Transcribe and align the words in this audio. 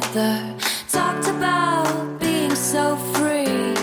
together. 0.00 0.54
Talked 0.90 1.28
about 1.28 2.18
being 2.18 2.54
so 2.54 2.96
free. 3.14 3.74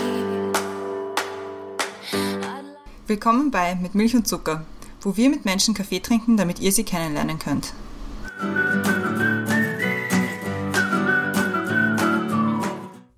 Willkommen 3.06 3.50
bei 3.50 3.76
Mit 3.76 3.94
Milch 3.94 4.16
und 4.16 4.26
Zucker, 4.26 4.64
wo 5.00 5.16
wir 5.16 5.30
mit 5.30 5.44
Menschen 5.44 5.74
Kaffee 5.74 6.00
trinken, 6.00 6.36
damit 6.36 6.60
ihr 6.60 6.72
sie 6.72 6.84
kennenlernen 6.84 7.38
könnt. 7.38 7.72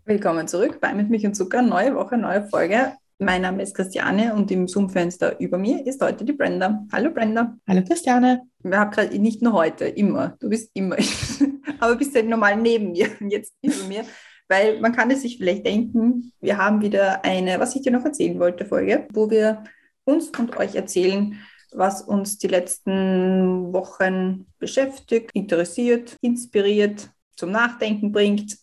Willkommen 0.04 0.48
zurück 0.48 0.80
bei 0.80 0.94
Mit 0.94 1.10
Milch 1.10 1.26
und 1.26 1.34
Zucker, 1.34 1.62
neue 1.62 1.94
Woche, 1.94 2.16
neue 2.16 2.46
Folge. 2.48 2.92
Mein 3.20 3.42
Name 3.42 3.64
ist 3.64 3.74
Christiane 3.74 4.32
und 4.32 4.48
im 4.52 4.68
Zoom-Fenster 4.68 5.40
über 5.40 5.58
mir 5.58 5.84
ist 5.84 6.00
heute 6.00 6.24
die 6.24 6.34
Brenda. 6.34 6.86
Hallo 6.92 7.10
Brenda. 7.10 7.56
Hallo 7.66 7.82
Christiane. 7.82 8.42
Wir 8.62 8.78
haben 8.78 8.92
gerade 8.92 9.18
nicht 9.18 9.42
nur 9.42 9.54
heute, 9.54 9.86
immer. 9.86 10.36
Du 10.38 10.48
bist 10.48 10.70
immer, 10.72 10.96
aber 11.80 11.96
bist 11.96 12.14
halt 12.14 12.28
normal 12.28 12.56
neben 12.56 12.92
mir 12.92 13.08
und 13.18 13.30
jetzt 13.30 13.56
über 13.60 13.82
mir. 13.88 14.04
Weil 14.46 14.78
man 14.78 14.92
kann 14.92 15.10
es 15.10 15.22
sich 15.22 15.36
vielleicht 15.36 15.66
denken, 15.66 16.32
wir 16.40 16.58
haben 16.58 16.80
wieder 16.80 17.24
eine, 17.24 17.58
was 17.58 17.74
ich 17.74 17.82
dir 17.82 17.90
noch 17.90 18.04
erzählen 18.04 18.38
wollte, 18.38 18.64
Folge, 18.64 19.08
wo 19.12 19.28
wir 19.28 19.64
uns 20.04 20.30
und 20.38 20.56
euch 20.56 20.76
erzählen, 20.76 21.40
was 21.72 22.02
uns 22.02 22.38
die 22.38 22.46
letzten 22.46 23.72
Wochen 23.72 24.46
beschäftigt, 24.60 25.32
interessiert, 25.34 26.14
inspiriert, 26.20 27.10
zum 27.34 27.50
Nachdenken 27.50 28.12
bringt 28.12 28.58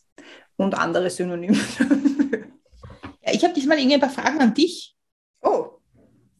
und 0.55 0.75
andere 0.75 1.09
Synonyme. 1.09 1.57
Ja, 3.25 3.33
ich 3.33 3.43
habe 3.43 3.53
diesmal 3.53 3.77
irgendwie 3.77 3.95
ein 3.95 4.01
paar 4.01 4.09
Fragen 4.09 4.39
an 4.39 4.53
dich. 4.53 4.95
oh, 5.41 5.65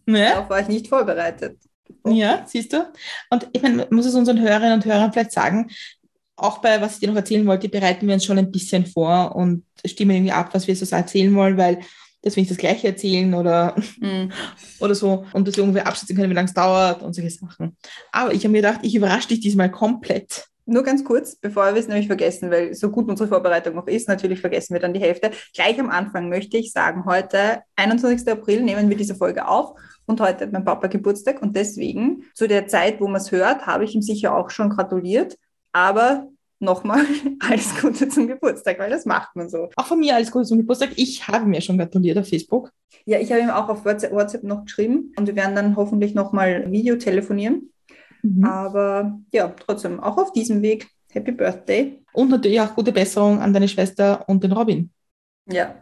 Ne? 0.07 0.29
darauf 0.29 0.49
war 0.51 0.59
ich 0.59 0.67
nicht 0.67 0.87
vorbereitet. 0.87 1.57
Ja, 2.05 2.43
siehst 2.45 2.73
du? 2.73 2.87
Und 3.31 3.47
ich 3.53 3.61
meine, 3.63 3.87
muss 3.89 4.05
es 4.05 4.13
unseren 4.13 4.39
Hörerinnen 4.39 4.73
und 4.73 4.85
Hörern 4.85 5.11
vielleicht 5.11 5.31
sagen, 5.31 5.71
auch 6.35 6.59
bei, 6.59 6.79
was 6.81 6.95
ich 6.95 6.99
dir 6.99 7.07
noch 7.09 7.15
erzählen 7.15 7.45
wollte, 7.47 7.69
bereiten 7.69 8.05
wir 8.05 8.13
uns 8.13 8.25
schon 8.25 8.37
ein 8.37 8.51
bisschen 8.51 8.85
vor 8.85 9.35
und 9.35 9.63
stimmen 9.83 10.11
irgendwie 10.15 10.31
ab, 10.31 10.49
was 10.53 10.67
wir 10.67 10.75
so 10.75 10.95
erzählen 10.95 11.33
wollen, 11.33 11.57
weil 11.57 11.79
das 12.21 12.35
will 12.35 12.43
ich 12.43 12.49
das 12.49 12.57
Gleiche 12.57 12.87
erzählen 12.87 13.33
oder, 13.33 13.75
Mhm. 13.99 14.31
oder 14.79 14.93
so 14.93 15.25
und 15.33 15.47
dass 15.47 15.57
wir 15.57 15.63
irgendwie 15.63 15.81
abschätzen 15.81 16.15
können, 16.15 16.29
wie 16.29 16.35
lange 16.35 16.47
es 16.47 16.53
dauert 16.53 17.01
und 17.01 17.13
solche 17.13 17.31
Sachen. 17.31 17.75
Aber 18.11 18.31
ich 18.33 18.43
habe 18.43 18.49
mir 18.51 18.61
gedacht, 18.61 18.81
ich 18.83 18.93
überrasche 18.93 19.29
dich 19.29 19.39
diesmal 19.39 19.71
komplett. 19.71 20.45
Nur 20.67 20.83
ganz 20.83 21.03
kurz, 21.03 21.35
bevor 21.35 21.73
wir 21.73 21.79
es 21.79 21.87
nämlich 21.87 22.07
vergessen, 22.07 22.49
weil 22.49 22.73
so 22.73 22.89
gut 22.89 23.07
unsere 23.07 23.29
Vorbereitung 23.29 23.75
noch 23.75 23.87
ist, 23.87 24.07
natürlich 24.07 24.41
vergessen 24.41 24.73
wir 24.73 24.81
dann 24.81 24.93
die 24.93 24.99
Hälfte. 24.99 25.31
Gleich 25.53 25.79
am 25.79 25.89
Anfang 25.89 26.29
möchte 26.29 26.57
ich 26.57 26.71
sagen, 26.71 27.05
heute, 27.05 27.61
21. 27.75 28.27
April, 28.27 28.63
nehmen 28.63 28.89
wir 28.89 28.97
diese 28.97 29.15
Folge 29.15 29.47
auf 29.47 29.79
und 30.07 30.19
heute 30.21 30.45
hat 30.45 30.51
mein 30.51 30.65
Papa 30.65 30.87
Geburtstag 30.87 31.41
und 31.41 31.55
deswegen, 31.55 32.23
zu 32.33 32.47
der 32.47 32.67
Zeit, 32.67 32.99
wo 32.99 33.07
man 33.07 33.21
es 33.21 33.31
hört, 33.31 33.67
habe 33.67 33.83
ich 33.83 33.93
ihm 33.93 34.01
sicher 34.01 34.35
auch 34.35 34.49
schon 34.49 34.69
gratuliert, 34.69 35.37
aber 35.71 36.29
nochmal 36.59 37.05
alles 37.39 37.79
Gute 37.79 38.09
zum 38.09 38.27
Geburtstag, 38.27 38.79
weil 38.79 38.89
das 38.89 39.05
macht 39.05 39.35
man 39.35 39.49
so. 39.49 39.69
Auch 39.75 39.85
von 39.85 39.99
mir 39.99 40.15
alles 40.15 40.31
Gute 40.31 40.45
zum 40.45 40.57
Geburtstag. 40.57 40.91
Ich 40.95 41.27
habe 41.27 41.45
mir 41.45 41.61
schon 41.61 41.77
gratuliert 41.77 42.17
auf 42.17 42.27
Facebook. 42.27 42.71
Ja, 43.05 43.19
ich 43.19 43.31
habe 43.31 43.41
ihm 43.41 43.49
auch 43.49 43.69
auf 43.69 43.85
WhatsApp, 43.85 44.43
noch 44.43 44.65
geschrieben 44.65 45.13
und 45.17 45.27
wir 45.27 45.35
werden 45.35 45.55
dann 45.55 45.75
hoffentlich 45.75 46.15
nochmal 46.15 46.71
Video 46.71 46.95
telefonieren, 46.95 47.71
Mhm. 48.25 48.43
aber 48.43 49.19
ja, 49.31 49.47
trotzdem, 49.49 49.99
auch 49.99 50.17
auf 50.17 50.31
diesem 50.31 50.61
Weg, 50.63 50.87
Happy 51.11 51.31
Birthday. 51.31 52.01
Und 52.11 52.29
natürlich 52.29 52.59
auch 52.59 52.73
gute 52.73 52.91
Besserung 52.91 53.39
an 53.39 53.53
deine 53.53 53.67
Schwester 53.67 54.27
und 54.27 54.43
den 54.43 54.51
Robin. 54.51 54.89
Ja, 55.49 55.75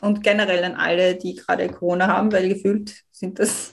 und 0.00 0.22
generell 0.22 0.62
an 0.64 0.74
alle, 0.74 1.16
die 1.16 1.34
gerade 1.34 1.68
Corona 1.68 2.06
haben, 2.06 2.30
weil 2.32 2.48
gefühlt 2.48 2.94
sind 3.10 3.40
das, 3.40 3.72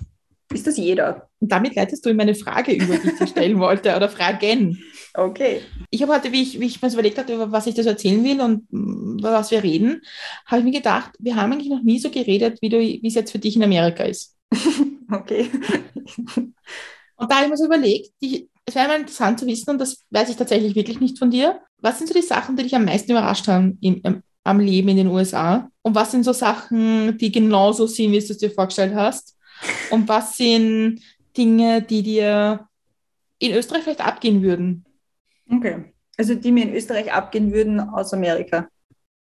ist 0.51 0.65
das 0.65 0.77
jeder. 0.77 1.29
Und 1.39 1.51
damit 1.51 1.75
leitest 1.75 2.05
du 2.05 2.09
in 2.09 2.17
meine 2.17 2.33
Frage 2.33 2.73
über, 2.73 2.97
die 2.97 3.09
ich 3.09 3.19
dir 3.19 3.27
stellen 3.27 3.59
wollte, 3.59 3.95
oder 3.95 4.09
Fragen. 4.09 4.81
Okay. 5.13 5.61
Ich 5.91 6.01
habe 6.01 6.13
heute, 6.13 6.31
wie 6.31 6.41
ich, 6.41 6.59
wie 6.59 6.65
ich 6.65 6.81
mir 6.81 6.89
so 6.89 6.95
überlegt 6.95 7.19
hatte, 7.19 7.35
über 7.35 7.51
was 7.51 7.67
ich 7.67 7.75
das 7.75 7.85
erzählen 7.85 8.23
will 8.23 8.41
und 8.41 8.67
über 8.71 9.31
was 9.31 9.51
wir 9.51 9.63
reden, 9.63 10.01
habe 10.47 10.59
ich 10.59 10.65
mir 10.65 10.77
gedacht, 10.77 11.11
wir 11.19 11.35
haben 11.35 11.53
eigentlich 11.53 11.69
noch 11.69 11.83
nie 11.83 11.99
so 11.99 12.09
geredet, 12.09 12.57
wie, 12.61 12.69
du, 12.69 12.79
wie 12.79 13.07
es 13.07 13.15
jetzt 13.15 13.31
für 13.31 13.39
dich 13.39 13.55
in 13.55 13.63
Amerika 13.63 14.03
ist. 14.03 14.35
Okay. 15.09 15.49
Und 17.17 17.29
da 17.31 17.35
habe 17.35 17.45
ich 17.45 17.51
mir 17.51 17.57
so 17.57 17.65
überlegt, 17.65 18.11
die, 18.21 18.49
es 18.65 18.75
wäre 18.75 18.87
mal 18.87 18.99
interessant 18.99 19.39
zu 19.39 19.45
wissen, 19.47 19.69
und 19.71 19.79
das 19.79 20.05
weiß 20.11 20.29
ich 20.29 20.35
tatsächlich 20.37 20.75
wirklich 20.75 20.99
nicht 20.99 21.17
von 21.19 21.29
dir, 21.31 21.59
was 21.79 21.97
sind 21.97 22.07
so 22.07 22.13
die 22.13 22.21
Sachen, 22.25 22.55
die 22.55 22.63
dich 22.63 22.75
am 22.75 22.85
meisten 22.85 23.11
überrascht 23.11 23.47
haben 23.47 23.77
im, 23.81 23.99
am- 24.03 24.23
am 24.43 24.59
Leben 24.59 24.87
in 24.89 24.97
den 24.97 25.07
USA? 25.07 25.69
Und 25.81 25.95
was 25.95 26.11
sind 26.11 26.23
so 26.23 26.33
Sachen, 26.33 27.17
die 27.17 27.31
genauso 27.31 27.85
sind, 27.87 28.11
wie 28.11 28.19
du 28.19 28.25
es 28.31 28.37
dir 28.37 28.51
vorgestellt 28.51 28.93
hast? 28.95 29.35
Und 29.91 30.07
was 30.07 30.37
sind 30.37 31.01
Dinge, 31.35 31.81
die 31.81 32.01
dir 32.03 32.67
in 33.39 33.53
Österreich 33.53 33.83
vielleicht 33.83 34.05
abgehen 34.05 34.41
würden? 34.41 34.85
Okay. 35.51 35.93
Also 36.17 36.33
die 36.35 36.51
mir 36.51 36.63
in 36.63 36.73
Österreich 36.75 37.11
abgehen 37.13 37.51
würden 37.53 37.79
aus 37.79 38.13
Amerika. 38.13 38.67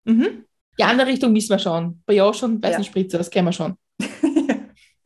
Mhm. 0.05 0.45
Die 0.79 0.83
andere 0.83 1.07
Richtung 1.07 1.33
wissen 1.33 1.49
wir 1.49 1.59
schon. 1.59 2.01
Bei 2.05 2.13
ja 2.13 2.31
schon, 2.33 2.61
weißen 2.61 2.83
Ja. 2.83 2.87
Spritzer, 2.87 3.17
das 3.17 3.29
kennen 3.29 3.47
wir 3.47 3.51
schon. 3.53 3.75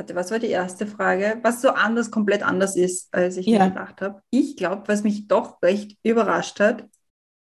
Warte, 0.01 0.15
was 0.15 0.31
war 0.31 0.39
die 0.39 0.47
erste 0.47 0.87
Frage? 0.87 1.37
Was 1.43 1.61
so 1.61 1.69
anders, 1.69 2.09
komplett 2.09 2.41
anders 2.41 2.75
ist, 2.75 3.13
als 3.13 3.37
ich 3.37 3.45
Ja. 3.45 3.65
mir 3.65 3.69
gedacht 3.69 4.01
habe. 4.01 4.23
Ich 4.31 4.57
glaube, 4.57 4.87
was 4.87 5.03
mich 5.03 5.27
doch 5.27 5.61
recht 5.61 5.95
überrascht 6.01 6.59
hat, 6.59 6.89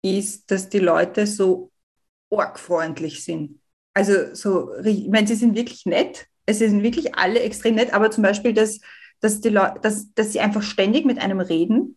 ist, 0.03 0.53
dass 0.53 0.69
die 0.69 0.79
Leute 0.79 1.27
so 1.27 1.73
orgfreundlich 2.31 3.25
sind. 3.25 3.59
Also 3.93 4.37
so, 4.37 4.73
ich 4.85 5.09
meine, 5.09 5.27
sie 5.27 5.35
sind 5.35 5.57
wirklich 5.57 5.85
nett. 5.85 6.29
Es 6.47 6.61
sind 6.61 6.85
wirklich 6.85 7.17
alle 7.17 7.41
extrem 7.41 7.75
nett, 7.75 7.93
aber 7.93 8.13
zum 8.13 8.23
Beispiel, 8.23 8.53
dass, 8.53 8.79
dass, 9.19 9.41
die 9.41 9.49
Leute, 9.49 9.81
dass, 9.83 10.15
dass 10.15 10.33
sie 10.33 10.39
einfach 10.39 10.63
ständig 10.63 11.05
mit 11.07 11.19
einem 11.19 11.41
reden. 11.41 11.97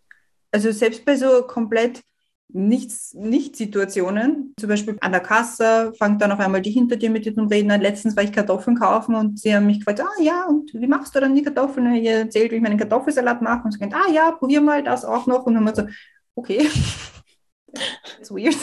Also 0.51 0.71
selbst 0.71 1.05
bei 1.05 1.17
so 1.17 1.43
komplett 1.43 2.01
nichts, 2.49 3.13
Nicht-Situationen, 3.13 4.53
zum 4.57 4.69
Beispiel 4.69 4.97
an 5.01 5.11
der 5.11 5.21
Kasse, 5.21 5.93
fängt 5.97 6.21
dann 6.21 6.31
auf 6.31 6.39
einmal 6.39 6.61
die 6.61 6.71
hinter 6.71 6.95
dir 6.95 7.09
mit 7.09 7.25
dem 7.25 7.47
Reden 7.47 7.71
an. 7.71 7.81
Letztens 7.81 8.15
war 8.15 8.23
ich 8.23 8.31
Kartoffeln 8.31 8.77
kaufen 8.77 9.15
und 9.15 9.39
sie 9.39 9.53
haben 9.53 9.65
mich 9.65 9.79
gefragt, 9.79 10.01
ah 10.01 10.21
ja, 10.21 10.45
und 10.45 10.73
wie 10.73 10.87
machst 10.87 11.15
du 11.15 11.19
dann 11.19 11.35
die 11.35 11.43
Kartoffeln? 11.43 11.87
Und 11.87 11.95
ich 11.95 12.07
erzählt, 12.07 12.51
wie 12.51 12.55
ich 12.55 12.61
meinen 12.61 12.77
Kartoffelsalat 12.77 13.41
mache 13.41 13.65
und 13.65 13.71
sie 13.71 13.79
gesagt, 13.79 13.95
ah 13.95 14.11
ja, 14.11 14.31
probier 14.31 14.61
mal 14.61 14.83
das 14.83 15.03
auch 15.03 15.27
noch. 15.27 15.45
Und 15.45 15.55
dann 15.55 15.65
haben 15.65 15.75
wir 15.75 15.83
so, 15.83 15.89
okay. 16.35 16.69
That's 18.17 18.31
weird. 18.31 18.57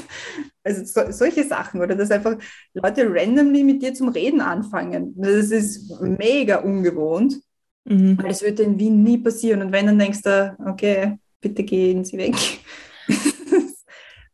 Also 0.64 0.84
so, 0.84 1.12
solche 1.12 1.44
Sachen 1.44 1.82
oder 1.82 1.94
dass 1.94 2.10
einfach 2.10 2.36
Leute 2.72 3.06
randomly 3.06 3.62
mit 3.62 3.82
dir 3.82 3.92
zum 3.92 4.08
Reden 4.08 4.40
anfangen. 4.40 5.14
Das 5.16 5.50
ist 5.50 6.00
mega 6.00 6.56
ungewohnt. 6.56 7.36
Mhm. 7.84 8.16
Weil 8.16 8.28
das 8.28 8.42
würde 8.42 8.62
in 8.62 8.78
Wien 8.78 9.02
nie 9.02 9.18
passieren. 9.18 9.60
Und 9.60 9.72
wenn, 9.72 9.86
dann 9.86 9.98
denkst 9.98 10.22
du, 10.22 10.56
okay, 10.66 11.18
bitte 11.40 11.62
gehen 11.62 12.04
Sie 12.04 12.16
weg. 12.16 12.34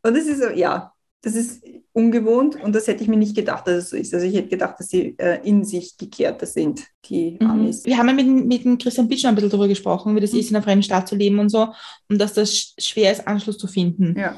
Und 0.02 0.16
das 0.16 0.26
ist 0.26 0.42
ja, 0.56 0.92
das 1.22 1.34
ist 1.34 1.62
ungewohnt 1.92 2.56
und 2.62 2.74
das 2.74 2.86
hätte 2.86 3.02
ich 3.02 3.08
mir 3.08 3.16
nicht 3.18 3.36
gedacht, 3.36 3.66
dass 3.66 3.74
es 3.76 3.90
so 3.90 3.96
ist. 3.96 4.14
Also 4.14 4.24
ich 4.26 4.34
hätte 4.34 4.48
gedacht, 4.48 4.76
dass 4.78 4.88
sie 4.88 5.14
äh, 5.18 5.40
in 5.46 5.64
sich 5.64 5.96
gekehrter 5.98 6.46
sind, 6.46 6.82
die 7.06 7.36
Mhm. 7.40 7.50
Amis. 7.50 7.84
Wir 7.84 7.98
haben 7.98 8.08
ja 8.08 8.14
mit, 8.14 8.26
mit 8.46 8.64
dem 8.64 8.78
Christian 8.78 9.08
Bitsch 9.08 9.24
ein 9.26 9.34
bisschen 9.34 9.50
darüber 9.50 9.68
gesprochen, 9.68 10.16
wie 10.16 10.20
das 10.20 10.32
Mhm. 10.32 10.38
ist, 10.38 10.50
in 10.50 10.56
einer 10.56 10.62
fremden 10.62 10.82
Stadt 10.82 11.08
zu 11.08 11.16
leben 11.16 11.38
und 11.38 11.48
so, 11.50 11.74
und 12.08 12.18
dass 12.18 12.32
das 12.34 12.50
sch- 12.52 12.72
schwer 12.82 13.12
ist, 13.12 13.26
Anschluss 13.28 13.58
zu 13.58 13.66
finden. 13.66 14.18
Ja. 14.18 14.36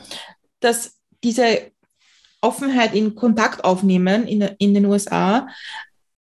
Dass 0.61 0.99
diese 1.23 1.71
Offenheit 2.41 2.94
in 2.94 3.15
Kontakt 3.15 3.65
aufnehmen 3.65 4.27
in, 4.27 4.41
in 4.59 4.75
den 4.75 4.87
USA 4.87 5.47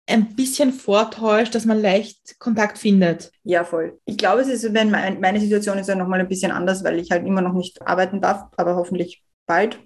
ein 0.06 0.34
bisschen 0.34 0.72
vortäuscht, 0.72 1.55
dass 1.55 1.66
man 1.66 1.81
leicht 1.81 2.38
Kontakt 2.41 2.78
findet. 2.78 3.31
ja, 3.44 3.62
voll. 3.62 4.00
Ich 4.06 4.16
glaube, 4.16 4.41
es 4.41 4.49
ist, 4.49 4.72
wenn 4.75 4.91
mein, 4.91 5.20
meine 5.20 5.38
Situation 5.38 5.78
ist 5.78 5.87
ja 5.88 5.94
nochmal 5.94 6.20
ein 6.20 6.28
bisschen 6.28 6.50
anders, 6.50 6.82
weil 6.82 6.99
ich 6.99 7.10
halt 7.10 7.26
immer 7.26 7.43
noch 7.43 7.53
nicht 7.53 7.87
arbeiten 7.87 8.20
darf, 8.20 8.47
aber 8.56 8.75
hoffentlich 8.76 9.22
bald. 9.48 9.81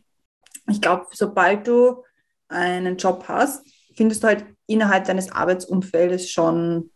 Ich 0.69 0.83
glaube, 0.83 1.07
sobald 1.13 1.67
du 1.67 2.05
einen 2.49 2.99
Job 2.99 3.25
hast, 3.29 3.67
findest 3.97 4.23
du 4.23 4.29
halt 4.29 4.45
innerhalb 4.67 5.05
deines 5.05 5.33
Arbeitsumfeldes 5.33 6.31
schon 6.31 6.91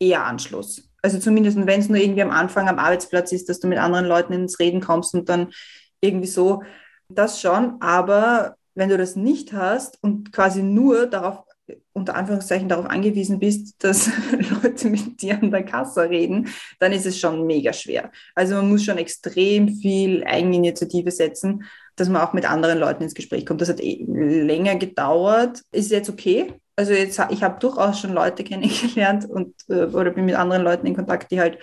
eher 0.00 0.24
Anschluss. 0.24 0.88
Also 1.02 1.18
zumindest, 1.18 1.58
wenn 1.58 1.80
es 1.80 1.88
nur 1.88 1.98
irgendwie 1.98 2.22
am 2.22 2.30
Anfang 2.30 2.68
am 2.68 2.78
Arbeitsplatz 2.78 3.32
ist, 3.32 3.48
dass 3.48 3.60
du 3.60 3.68
mit 3.68 3.78
anderen 3.78 4.06
Leuten 4.06 4.32
ins 4.32 4.58
Reden 4.58 4.80
kommst 4.80 5.14
und 5.14 5.28
dann 5.28 5.52
irgendwie 6.00 6.28
so, 6.28 6.62
das 7.08 7.40
schon. 7.40 7.80
Aber 7.80 8.56
wenn 8.74 8.88
du 8.88 8.96
das 8.96 9.16
nicht 9.16 9.52
hast 9.52 9.98
und 10.02 10.32
quasi 10.32 10.62
nur 10.62 11.06
darauf, 11.06 11.44
unter 11.92 12.14
Anführungszeichen 12.14 12.68
darauf 12.68 12.86
angewiesen 12.86 13.38
bist, 13.38 13.82
dass 13.82 14.10
Leute 14.62 14.88
mit 14.88 15.20
dir 15.22 15.40
an 15.40 15.50
der 15.50 15.64
Kasse 15.64 16.08
reden, 16.08 16.48
dann 16.78 16.92
ist 16.92 17.06
es 17.06 17.18
schon 17.18 17.46
mega 17.46 17.72
schwer. 17.72 18.10
Also 18.34 18.54
man 18.54 18.68
muss 18.68 18.84
schon 18.84 18.98
extrem 18.98 19.68
viel 19.68 20.24
Eigeninitiative 20.24 21.10
setzen, 21.10 21.64
dass 21.96 22.08
man 22.08 22.22
auch 22.22 22.32
mit 22.32 22.48
anderen 22.48 22.78
Leuten 22.78 23.02
ins 23.02 23.14
Gespräch 23.14 23.46
kommt. 23.46 23.60
Das 23.60 23.68
hat 23.68 23.80
eh 23.80 24.04
länger 24.06 24.76
gedauert. 24.76 25.62
Ist 25.72 25.90
jetzt 25.90 26.08
okay. 26.10 26.54
Also 26.76 26.92
jetzt, 26.92 27.20
ich 27.30 27.42
habe 27.42 27.58
durchaus 27.58 28.00
schon 28.00 28.12
Leute 28.12 28.44
kennengelernt 28.44 29.28
und 29.28 29.54
äh, 29.68 29.84
oder 29.84 30.10
bin 30.10 30.24
mit 30.24 30.34
anderen 30.34 30.62
Leuten 30.62 30.86
in 30.86 30.96
Kontakt, 30.96 31.30
die 31.30 31.40
halt 31.40 31.58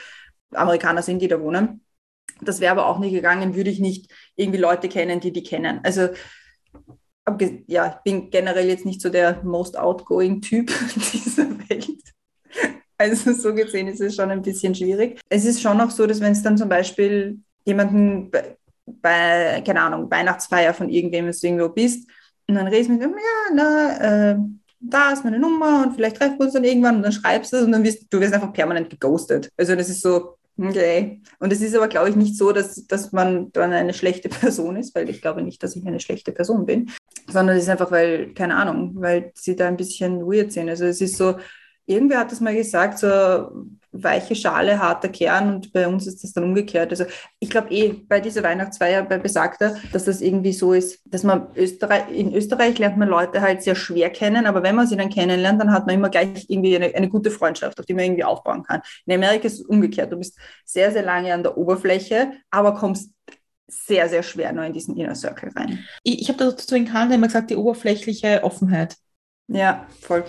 Amerikaner 0.51 1.01
sind, 1.01 1.21
die 1.21 1.27
da 1.27 1.39
wohnen. 1.41 1.83
Das 2.41 2.59
wäre 2.61 2.71
aber 2.71 2.85
auch 2.85 2.99
nicht 2.99 3.13
gegangen, 3.13 3.55
würde 3.55 3.69
ich 3.69 3.79
nicht 3.79 4.11
irgendwie 4.35 4.59
Leute 4.59 4.87
kennen, 4.87 5.19
die 5.19 5.33
die 5.33 5.43
kennen. 5.43 5.81
Also 5.83 6.09
ja, 7.67 7.87
ich 7.87 7.95
bin 8.03 8.29
generell 8.31 8.67
jetzt 8.67 8.85
nicht 8.85 9.01
so 9.01 9.09
der 9.09 9.43
most 9.43 9.77
outgoing 9.77 10.41
Typ 10.41 10.71
dieser 11.13 11.49
Welt. 11.69 12.01
Also 12.97 13.33
so 13.33 13.53
gesehen 13.53 13.87
ist 13.87 14.01
es 14.01 14.15
schon 14.15 14.31
ein 14.31 14.41
bisschen 14.41 14.73
schwierig. 14.75 15.19
Es 15.29 15.45
ist 15.45 15.61
schon 15.61 15.79
auch 15.79 15.91
so, 15.91 16.05
dass 16.07 16.21
wenn 16.21 16.31
es 16.31 16.43
dann 16.43 16.57
zum 16.57 16.69
Beispiel 16.69 17.39
jemanden, 17.65 18.31
bei, 19.01 19.61
keine 19.65 19.81
Ahnung, 19.81 20.09
Weihnachtsfeier 20.09 20.73
von 20.73 20.89
irgendwem, 20.89 21.25
wenn 21.25 21.31
du 21.33 21.47
irgendwo 21.47 21.69
bist. 21.69 22.09
Und 22.47 22.55
dann 22.55 22.67
redest 22.67 22.89
du 22.89 22.93
mit 22.93 23.03
ihm, 23.03 23.11
ja, 23.11 23.53
na, 23.53 24.31
äh, 24.31 24.37
da 24.79 25.11
ist 25.11 25.23
meine 25.23 25.39
Nummer 25.39 25.83
und 25.83 25.93
vielleicht 25.93 26.17
treffen 26.17 26.39
wir 26.39 26.45
uns 26.45 26.53
dann 26.53 26.63
irgendwann 26.63 26.97
und 26.97 27.03
dann 27.03 27.11
schreibst 27.11 27.51
du 27.51 27.57
es 27.57 27.63
und 27.63 27.71
dann 27.71 27.83
wirst 27.83 28.07
du 28.09 28.19
wirst 28.19 28.33
einfach 28.33 28.53
permanent 28.53 28.89
geghostet. 28.89 29.49
Also 29.57 29.75
das 29.75 29.89
ist 29.89 30.01
so, 30.01 30.37
okay. 30.57 31.21
Und 31.39 31.51
es 31.51 31.61
ist 31.61 31.75
aber, 31.75 31.87
glaube 31.87 32.09
ich, 32.09 32.15
nicht 32.15 32.37
so, 32.37 32.51
dass, 32.51 32.87
dass 32.87 33.11
man 33.11 33.51
dann 33.51 33.73
eine 33.73 33.93
schlechte 33.93 34.29
Person 34.29 34.77
ist, 34.77 34.95
weil 34.95 35.09
ich 35.09 35.21
glaube 35.21 35.41
nicht, 35.41 35.61
dass 35.61 35.75
ich 35.75 35.85
eine 35.85 35.99
schlechte 35.99 36.31
Person 36.31 36.65
bin, 36.65 36.91
sondern 37.27 37.57
es 37.57 37.63
ist 37.63 37.69
einfach, 37.69 37.91
weil, 37.91 38.33
keine 38.33 38.55
Ahnung, 38.55 38.93
weil 38.95 39.31
sie 39.35 39.55
da 39.55 39.67
ein 39.67 39.77
bisschen 39.77 40.21
weird 40.21 40.51
sind. 40.51 40.69
Also 40.69 40.85
es 40.85 41.01
ist 41.01 41.17
so, 41.17 41.35
irgendwer 41.85 42.19
hat 42.19 42.31
das 42.31 42.39
mal 42.39 42.55
gesagt, 42.55 42.99
so 42.99 43.07
weiche 43.91 44.35
Schale, 44.35 44.79
harter 44.79 45.09
Kern 45.09 45.55
und 45.55 45.73
bei 45.73 45.87
uns 45.87 46.05
ist 46.05 46.23
das 46.23 46.33
dann 46.33 46.43
umgekehrt. 46.43 46.91
Also 46.91 47.05
ich 47.39 47.49
glaube 47.49 47.73
eh 47.73 47.93
bei 47.93 48.19
dieser 48.19 48.43
Weihnachtsfeier 48.43 49.03
bei 49.03 49.17
Besagter, 49.17 49.77
dass 49.91 50.05
das 50.05 50.21
irgendwie 50.21 50.53
so 50.53 50.73
ist, 50.73 51.01
dass 51.05 51.23
man 51.23 51.47
Österreich, 51.55 52.03
in 52.11 52.33
Österreich 52.33 52.77
lernt 52.77 52.97
man 52.97 53.09
Leute 53.09 53.41
halt 53.41 53.63
sehr 53.63 53.75
schwer 53.75 54.09
kennen, 54.09 54.45
aber 54.45 54.63
wenn 54.63 54.75
man 54.75 54.87
sie 54.87 54.95
dann 54.95 55.09
kennenlernt, 55.09 55.59
dann 55.59 55.71
hat 55.71 55.87
man 55.87 55.95
immer 55.95 56.09
gleich 56.09 56.45
irgendwie 56.47 56.75
eine, 56.75 56.93
eine 56.93 57.09
gute 57.09 57.31
Freundschaft, 57.31 57.79
auf 57.79 57.85
die 57.85 57.93
man 57.93 58.05
irgendwie 58.05 58.23
aufbauen 58.23 58.63
kann. 58.63 58.81
In 59.05 59.15
Amerika 59.15 59.47
ist 59.47 59.59
es 59.59 59.65
umgekehrt. 59.65 60.11
Du 60.11 60.17
bist 60.17 60.37
sehr, 60.65 60.91
sehr 60.91 61.03
lange 61.03 61.33
an 61.33 61.43
der 61.43 61.57
Oberfläche, 61.57 62.33
aber 62.51 62.75
kommst 62.75 63.11
sehr, 63.67 64.09
sehr 64.09 64.23
schwer 64.23 64.51
nur 64.51 64.65
in 64.65 64.73
diesen 64.73 64.97
Inner 64.97 65.15
Circle 65.15 65.51
rein. 65.55 65.85
Ich, 66.03 66.21
ich 66.21 66.29
habe 66.29 66.39
dazu 66.39 66.75
in 66.75 66.85
Kanada 66.85 67.15
immer 67.15 67.27
gesagt, 67.27 67.49
die 67.49 67.55
oberflächliche 67.55 68.43
Offenheit. 68.43 68.95
Ja, 69.47 69.87
voll 70.01 70.23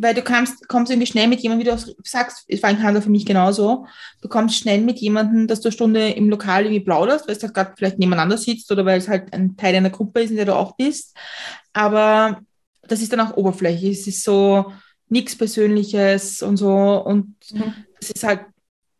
weil 0.00 0.14
du 0.14 0.22
kommst, 0.22 0.66
kommst 0.66 0.90
irgendwie 0.90 1.06
schnell 1.06 1.28
mit 1.28 1.40
jemandem, 1.40 1.66
wie 1.66 1.70
du 1.70 1.94
sagst, 2.04 2.44
es 2.48 2.62
war 2.62 2.70
in 2.70 2.78
Kanada 2.78 3.02
für 3.02 3.10
mich 3.10 3.26
genauso, 3.26 3.86
du 4.22 4.28
kommst 4.28 4.56
schnell 4.56 4.80
mit 4.80 4.98
jemandem, 4.98 5.46
dass 5.46 5.60
du 5.60 5.68
eine 5.68 5.72
Stunde 5.72 6.08
im 6.10 6.30
Lokal 6.30 6.64
irgendwie 6.64 6.84
plauderst, 6.84 7.28
weil 7.28 7.36
es 7.36 7.42
halt 7.42 7.52
gerade 7.52 7.72
vielleicht 7.76 7.98
nebeneinander 7.98 8.38
sitzt 8.38 8.72
oder 8.72 8.86
weil 8.86 8.98
es 8.98 9.08
halt 9.08 9.32
ein 9.34 9.56
Teil 9.56 9.74
einer 9.74 9.90
Gruppe 9.90 10.22
ist, 10.22 10.30
in 10.30 10.36
der 10.36 10.46
du 10.46 10.56
auch 10.56 10.76
bist. 10.76 11.14
Aber 11.74 12.40
das 12.82 13.02
ist 13.02 13.12
dann 13.12 13.20
auch 13.20 13.36
Oberfläche. 13.36 13.90
Es 13.90 14.06
ist 14.06 14.22
so 14.22 14.72
nichts 15.08 15.36
Persönliches 15.36 16.42
und 16.42 16.56
so. 16.56 17.04
Und 17.04 17.34
mhm. 17.52 17.74
es 18.00 18.10
ist 18.10 18.24
halt 18.24 18.40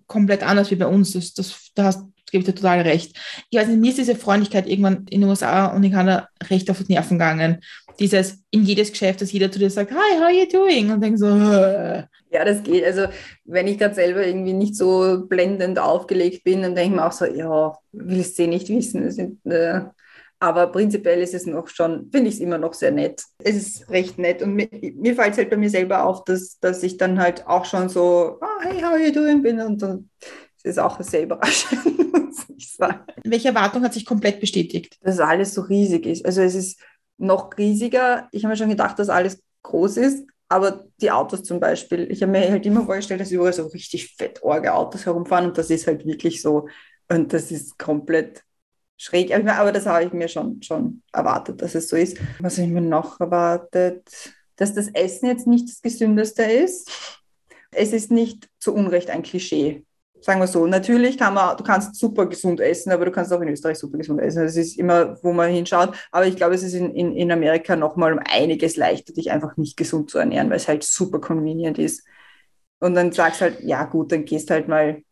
komplett 0.07 0.43
anders 0.43 0.71
wie 0.71 0.77
bei 0.77 0.87
uns. 0.87 1.13
Das, 1.13 1.33
das, 1.33 1.71
da 1.75 1.85
hast 1.85 2.05
gebe 2.31 2.43
ich 2.43 2.47
dir 2.47 2.55
total 2.55 2.81
recht. 2.81 3.17
Ich 3.51 3.59
weiß 3.59 3.69
nicht, 3.69 3.81
mir 3.81 3.91
ist 3.91 3.99
diese 3.99 4.17
Freundlichkeit 4.17 4.67
irgendwann 4.67 5.07
in 5.11 5.21
den 5.21 5.31
USA 5.31 5.67
und 5.67 5.83
in 5.83 5.93
Kanada 5.93 6.29
recht 6.49 6.71
auf 6.71 6.83
die 6.83 6.93
Nerven 6.93 7.19
gegangen. 7.19 7.61
Dieses 7.99 8.43
in 8.51 8.65
jedes 8.65 8.91
Geschäft, 8.91 9.21
dass 9.21 9.33
jeder 9.33 9.51
zu 9.51 9.59
dir 9.59 9.71
sagt, 9.71 9.91
hi, 9.91 10.17
how 10.17 10.23
are 10.23 10.33
you 10.33 10.47
doing? 10.51 10.91
Und 10.91 11.01
denk 11.03 11.19
so, 11.19 11.27
Hö. 11.27 12.03
Ja, 12.33 12.45
das 12.45 12.63
geht. 12.63 12.85
Also, 12.85 13.07
wenn 13.45 13.67
ich 13.67 13.79
gerade 13.79 13.95
selber 13.95 14.25
irgendwie 14.25 14.53
nicht 14.53 14.77
so 14.77 15.27
blendend 15.29 15.79
aufgelegt 15.79 16.45
bin, 16.45 16.63
dann 16.63 16.77
denke 16.77 16.95
ich 16.95 17.01
mir 17.01 17.07
auch 17.07 17.13
so, 17.13 17.25
ja, 17.25 17.77
willst 17.93 18.39
du 18.39 18.45
eh 18.45 18.47
nicht 18.47 18.69
wissen. 18.69 19.11
Sind, 19.11 19.45
äh, 19.47 19.81
aber 20.39 20.69
prinzipiell 20.69 21.21
ist 21.21 21.35
es 21.35 21.45
noch 21.45 21.69
schon, 21.69 22.09
finde 22.11 22.29
ich 22.29 22.37
es 22.37 22.41
immer 22.41 22.57
noch 22.57 22.73
sehr 22.73 22.93
nett. 22.93 23.23
Es 23.39 23.57
ist 23.57 23.91
recht 23.91 24.17
nett 24.17 24.43
und 24.43 24.55
mir, 24.55 24.69
mir 24.95 25.15
fällt 25.15 25.33
es 25.33 25.39
halt 25.39 25.51
bei 25.51 25.57
mir 25.57 25.69
selber 25.69 26.05
auf, 26.05 26.25
dass, 26.25 26.59
dass 26.61 26.83
ich 26.83 26.97
dann 26.97 27.21
halt 27.21 27.47
auch 27.47 27.67
schon 27.67 27.91
so, 27.91 28.39
oh, 28.41 28.63
hey, 28.63 28.81
how 28.81 28.93
are 28.93 29.05
you 29.05 29.13
doing 29.13 29.43
bin 29.43 29.61
und 29.61 29.83
dann 29.83 30.09
ist 30.63 30.79
auch 30.79 30.99
sehr 31.03 31.25
überraschend, 31.25 31.85
muss 32.15 32.47
ich 32.57 32.73
sagen. 32.73 33.01
Welche 33.25 33.49
Erwartung 33.49 33.83
hat 33.83 33.93
sich 33.93 34.07
komplett 34.07 34.41
bestätigt? 34.41 34.99
Dass 35.03 35.19
alles 35.19 35.53
so 35.53 35.61
riesig 35.63 36.07
ist. 36.07 36.25
Also 36.25 36.41
es 36.41 36.55
ist 36.55 36.81
noch 37.21 37.57
riesiger. 37.57 38.29
Ich 38.33 38.45
habe 38.45 38.53
mir 38.53 38.57
schon 38.57 38.69
gedacht, 38.69 38.99
dass 38.99 39.09
alles 39.09 39.43
groß 39.63 39.99
ist, 39.99 40.27
aber 40.49 40.87
die 41.01 41.11
Autos 41.11 41.45
zum 41.45 41.61
Beispiel, 41.61 42.11
ich 42.11 42.23
habe 42.23 42.33
mir 42.33 42.51
halt 42.51 42.67
immer 42.67 42.85
vorgestellt, 42.85 43.21
dass 43.21 43.31
überall 43.31 43.53
so 43.53 43.67
richtig 43.67 44.15
fett 44.17 44.43
orge 44.43 44.75
Autos 44.75 45.07
herumfahren 45.07 45.47
und 45.47 45.59
das 45.59 45.71
ist 45.71 45.87
halt 45.87 46.05
wirklich 46.05 46.43
so. 46.43 46.69
Und 47.09 47.33
das 47.33 47.51
ist 47.51 47.79
komplett 47.79 48.43
schräg. 48.97 49.33
Aber 49.35 49.73
das 49.73 49.87
habe 49.87 50.05
ich 50.05 50.13
mir 50.13 50.29
schon, 50.29 50.63
schon 50.63 51.03
erwartet, 51.13 51.61
dass 51.63 51.75
es 51.75 51.89
so 51.89 51.97
ist. 51.97 52.19
Was 52.41 52.57
habe 52.57 52.67
ich 52.67 52.73
mir 52.73 52.81
noch 52.81 53.21
erwartet? 53.21 54.05
Dass 54.57 54.75
das 54.75 54.89
Essen 54.89 55.27
jetzt 55.27 55.47
nicht 55.47 55.69
das 55.69 55.83
Gesündeste 55.83 56.43
ist. 56.43 56.91
Es 57.73 57.93
ist 57.93 58.11
nicht 58.11 58.49
zu 58.59 58.75
Unrecht 58.75 59.11
ein 59.11 59.23
Klischee 59.23 59.85
sagen 60.21 60.41
wir 60.41 60.47
so, 60.47 60.67
natürlich 60.67 61.19
kann 61.19 61.35
man, 61.35 61.57
du 61.57 61.65
kannst 61.65 61.97
super 61.97 62.27
gesund 62.27 62.61
essen, 62.61 62.93
aber 62.93 63.05
du 63.05 63.11
kannst 63.11 63.33
auch 63.33 63.41
in 63.41 63.49
Österreich 63.49 63.79
super 63.79 63.99
gesund 63.99 64.21
essen. 64.21 64.43
Das 64.45 64.57
ist 64.57 64.79
immer, 64.79 65.17
wo 65.23 65.33
man 65.33 65.51
hinschaut. 65.51 65.97
Aber 66.13 66.27
ich 66.27 66.37
glaube, 66.37 66.55
es 66.55 66.63
ist 66.63 66.75
in, 66.75 66.95
in, 66.95 67.13
in 67.17 67.33
Amerika 67.33 67.77
nochmal 67.77 68.13
um 68.13 68.21
einiges 68.25 68.77
leichter, 68.77 69.13
dich 69.13 69.31
einfach 69.31 69.57
nicht 69.57 69.77
gesund 69.77 70.11
zu 70.11 70.19
ernähren, 70.19 70.51
weil 70.51 70.59
es 70.59 70.69
halt 70.69 70.85
super 70.85 71.21
convenient 71.21 71.79
ist. 71.79 72.07
Und 72.79 72.95
dann 72.95 73.13
sagst 73.13 73.41
halt, 73.41 73.61
ja 73.61 73.85
gut, 73.85 74.13
dann 74.13 74.25
gehst 74.25 74.51
halt 74.51 74.69
mal, 74.69 75.03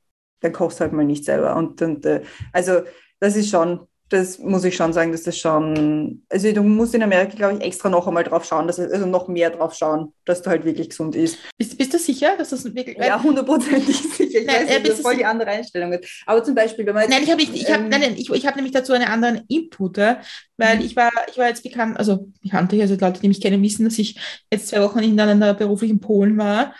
dann 0.40 0.52
kochst 0.52 0.80
halt 0.80 0.92
mal 0.92 1.04
nicht 1.04 1.24
selber. 1.24 1.56
Und, 1.56 1.80
und 1.82 2.06
äh, 2.06 2.22
also 2.52 2.82
das 3.20 3.36
ist 3.36 3.50
schon, 3.50 3.87
das 4.10 4.38
muss 4.38 4.64
ich 4.64 4.74
schon 4.74 4.92
sagen, 4.92 5.12
dass 5.12 5.24
das 5.24 5.36
schon, 5.36 6.22
also 6.30 6.50
du 6.50 6.62
musst 6.62 6.94
in 6.94 7.02
Amerika, 7.02 7.36
glaube 7.36 7.58
ich, 7.58 7.64
extra 7.64 7.90
noch 7.90 8.06
einmal 8.06 8.24
drauf 8.24 8.44
schauen, 8.44 8.66
dass, 8.66 8.78
also 8.78 9.04
noch 9.04 9.28
mehr 9.28 9.50
drauf 9.50 9.74
schauen, 9.74 10.14
dass 10.24 10.40
du 10.40 10.48
halt 10.48 10.64
wirklich 10.64 10.88
gesund 10.88 11.14
isst. 11.14 11.38
Bist, 11.58 11.76
bist 11.76 11.92
du 11.92 11.98
sicher, 11.98 12.36
dass 12.38 12.50
das 12.50 12.64
wirklich... 12.74 12.96
Ja, 12.96 13.22
hundertprozentig 13.22 13.96
sicher. 14.16 14.40
Ich 14.40 14.46
nein, 14.46 14.66
weiß, 14.66 14.82
das 14.82 14.94
ist 14.94 15.02
voll 15.02 15.16
die 15.16 15.24
andere 15.24 15.50
Einstellung. 15.50 15.98
Aber 16.24 16.42
zum 16.42 16.54
Beispiel, 16.54 16.86
wenn 16.86 16.94
man 16.94 17.02
jetzt, 17.02 17.12
Nein, 17.12 17.22
ich 17.22 17.30
habe 17.30 17.42
ich 17.42 17.70
hab, 17.70 17.80
ähm, 17.80 17.88
nein, 17.90 18.14
ich, 18.16 18.30
ich 18.30 18.46
hab 18.46 18.56
nämlich 18.56 18.72
dazu 18.72 18.94
einen 18.94 19.04
anderen 19.04 19.44
Input, 19.48 19.98
weil 19.98 20.76
mhm. 20.76 20.82
ich 20.82 20.96
war, 20.96 21.10
ich 21.30 21.36
war 21.36 21.48
jetzt 21.48 21.62
bekannt, 21.62 21.98
also 21.98 22.28
bekannte, 22.42 22.80
also 22.80 22.94
Leute, 22.94 23.20
die 23.20 23.28
mich 23.28 23.42
kennen, 23.42 23.62
wissen, 23.62 23.84
dass 23.84 23.98
ich 23.98 24.18
jetzt 24.50 24.68
zwei 24.68 24.80
Wochen 24.80 25.00
in 25.00 25.20
einer 25.20 25.52
beruflichen 25.52 26.00
Polen 26.00 26.38
war. 26.38 26.74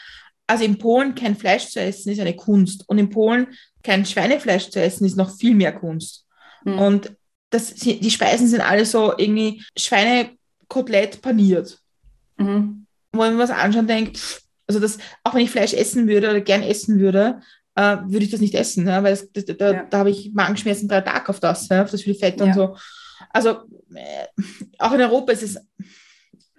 Also 0.47 0.65
in 0.65 0.79
Polen 0.79 1.15
kein 1.15 1.37
Fleisch 1.37 1.69
zu 1.69 1.79
essen 1.79 2.11
ist 2.11 2.21
eine 2.21 2.35
Kunst 2.35 2.85
und 2.89 2.97
in 2.97 3.11
Polen 3.11 3.49
kein 3.83 4.07
Schweinefleisch 4.07 4.71
zu 4.71 4.81
essen 4.81 5.05
ist 5.05 5.17
noch 5.17 5.37
viel 5.37 5.55
mehr 5.55 5.73
Kunst. 5.73 6.25
Mhm. 6.73 6.79
Und 6.79 7.17
das, 7.51 7.75
die 7.75 8.11
Speisen 8.11 8.49
sind 8.49 8.61
alle 8.61 8.85
so 8.85 9.17
irgendwie 9.17 9.63
Schweinekotelett 9.77 11.23
paniert. 11.23 11.79
Mhm. 12.37 12.87
Wo 13.13 13.19
man 13.19 13.39
was 13.39 13.51
anschauen 13.51 13.87
denkt, 13.87 14.43
also 14.67 14.81
das, 14.81 14.99
auch 15.25 15.35
wenn 15.35 15.43
ich 15.43 15.51
Fleisch 15.51 15.73
essen 15.73 16.09
würde 16.09 16.29
oder 16.29 16.41
gern 16.41 16.63
essen 16.63 17.01
würde, 17.01 17.41
äh, 17.75 17.97
würde 18.07 18.25
ich 18.25 18.31
das 18.31 18.41
nicht 18.41 18.55
essen, 18.55 18.87
ja, 18.87 19.03
weil 19.03 19.13
das, 19.13 19.33
das, 19.33 19.45
da, 19.57 19.73
ja. 19.73 19.87
da 19.89 19.99
habe 19.99 20.11
ich 20.11 20.33
Magenschmerzen 20.35 20.89
drei 20.89 21.01
Tage 21.01 21.29
auf 21.31 21.41
das, 21.41 21.69
ja, 21.69 21.83
auf 21.83 21.91
das 21.91 22.03
viele 22.03 22.17
Fett 22.17 22.39
ja. 22.39 22.47
und 22.47 22.55
so. 22.55 22.77
Also 23.31 23.63
äh, 23.95 24.27
auch 24.79 24.93
in 24.93 25.01
Europa 25.01 25.33
ist 25.33 25.43
es 25.43 25.59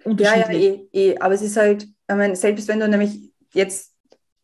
unterschiedlich. 0.04 0.62
Ja, 0.62 0.70
ja, 0.70 0.80
eh, 0.92 1.10
eh. 1.12 1.18
aber 1.18 1.34
es 1.34 1.42
ist 1.42 1.56
halt, 1.56 1.84
ich 1.84 2.16
meine, 2.16 2.34
selbst 2.34 2.66
wenn 2.68 2.80
du 2.80 2.88
nämlich 2.88 3.12
jetzt 3.54 3.92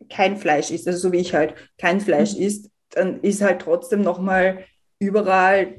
kein 0.08 0.36
Fleisch 0.36 0.70
isst, 0.70 0.86
also 0.86 0.98
so 0.98 1.12
wie 1.12 1.18
ich 1.18 1.34
halt 1.34 1.54
kein 1.78 2.00
Fleisch 2.00 2.34
mhm. 2.34 2.42
isst, 2.42 2.70
dann 2.90 3.20
ist 3.20 3.42
halt 3.42 3.62
trotzdem 3.62 4.02
nochmal 4.02 4.64
überall 4.98 5.76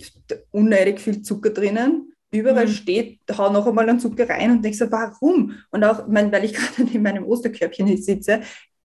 unnötig 0.52 1.00
viel 1.00 1.22
Zucker 1.22 1.50
drinnen. 1.50 2.14
Überall 2.32 2.68
mhm. 2.68 2.72
steht, 2.72 3.20
hau 3.38 3.52
noch 3.52 3.66
einmal 3.66 3.90
einen 3.90 4.00
Zucker 4.00 4.30
rein 4.30 4.52
und 4.52 4.64
denkst 4.64 4.80
so, 4.80 4.92
warum? 4.92 5.54
Und 5.72 5.84
auch, 5.84 6.08
mein, 6.08 6.32
weil 6.32 6.46
ich 6.46 6.54
gerade 6.76 6.90
in 6.92 7.02
meinem 7.02 7.26
Osterkörbchen 7.26 7.96
sitze, 7.98 8.42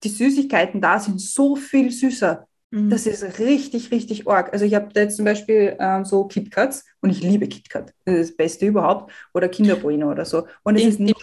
die 0.03 0.09
Süßigkeiten 0.09 0.81
da 0.81 0.99
sind 0.99 1.21
so 1.21 1.57
viel 1.57 1.91
süßer. 1.91 2.47
Mhm. 2.71 2.91
Das 2.91 3.07
ist 3.07 3.39
richtig, 3.39 3.91
richtig 3.91 4.29
arg. 4.29 4.53
Also 4.53 4.65
ich 4.65 4.75
habe 4.75 4.89
da 4.93 5.01
jetzt 5.01 5.17
zum 5.17 5.25
Beispiel 5.25 5.77
ähm, 5.79 6.05
so 6.05 6.25
KitKats 6.25 6.85
und 7.01 7.11
ich 7.11 7.23
liebe 7.23 7.49
KitKat. 7.49 7.95
Das 8.05 8.15
ist 8.15 8.31
das 8.31 8.37
Beste 8.37 8.67
überhaupt. 8.67 9.13
Oder 9.33 9.49
Kinderbueno 9.49 10.11
oder 10.11 10.25
so. 10.25 10.47
Und 10.65 10.77
es 10.77 10.85
ist 10.85 11.01
nicht, 11.01 11.17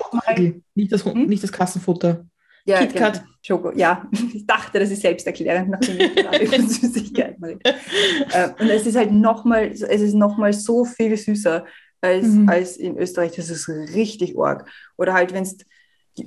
nicht, 0.73 0.91
das, 0.91 1.05
hm? 1.05 1.27
nicht 1.27 1.43
das 1.43 1.51
Kassenfutter. 1.51 2.25
Ja, 2.65 2.79
KitKat. 2.79 3.23
Genau. 3.47 3.71
Ja, 3.75 4.09
ich 4.33 4.45
dachte, 4.45 4.79
das 4.79 4.89
ist 4.89 5.01
selbsterklärend, 5.01 5.69
nachdem 5.69 5.99
ich 5.99 6.15
gerade 6.15 6.43
über 6.43 6.57
Süßigkeiten 6.67 7.43
rede. 7.43 7.59
Äh, 8.31 8.49
und 8.59 8.69
es 8.69 8.87
ist 8.87 8.97
halt 8.97 9.11
nochmal, 9.11 9.67
es 9.67 9.81
ist 9.81 10.15
nochmal 10.15 10.51
so 10.51 10.83
viel 10.83 11.15
süßer 11.15 11.65
als, 12.01 12.25
mhm. 12.25 12.49
als 12.49 12.77
in 12.77 12.97
Österreich. 12.97 13.33
Das 13.35 13.49
ist 13.49 13.69
richtig 13.69 14.37
arg. 14.37 14.67
Oder 14.97 15.13
halt, 15.13 15.31
wenn 15.33 15.43
es 15.43 15.57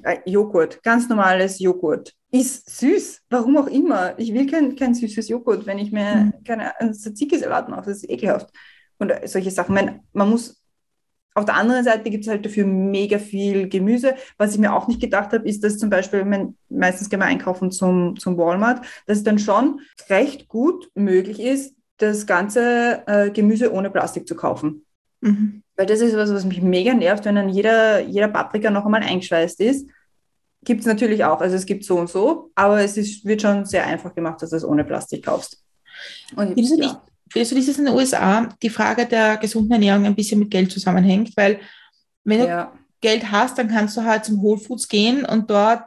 äh, 0.02 0.18
Joghurt, 0.26 0.83
ganz 0.83 1.09
normales 1.09 1.59
Joghurt, 1.59 2.14
ist 2.30 2.78
süß, 2.78 3.23
warum 3.30 3.57
auch 3.57 3.66
immer. 3.66 4.16
Ich 4.18 4.33
will 4.33 4.47
kein, 4.49 4.76
kein 4.76 4.95
süßes 4.95 5.28
Joghurt, 5.28 5.66
wenn 5.66 5.78
ich 5.78 5.90
mir 5.90 6.16
mhm. 6.16 6.45
keine 6.45 6.73
Tzatziki-Salat 6.92 7.68
mache, 7.68 7.87
das 7.87 7.99
ist 7.99 8.11
ekelhaft. 8.11 8.50
Und 8.99 9.12
solche 9.25 9.50
Sachen. 9.50 9.75
Man, 9.75 10.00
man 10.12 10.30
muss 10.30 10.57
auf 11.38 11.45
der 11.45 11.54
anderen 11.54 11.85
Seite 11.85 12.11
gibt 12.11 12.25
es 12.25 12.30
halt 12.30 12.45
dafür 12.45 12.66
mega 12.66 13.18
viel 13.18 13.68
Gemüse. 13.68 14.14
Was 14.37 14.54
ich 14.54 14.59
mir 14.59 14.75
auch 14.75 14.88
nicht 14.88 15.00
gedacht 15.00 15.33
habe, 15.33 15.49
ist, 15.49 15.62
dass 15.62 15.78
zum 15.78 15.88
Beispiel, 15.88 16.28
wenn, 16.28 16.57
meistens 16.68 17.09
gehen 17.09 17.21
wir 17.21 17.26
einkaufen 17.26 17.71
zum, 17.71 18.18
zum 18.18 18.37
Walmart, 18.37 18.85
dass 19.07 19.18
es 19.18 19.25
dann 19.25 19.38
schon 19.38 19.80
recht 20.11 20.49
gut 20.49 20.90
möglich 20.95 21.40
ist, 21.40 21.76
das 21.99 22.26
ganze 22.26 23.04
äh, 23.07 23.30
Gemüse 23.30 23.73
ohne 23.73 23.88
Plastik 23.90 24.26
zu 24.26 24.35
kaufen. 24.35 24.85
Mhm. 25.21 25.62
Weil 25.76 25.87
das 25.87 26.00
ist 26.00 26.16
was, 26.16 26.33
was 26.33 26.45
mich 26.45 26.61
mega 26.61 26.92
nervt, 26.92 27.25
wenn 27.25 27.37
dann 27.37 27.49
jeder, 27.49 28.00
jeder 28.00 28.28
Paprika 28.28 28.71
noch 28.71 28.85
einmal 28.85 29.02
eingeschweißt 29.02 29.61
ist. 29.61 29.88
Gibt 30.64 30.80
es 30.80 30.87
natürlich 30.87 31.25
auch. 31.25 31.40
Also 31.40 31.54
es 31.54 31.66
gibt 31.66 31.85
so 31.85 31.99
und 31.99 32.11
so, 32.11 32.50
aber 32.57 32.83
es 32.83 32.97
ist, 32.97 33.25
wird 33.25 33.42
schon 33.42 33.64
sehr 33.64 33.87
einfach 33.87 34.12
gemacht, 34.12 34.42
dass 34.42 34.50
du 34.50 34.57
es 34.57 34.64
ohne 34.64 34.85
Plastik 34.85 35.25
kaufst. 35.25 35.62
Und, 36.35 36.54
Findest 36.54 36.99
nicht, 37.35 37.50
du, 37.50 37.54
dass 37.54 37.68
es 37.68 37.78
in 37.78 37.87
den 37.87 37.94
USA 37.94 38.49
die 38.62 38.70
Frage 38.70 39.06
der 39.06 39.37
gesunden 39.37 39.73
Ernährung 39.73 40.04
ein 40.06 40.14
bisschen 40.14 40.40
mit 40.40 40.50
Geld 40.50 40.70
zusammenhängt? 40.70 41.37
Weil 41.37 41.61
wenn 42.25 42.40
ja. 42.40 42.64
du 42.64 42.78
Geld 43.00 43.30
hast, 43.30 43.58
dann 43.58 43.68
kannst 43.68 43.97
du 43.97 44.04
halt 44.04 44.25
zum 44.25 44.42
Whole 44.42 44.61
Foods 44.61 44.88
gehen 44.88 45.25
und 45.25 45.50
dort 45.50 45.85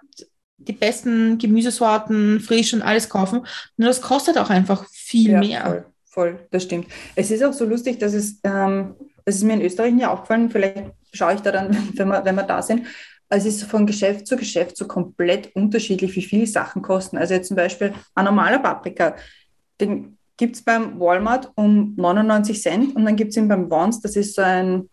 die 0.57 0.73
besten 0.73 1.37
Gemüsesorten 1.37 2.39
frisch 2.39 2.73
und 2.73 2.81
alles 2.81 3.09
kaufen. 3.09 3.45
Nur 3.77 3.87
das 3.87 4.01
kostet 4.01 4.37
auch 4.37 4.49
einfach 4.49 4.87
viel 4.89 5.31
ja, 5.31 5.39
mehr. 5.39 5.63
Voll, 5.63 5.85
voll, 6.05 6.47
das 6.51 6.63
stimmt. 6.63 6.87
Es 7.15 7.31
ist 7.31 7.43
auch 7.43 7.53
so 7.53 7.65
lustig, 7.65 7.99
dass 7.99 8.13
es, 8.13 8.39
ähm, 8.43 8.95
das 9.25 9.35
ist 9.35 9.43
mir 9.43 9.53
in 9.53 9.61
Österreich 9.61 9.93
nie 9.93 10.05
aufgefallen, 10.05 10.49
vielleicht 10.49 10.91
schaue 11.13 11.33
ich 11.35 11.41
da 11.41 11.51
dann, 11.51 11.75
wenn 11.95 12.07
wir, 12.07 12.23
wenn 12.23 12.35
wir 12.35 12.43
da 12.43 12.61
sind. 12.61 12.85
Also 13.29 13.47
es 13.47 13.55
ist 13.55 13.63
von 13.63 13.87
Geschäft 13.87 14.27
zu 14.27 14.35
Geschäft 14.35 14.75
so 14.75 14.87
komplett 14.87 15.55
unterschiedlich, 15.55 16.15
wie 16.15 16.21
viel 16.21 16.45
Sachen 16.45 16.81
kosten. 16.81 17.17
Also 17.17 17.33
jetzt 17.33 17.47
zum 17.47 17.55
Beispiel 17.55 17.93
ein 18.13 18.25
normaler 18.25 18.59
Paprika, 18.59 19.15
den 19.79 20.17
gibt 20.41 20.55
es 20.55 20.63
beim 20.63 20.99
Walmart 20.99 21.51
um 21.53 21.93
99 21.97 22.59
Cent 22.63 22.95
und 22.95 23.05
dann 23.05 23.15
gibt 23.15 23.29
es 23.29 23.37
ihn 23.37 23.47
beim 23.47 23.69
Vons, 23.69 24.01
das 24.01 24.15
ist 24.15 24.33
so 24.33 24.41
ein, 24.41 24.89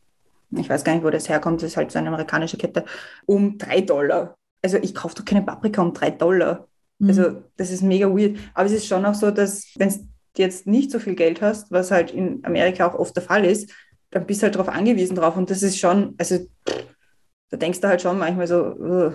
ich 0.50 0.68
weiß 0.68 0.84
gar 0.84 0.92
nicht, 0.92 1.02
wo 1.02 1.08
das 1.08 1.30
herkommt, 1.30 1.62
das 1.62 1.70
ist 1.70 1.78
halt 1.78 1.90
so 1.90 1.98
eine 1.98 2.08
amerikanische 2.08 2.58
Kette, 2.58 2.84
um 3.24 3.56
3 3.56 3.80
Dollar. 3.80 4.36
Also 4.60 4.76
ich 4.76 4.94
kaufe 4.94 5.14
doch 5.14 5.24
keine 5.24 5.40
Paprika 5.40 5.80
um 5.80 5.94
3 5.94 6.10
Dollar. 6.10 6.68
Mhm. 6.98 7.08
Also 7.08 7.42
das 7.56 7.70
ist 7.70 7.82
mega 7.82 8.08
weird. 8.08 8.36
Aber 8.52 8.66
es 8.66 8.72
ist 8.72 8.86
schon 8.86 9.06
auch 9.06 9.14
so, 9.14 9.30
dass 9.30 9.72
wenn 9.76 9.88
du 9.88 9.96
jetzt 10.36 10.66
nicht 10.66 10.90
so 10.90 10.98
viel 10.98 11.14
Geld 11.14 11.40
hast, 11.40 11.72
was 11.72 11.90
halt 11.90 12.10
in 12.10 12.44
Amerika 12.44 12.86
auch 12.86 12.98
oft 12.98 13.16
der 13.16 13.22
Fall 13.22 13.46
ist, 13.46 13.72
dann 14.10 14.26
bist 14.26 14.42
du 14.42 14.44
halt 14.44 14.54
darauf 14.54 14.68
angewiesen 14.68 15.16
drauf. 15.16 15.34
Und 15.38 15.48
das 15.48 15.62
ist 15.62 15.78
schon, 15.78 16.14
also 16.18 16.40
da 17.48 17.56
denkst 17.56 17.80
du 17.80 17.88
halt 17.88 18.02
schon 18.02 18.18
manchmal 18.18 18.46
so, 18.46 19.14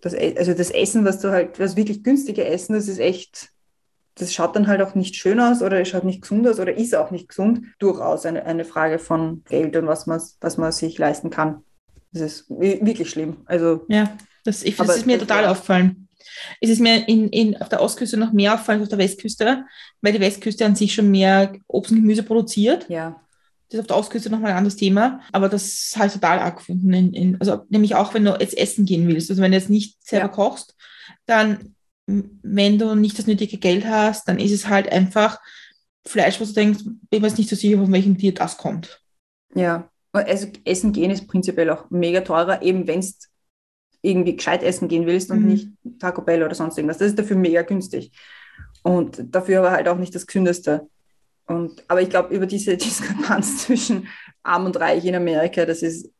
das, 0.00 0.14
E- 0.14 0.36
also 0.38 0.54
das 0.54 0.70
Essen, 0.70 1.04
was 1.04 1.18
du 1.18 1.32
halt, 1.32 1.58
das 1.58 1.74
wirklich 1.74 2.04
günstige 2.04 2.44
Essen, 2.44 2.74
das 2.74 2.86
ist 2.86 3.00
echt, 3.00 3.50
das 4.20 4.32
schaut 4.34 4.54
dann 4.56 4.66
halt 4.66 4.80
auch 4.82 4.94
nicht 4.94 5.16
schön 5.16 5.40
aus 5.40 5.62
oder 5.62 5.80
es 5.80 5.88
schaut 5.88 6.04
nicht 6.04 6.22
gesund 6.22 6.46
aus 6.46 6.60
oder 6.60 6.74
ist 6.76 6.94
auch 6.94 7.10
nicht 7.10 7.28
gesund. 7.28 7.66
Durchaus 7.78 8.26
eine, 8.26 8.44
eine 8.44 8.64
Frage 8.64 8.98
von 8.98 9.42
Geld 9.48 9.76
und 9.76 9.86
was 9.86 10.06
man, 10.06 10.20
was 10.40 10.56
man 10.58 10.72
sich 10.72 10.98
leisten 10.98 11.30
kann. 11.30 11.64
Das 12.12 12.22
ist 12.22 12.50
wi- 12.50 12.80
wirklich 12.82 13.10
schlimm. 13.10 13.38
Also 13.46 13.84
Ja, 13.88 14.16
das, 14.44 14.62
ich, 14.62 14.76
das 14.76 14.96
ist 14.96 15.06
mir 15.06 15.18
das 15.18 15.26
total 15.26 15.44
war- 15.44 15.52
aufgefallen. 15.52 16.08
Es 16.60 16.68
ist 16.70 16.80
mir 16.80 17.08
in, 17.08 17.28
in, 17.30 17.56
auf 17.60 17.68
der 17.68 17.80
Ostküste 17.82 18.16
noch 18.16 18.32
mehr 18.32 18.54
auffallend 18.54 18.82
als 18.82 18.92
auf 18.92 18.96
der 18.98 19.04
Westküste, 19.04 19.64
weil 20.02 20.12
die 20.12 20.20
Westküste 20.20 20.64
an 20.66 20.76
sich 20.76 20.94
schon 20.94 21.10
mehr 21.10 21.52
Obst 21.66 21.90
und 21.92 21.98
Gemüse 21.98 22.22
produziert. 22.22 22.86
ja, 22.88 23.20
Das 23.68 23.74
ist 23.78 23.80
auf 23.80 23.86
der 23.86 23.96
Ostküste 23.96 24.30
nochmal 24.30 24.50
ein 24.52 24.58
anderes 24.58 24.76
Thema, 24.76 25.20
aber 25.32 25.48
das 25.48 25.92
habe 25.96 26.06
ich 26.08 26.12
total 26.12 26.38
arg 26.40 26.58
gefunden. 26.58 26.92
In, 26.92 27.14
in, 27.14 27.40
also 27.40 27.64
nämlich 27.70 27.94
auch, 27.94 28.12
wenn 28.14 28.24
du 28.24 28.36
jetzt 28.38 28.56
essen 28.58 28.84
gehen 28.84 29.08
willst. 29.08 29.30
Also 29.30 29.40
wenn 29.42 29.50
du 29.52 29.56
jetzt 29.58 29.70
nicht 29.70 29.96
selber 30.06 30.26
Ja. 30.26 30.32
kochst, 30.32 30.76
dann, 31.26 31.74
wenn 32.42 32.78
du 32.78 32.94
nicht 32.94 33.18
das 33.18 33.26
nötige 33.26 33.58
Geld 33.58 33.84
hast, 33.86 34.28
dann 34.28 34.38
ist 34.38 34.52
es 34.52 34.68
halt 34.68 34.90
einfach 34.90 35.38
Fleisch, 36.06 36.40
wo 36.40 36.44
du 36.44 36.52
denkst, 36.52 36.80
bin 37.10 37.20
mir 37.22 37.28
jetzt 37.28 37.38
nicht 37.38 37.50
so 37.50 37.56
sicher, 37.56 37.78
von 37.78 37.92
welchem 37.92 38.16
Tier 38.18 38.34
das 38.34 38.56
kommt. 38.56 39.02
ja. 39.54 39.88
Also 40.12 40.48
Essen 40.64 40.92
gehen 40.92 41.12
ist 41.12 41.28
prinzipiell 41.28 41.70
auch 41.70 41.88
mega 41.90 42.22
teurer, 42.22 42.62
eben 42.62 42.88
wenn 42.88 43.00
du 43.00 43.06
irgendwie 44.02 44.34
gescheit 44.34 44.64
essen 44.64 44.88
gehen 44.88 45.06
willst 45.06 45.30
und 45.30 45.42
Mhm. 45.42 45.46
nicht 45.46 45.68
Taco 46.00 46.22
Bell 46.22 46.42
oder 46.42 46.56
sonst 46.56 46.76
irgendwas. 46.76 46.98
Das 46.98 47.08
ist 47.10 47.18
dafür 47.20 47.36
mega 47.36 47.62
günstig. 47.62 48.10
Und 48.82 49.22
dafür 49.32 49.60
aber 49.60 49.70
halt 49.70 49.86
auch 49.86 49.98
nicht 49.98 50.12
das 50.12 50.26
Gesündeste. 50.26 50.88
Und, 51.46 51.84
aber 51.86 52.02
ich 52.02 52.10
glaube, 52.10 52.34
über 52.34 52.46
diese 52.46 52.76
Diskrepanz 52.76 53.66
zwischen 53.66 54.08
Arm 54.42 54.66
und 54.66 54.80
Reich 54.80 55.04
in 55.04 55.14
Amerika, 55.14 55.64
das 55.64 55.80
ist, 55.82 56.10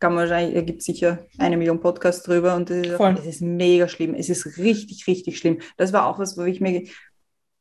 kann 0.00 0.14
man 0.14 0.22
wahrscheinlich, 0.28 0.54
da 0.54 0.60
gibt 0.62 0.80
es 0.80 0.86
sicher 0.86 1.26
eine 1.38 1.56
Million 1.56 1.80
Podcasts 1.80 2.22
drüber 2.22 2.54
und 2.54 2.70
das 2.70 2.86
ist, 2.86 3.00
es 3.20 3.26
ist 3.26 3.42
mega 3.42 3.88
schlimm. 3.88 4.14
Es 4.14 4.28
ist 4.28 4.58
richtig, 4.58 5.06
richtig 5.06 5.38
schlimm. 5.38 5.58
Das 5.76 5.92
war 5.92 6.06
auch 6.06 6.18
was, 6.18 6.36
wo 6.36 6.42
ich 6.44 6.60
mir, 6.60 6.84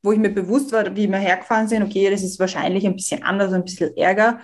wo 0.03 0.11
ich 0.11 0.19
mir 0.19 0.29
bewusst 0.29 0.71
war, 0.71 0.95
wie 0.95 1.07
wir 1.07 1.17
hergefahren 1.17 1.67
sind, 1.67 1.83
okay, 1.83 2.09
das 2.09 2.21
ist 2.23 2.39
wahrscheinlich 2.39 2.85
ein 2.85 2.95
bisschen 2.95 3.23
anders, 3.23 3.53
ein 3.53 3.63
bisschen 3.65 3.95
Ärger, 3.97 4.39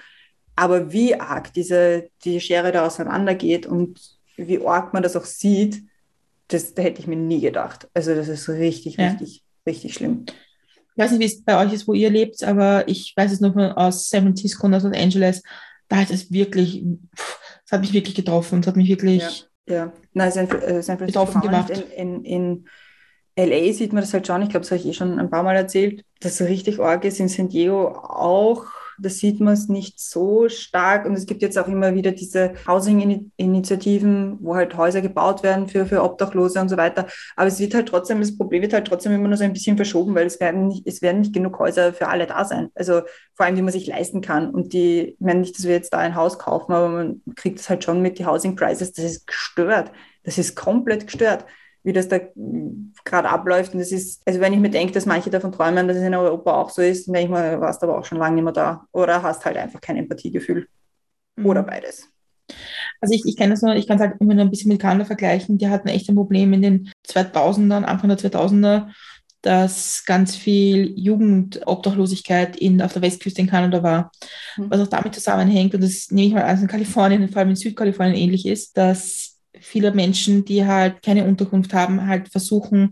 aber 0.55 0.91
wie 0.91 1.15
arg 1.19 1.53
diese, 1.53 2.09
die 2.23 2.39
Schere 2.39 2.71
da 2.71 2.85
auseinandergeht 2.85 3.65
und 3.65 3.99
wie 4.37 4.65
arg 4.65 4.93
man 4.93 5.03
das 5.03 5.15
auch 5.15 5.25
sieht, 5.25 5.83
das, 6.47 6.73
da 6.73 6.81
hätte 6.81 6.99
ich 7.01 7.07
mir 7.07 7.15
nie 7.15 7.41
gedacht. 7.41 7.87
Also 7.93 8.13
das 8.15 8.27
ist 8.27 8.49
richtig, 8.49 8.97
Ja. 8.97 9.07
richtig, 9.09 9.43
richtig 9.65 9.93
schlimm. 9.93 10.25
Ich 10.95 11.03
weiß 11.03 11.11
nicht, 11.11 11.21
wie 11.21 11.25
es 11.25 11.43
bei 11.43 11.63
euch 11.63 11.73
ist, 11.73 11.87
wo 11.87 11.93
ihr 11.93 12.09
lebt, 12.11 12.43
aber 12.43 12.87
ich 12.87 13.13
weiß 13.15 13.31
es 13.31 13.39
noch 13.39 13.55
mal 13.55 13.71
aus 13.73 14.09
San 14.09 14.23
Francisco 14.23 14.67
und 14.67 14.73
aus 14.75 14.83
Los 14.83 14.95
Angeles. 14.95 15.41
Da 15.87 16.01
ist 16.01 16.11
es 16.11 16.31
wirklich, 16.31 16.83
pff, 17.15 17.39
es 17.65 17.71
hat 17.71 17.81
mich 17.81 17.93
wirklich 17.93 18.15
getroffen. 18.15 18.59
Es 18.59 18.67
hat 18.67 18.75
mich 18.75 18.89
wirklich, 18.89 19.21
Ja. 19.21 19.29
Ja, 19.65 19.93
nein, 20.11 20.29
San, 20.29 20.49
äh, 20.49 20.83
San 20.83 20.97
Francisco 20.97 21.39
gemacht. 21.39 21.69
In, 21.69 22.25
in, 22.25 22.25
in 22.25 22.65
LA 23.35 23.71
sieht 23.73 23.93
man 23.93 24.01
das 24.01 24.13
halt 24.13 24.27
schon, 24.27 24.41
ich 24.41 24.49
glaube, 24.49 24.63
das 24.63 24.71
habe 24.71 24.81
ich 24.81 24.87
eh 24.87 24.93
schon 24.93 25.19
ein 25.19 25.29
paar 25.29 25.43
Mal 25.43 25.55
erzählt, 25.55 26.03
dass 26.19 26.37
so 26.37 26.43
richtig 26.43 26.79
arg 26.79 27.05
ist. 27.05 27.19
In 27.21 27.29
San 27.29 27.47
Diego 27.47 27.87
auch, 27.87 28.65
da 28.99 29.09
sieht 29.09 29.39
man 29.39 29.53
es 29.53 29.69
nicht 29.69 29.99
so 29.99 30.49
stark. 30.49 31.05
Und 31.05 31.13
es 31.13 31.25
gibt 31.25 31.41
jetzt 31.41 31.57
auch 31.57 31.67
immer 31.67 31.93
wieder 31.93 32.11
diese 32.11 32.53
Housing-Initiativen, 32.67 34.37
wo 34.41 34.55
halt 34.55 34.77
Häuser 34.77 35.01
gebaut 35.01 35.43
werden 35.43 35.67
für, 35.67 35.85
für 35.85 36.03
Obdachlose 36.03 36.59
und 36.59 36.69
so 36.69 36.77
weiter. 36.77 37.07
Aber 37.35 37.47
es 37.47 37.59
wird 37.59 37.73
halt 37.73 37.87
trotzdem, 37.87 38.19
das 38.19 38.37
Problem 38.37 38.61
wird 38.61 38.73
halt 38.73 38.87
trotzdem 38.87 39.11
immer 39.13 39.27
nur 39.27 39.37
so 39.37 39.43
ein 39.43 39.53
bisschen 39.53 39.77
verschoben, 39.77 40.15
weil 40.15 40.27
es 40.27 40.39
werden 40.39 40.67
nicht, 40.67 40.87
es 40.87 41.01
werden 41.01 41.21
nicht 41.21 41.33
genug 41.33 41.59
Häuser 41.59 41.93
für 41.93 42.07
alle 42.07 42.27
da 42.27 42.45
sein. 42.45 42.69
Also 42.75 43.01
vor 43.33 43.45
allem, 43.45 43.55
die 43.55 43.61
man 43.61 43.73
sich 43.73 43.87
leisten 43.87 44.21
kann. 44.21 44.49
Und 44.49 44.73
die, 44.73 45.13
ich 45.13 45.19
meine 45.19 45.39
nicht, 45.39 45.57
dass 45.57 45.65
wir 45.65 45.73
jetzt 45.73 45.93
da 45.93 45.97
ein 45.99 46.15
Haus 46.15 46.39
kaufen, 46.39 46.73
aber 46.73 46.89
man 46.89 47.21
kriegt 47.35 47.59
es 47.59 47.69
halt 47.69 47.83
schon 47.83 48.01
mit, 48.01 48.19
die 48.19 48.25
Housing 48.25 48.55
Prices, 48.55 48.93
das 48.93 49.05
ist 49.05 49.27
gestört. 49.27 49.91
Das 50.23 50.37
ist 50.37 50.55
komplett 50.55 51.07
gestört, 51.07 51.45
wie 51.83 51.93
das 51.93 52.07
da 52.07 52.19
gerade 53.03 53.29
abläuft. 53.29 53.73
Und 53.73 53.79
das 53.79 53.91
ist, 53.91 54.21
also 54.25 54.39
wenn 54.39 54.53
ich 54.53 54.59
mir 54.59 54.69
denke, 54.69 54.93
dass 54.93 55.05
manche 55.05 55.29
davon 55.29 55.51
träumen, 55.51 55.87
dass 55.87 55.97
es 55.97 56.03
in 56.03 56.15
Europa 56.15 56.53
auch 56.53 56.69
so 56.69 56.81
ist, 56.81 57.07
dann 57.07 57.13
denke 57.13 57.25
ich 57.25 57.31
mal, 57.31 57.61
warst 57.61 57.83
aber 57.83 57.97
auch 57.97 58.05
schon 58.05 58.17
lange 58.17 58.35
nicht 58.35 58.43
mehr 58.43 58.53
da. 58.53 58.85
Oder 58.91 59.21
hast 59.21 59.45
halt 59.45 59.57
einfach 59.57 59.81
kein 59.81 59.97
Empathiegefühl. 59.97 60.67
Oder 61.43 61.63
beides. 61.63 62.09
Also 63.01 63.15
ich, 63.15 63.23
ich 63.25 63.35
kenne 63.35 63.51
das 63.51 63.61
nur, 63.61 63.75
ich 63.75 63.87
kann 63.87 63.97
es 63.97 64.01
halt 64.01 64.15
immer 64.21 64.33
nur 64.33 64.45
ein 64.45 64.49
bisschen 64.49 64.69
mit 64.71 64.81
Kanada 64.81 65.05
vergleichen. 65.05 65.57
Die 65.57 65.67
hatten 65.67 65.89
echt 65.89 66.09
ein 66.09 66.15
Problem 66.15 66.53
in 66.53 66.61
den 66.61 66.91
2000ern, 67.07 67.83
Anfang 67.83 68.09
der 68.09 68.17
2000er, 68.17 68.87
dass 69.41 70.05
ganz 70.05 70.37
viel 70.37 70.97
Jugendobdachlosigkeit 70.97 72.55
in, 72.55 72.81
auf 72.81 72.93
der 72.93 73.01
Westküste 73.01 73.41
in 73.41 73.49
Kanada 73.49 73.83
war. 73.83 74.11
Mhm. 74.55 74.69
Was 74.69 74.79
auch 74.79 74.87
damit 74.87 75.13
zusammenhängt, 75.13 75.75
und 75.75 75.83
das 75.83 76.11
nehme 76.11 76.27
ich 76.27 76.33
mal 76.33 76.43
an, 76.43 76.61
in 76.61 76.67
Kalifornien, 76.67 77.27
vor 77.27 77.39
allem 77.39 77.49
in 77.49 77.55
Südkalifornien 77.57 78.15
ähnlich 78.15 78.45
ist, 78.45 78.77
dass 78.77 79.32
viele 79.59 79.91
Menschen, 79.91 80.45
die 80.45 80.65
halt 80.65 81.01
keine 81.01 81.25
Unterkunft 81.25 81.73
haben, 81.73 82.07
halt 82.07 82.29
versuchen, 82.29 82.91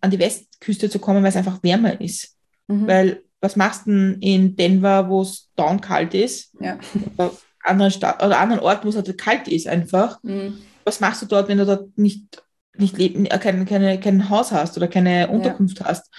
an 0.00 0.10
die 0.10 0.18
Westküste 0.18 0.90
zu 0.90 0.98
kommen, 0.98 1.22
weil 1.22 1.30
es 1.30 1.36
einfach 1.36 1.62
wärmer 1.62 2.00
ist. 2.00 2.36
Mhm. 2.68 2.86
Weil 2.86 3.22
was 3.40 3.56
machst 3.56 3.86
du 3.86 3.90
denn 3.90 4.16
in 4.20 4.56
Denver, 4.56 5.08
wo 5.08 5.22
es 5.22 5.50
down 5.56 5.80
kalt 5.80 6.14
ist? 6.14 6.52
Ja. 6.60 6.78
Oder 7.16 7.32
anderen 7.64 7.90
Stadt 7.92 8.22
oder 8.22 8.38
anderen 8.38 8.62
Orten, 8.62 8.84
wo 8.84 8.88
es 8.88 8.96
halt 8.96 9.18
kalt 9.18 9.48
ist 9.48 9.66
einfach. 9.66 10.22
Mhm. 10.22 10.58
Was 10.84 11.00
machst 11.00 11.22
du 11.22 11.26
dort, 11.26 11.48
wenn 11.48 11.58
du 11.58 11.66
dort 11.66 11.96
nicht, 11.96 12.42
nicht 12.76 12.98
leben, 12.98 13.26
äh, 13.26 13.38
kein, 13.38 13.64
keine, 13.66 14.00
kein 14.00 14.30
Haus 14.30 14.52
hast 14.52 14.76
oder 14.76 14.88
keine 14.88 15.28
Unterkunft 15.28 15.80
hast? 15.84 16.12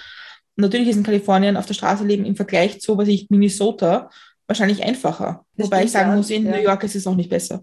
Und 0.56 0.62
natürlich 0.62 0.88
ist 0.88 0.96
in 0.96 1.02
Kalifornien 1.02 1.56
auf 1.56 1.66
der 1.66 1.74
Straße 1.74 2.04
leben 2.04 2.24
im 2.24 2.36
Vergleich 2.36 2.80
zu, 2.80 2.96
was 2.96 3.08
ich, 3.08 3.28
Minnesota 3.28 4.10
wahrscheinlich 4.46 4.82
einfacher. 4.82 5.44
Das 5.56 5.66
Wobei 5.66 5.84
ich 5.84 5.90
sagen 5.90 6.10
ja. 6.10 6.16
muss, 6.16 6.30
in 6.30 6.46
Ja. 6.46 6.52
New 6.52 6.62
York 6.62 6.84
ist 6.84 6.94
es 6.94 7.06
auch 7.06 7.16
nicht 7.16 7.30
besser. 7.30 7.60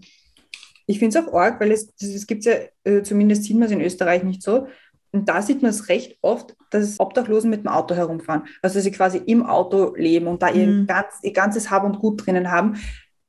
Ich 0.86 0.98
finde 0.98 1.18
es 1.18 1.24
auch 1.26 1.32
arg, 1.34 1.60
weil 1.60 1.72
es, 1.72 1.88
es 2.00 2.26
gibt 2.26 2.44
ja, 2.44 2.54
äh, 2.84 3.02
zumindest 3.02 3.44
sieht 3.44 3.56
man 3.56 3.66
es 3.66 3.72
in 3.72 3.80
Österreich 3.80 4.22
nicht 4.24 4.42
so. 4.42 4.66
Und 5.14 5.28
da 5.28 5.42
sieht 5.42 5.60
man 5.60 5.70
es 5.70 5.88
recht 5.88 6.16
oft, 6.22 6.56
dass 6.70 6.98
Obdachlosen 6.98 7.50
mit 7.50 7.60
dem 7.64 7.68
Auto 7.68 7.94
herumfahren. 7.94 8.44
Also 8.62 8.76
dass 8.76 8.84
sie 8.84 8.90
quasi 8.92 9.18
im 9.18 9.44
Auto 9.44 9.94
leben 9.94 10.26
und 10.26 10.42
da 10.42 10.48
ihr, 10.50 10.66
Mhm. 10.66 10.86
ganz, 10.86 11.14
ihr 11.22 11.32
ganzes 11.32 11.70
Hab 11.70 11.84
und 11.84 11.98
Gut 11.98 12.24
drinnen 12.26 12.50
haben. 12.50 12.76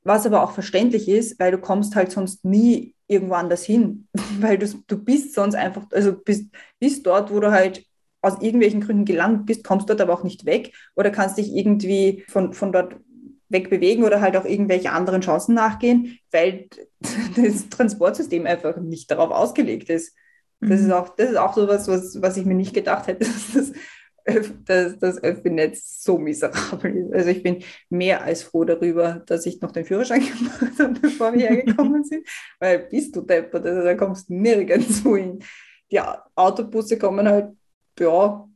Was 0.02 0.26
aber 0.26 0.42
auch 0.42 0.52
verständlich 0.52 1.08
ist, 1.08 1.38
weil 1.38 1.50
du 1.50 1.58
kommst 1.58 1.94
halt 1.94 2.10
sonst 2.10 2.44
nie 2.44 2.94
irgendwo 3.06 3.34
anders 3.34 3.64
hin. 3.64 4.08
Weil 4.40 4.56
du, 4.58 4.66
du 4.86 4.96
bist 4.96 5.34
sonst 5.34 5.54
einfach, 5.54 5.84
also 5.92 6.14
bist, 6.14 6.46
bist 6.80 7.06
dort, 7.06 7.30
wo 7.32 7.38
du 7.40 7.52
halt 7.52 7.84
aus 8.22 8.40
irgendwelchen 8.40 8.80
Gründen 8.80 9.04
gelandet 9.04 9.44
bist, 9.44 9.64
kommst 9.64 9.90
dort 9.90 10.00
aber 10.00 10.14
auch 10.14 10.24
nicht 10.24 10.46
weg 10.46 10.72
oder 10.96 11.10
kannst 11.10 11.36
dich 11.36 11.54
irgendwie 11.54 12.24
von, 12.28 12.54
von 12.54 12.72
dort 12.72 12.96
wegbewegen 13.54 14.04
oder 14.04 14.20
halt 14.20 14.36
auch 14.36 14.44
irgendwelche 14.44 14.92
anderen 14.92 15.22
Chancen 15.22 15.54
nachgehen, 15.54 16.18
weil 16.32 16.68
das 17.36 17.70
Transportsystem 17.70 18.46
einfach 18.46 18.76
nicht 18.78 19.10
darauf 19.10 19.30
ausgelegt 19.30 19.90
ist. 19.90 20.14
Das 20.68 20.80
Mhm. 20.80 20.86
ist 20.86 20.92
auch, 20.92 21.10
das 21.16 21.30
ist 21.30 21.36
auch 21.36 21.54
so 21.54 21.68
was, 21.68 21.88
was, 21.88 22.36
ich 22.36 22.46
mir 22.46 22.54
nicht 22.54 22.74
gedacht 22.74 23.06
hätte, 23.08 23.26
dass 23.54 23.54
das, 23.54 23.72
dass 24.64 24.98
das 24.98 25.22
Öffi-Netz 25.22 26.02
so 26.02 26.18
miserabel 26.18 26.96
ist. 26.96 27.12
Also 27.14 27.30
ich 27.30 27.42
bin 27.42 27.62
mehr 27.90 28.22
als 28.22 28.42
froh 28.44 28.64
darüber, 28.64 29.22
dass 29.26 29.46
ich 29.46 29.60
noch 29.60 29.72
den 29.72 29.84
Führerschein 29.84 30.22
gemacht 30.38 30.78
habe, 30.78 31.00
bevor 31.00 31.34
wir 31.34 31.48
hergekommen 31.48 32.04
sind, 32.04 32.26
weil 32.58 32.80
bist 32.90 33.14
du 33.16 33.20
deppert, 33.22 33.66
also 33.66 33.82
da 33.82 33.94
kommst 33.94 34.30
du 34.30 34.34
nirgendwo 34.34 35.16
hin. 35.16 35.40
Die 35.90 36.00
Autobusse 36.34 36.98
kommen 36.98 37.28
halt, 37.28 37.52
ja, 38.00 38.48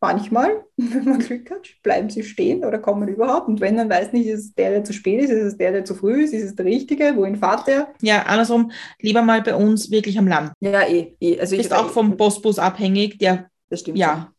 manchmal, 0.00 0.64
wenn 0.76 1.04
man 1.04 1.18
Glück 1.18 1.50
hat, 1.50 1.68
bleiben 1.82 2.08
sie 2.10 2.22
stehen 2.22 2.64
oder 2.64 2.78
kommen 2.78 3.08
überhaupt. 3.08 3.48
Und 3.48 3.60
wenn, 3.60 3.76
dann 3.76 3.90
weiß 3.90 4.12
nicht, 4.12 4.26
ist 4.26 4.40
es 4.44 4.54
der, 4.54 4.70
der 4.70 4.84
zu 4.84 4.92
spät 4.92 5.22
ist, 5.22 5.30
ist 5.30 5.42
es 5.44 5.56
der, 5.58 5.72
der 5.72 5.84
zu 5.84 5.94
früh 5.94 6.22
ist, 6.24 6.32
ist 6.32 6.44
es 6.44 6.54
der 6.54 6.64
Richtige, 6.66 7.14
wohin 7.16 7.36
fahrt 7.36 7.66
der? 7.66 7.88
Ja, 8.00 8.22
andersrum, 8.22 8.70
lieber 9.00 9.22
mal 9.22 9.42
bei 9.42 9.54
uns 9.54 9.90
wirklich 9.90 10.18
am 10.18 10.26
Land. 10.28 10.52
Ja, 10.60 10.82
eh, 10.88 11.14
eh. 11.20 11.38
Also 11.38 11.56
Ist 11.56 11.72
auch 11.72 11.90
vom 11.90 12.16
Postbus 12.16 12.58
abhängig, 12.58 13.18
der, 13.18 13.48
Das 13.68 13.80
stimmt. 13.80 13.98
ja. 13.98 14.32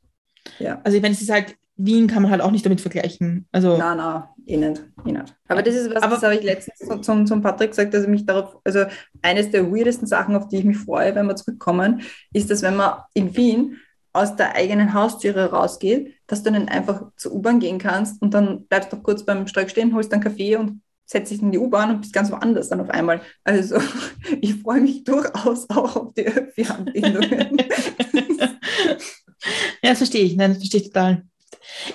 schon. 0.57 0.65
Ja. 0.65 0.81
Also 0.83 1.01
wenn 1.03 1.11
es 1.11 1.21
ist 1.21 1.31
halt, 1.31 1.55
Wien 1.77 2.05
kann 2.07 2.21
man 2.23 2.31
halt 2.31 2.41
auch 2.41 2.51
nicht 2.51 2.65
damit 2.65 2.81
vergleichen. 2.81 3.47
Also 3.51 3.77
Nein, 3.77 3.97
nein, 3.97 4.23
eh 4.45 4.57
nicht. 4.57 4.83
Eh 5.05 5.11
nicht. 5.13 5.35
Aber 5.47 5.63
das 5.63 5.73
ist 5.75 5.89
was, 5.93 6.03
Aber- 6.03 6.15
das 6.15 6.23
habe 6.23 6.35
ich 6.35 6.43
letztens 6.43 6.77
zum, 6.87 7.01
zum, 7.01 7.25
zum 7.25 7.41
Patrick 7.41 7.71
gesagt, 7.71 7.93
dass 7.93 8.03
er 8.03 8.09
mich 8.09 8.25
darauf, 8.25 8.57
also 8.63 8.85
eines 9.21 9.49
der 9.51 9.71
weirdesten 9.71 10.05
Sachen, 10.07 10.35
auf 10.35 10.47
die 10.47 10.57
ich 10.57 10.63
mich 10.63 10.77
freue, 10.77 11.15
wenn 11.15 11.25
wir 11.27 11.35
zurückkommen, 11.35 12.01
ist, 12.33 12.51
dass 12.51 12.61
wenn 12.61 12.75
man 12.75 12.99
in 13.13 13.35
Wien 13.35 13.77
aus 14.13 14.35
der 14.35 14.55
eigenen 14.55 14.93
Haustüre 14.93 15.51
rausgeht, 15.51 16.13
dass 16.27 16.43
du 16.43 16.51
dann 16.51 16.67
einfach 16.67 17.11
zur 17.15 17.33
U-Bahn 17.33 17.59
gehen 17.59 17.79
kannst 17.79 18.21
und 18.21 18.33
dann 18.33 18.65
bleibst 18.67 18.91
du 18.91 18.97
kurz 18.97 19.23
beim 19.23 19.47
Streik 19.47 19.69
stehen, 19.69 19.93
holst 19.93 20.11
dann 20.11 20.21
Kaffee 20.21 20.57
und 20.57 20.81
setzt 21.05 21.31
dich 21.31 21.41
in 21.41 21.51
die 21.51 21.57
U-Bahn 21.59 21.89
und 21.91 22.01
bist 22.01 22.13
ganz 22.13 22.31
woanders 22.31 22.69
dann 22.69 22.81
auf 22.81 22.89
einmal. 22.89 23.21
Also 23.43 23.79
ich 24.41 24.55
freue 24.55 24.81
mich 24.81 25.03
durchaus 25.03 25.69
auch 25.69 25.95
auf 25.95 26.13
die 26.13 26.27
Öffi-Anbindungen. 26.27 27.57
ja, 29.81 29.89
das 29.89 29.97
verstehe 29.97 30.23
ich. 30.23 30.35
Nein, 30.35 30.51
das 30.51 30.59
verstehe 30.59 30.81
ich 30.81 30.87
total. 30.87 31.23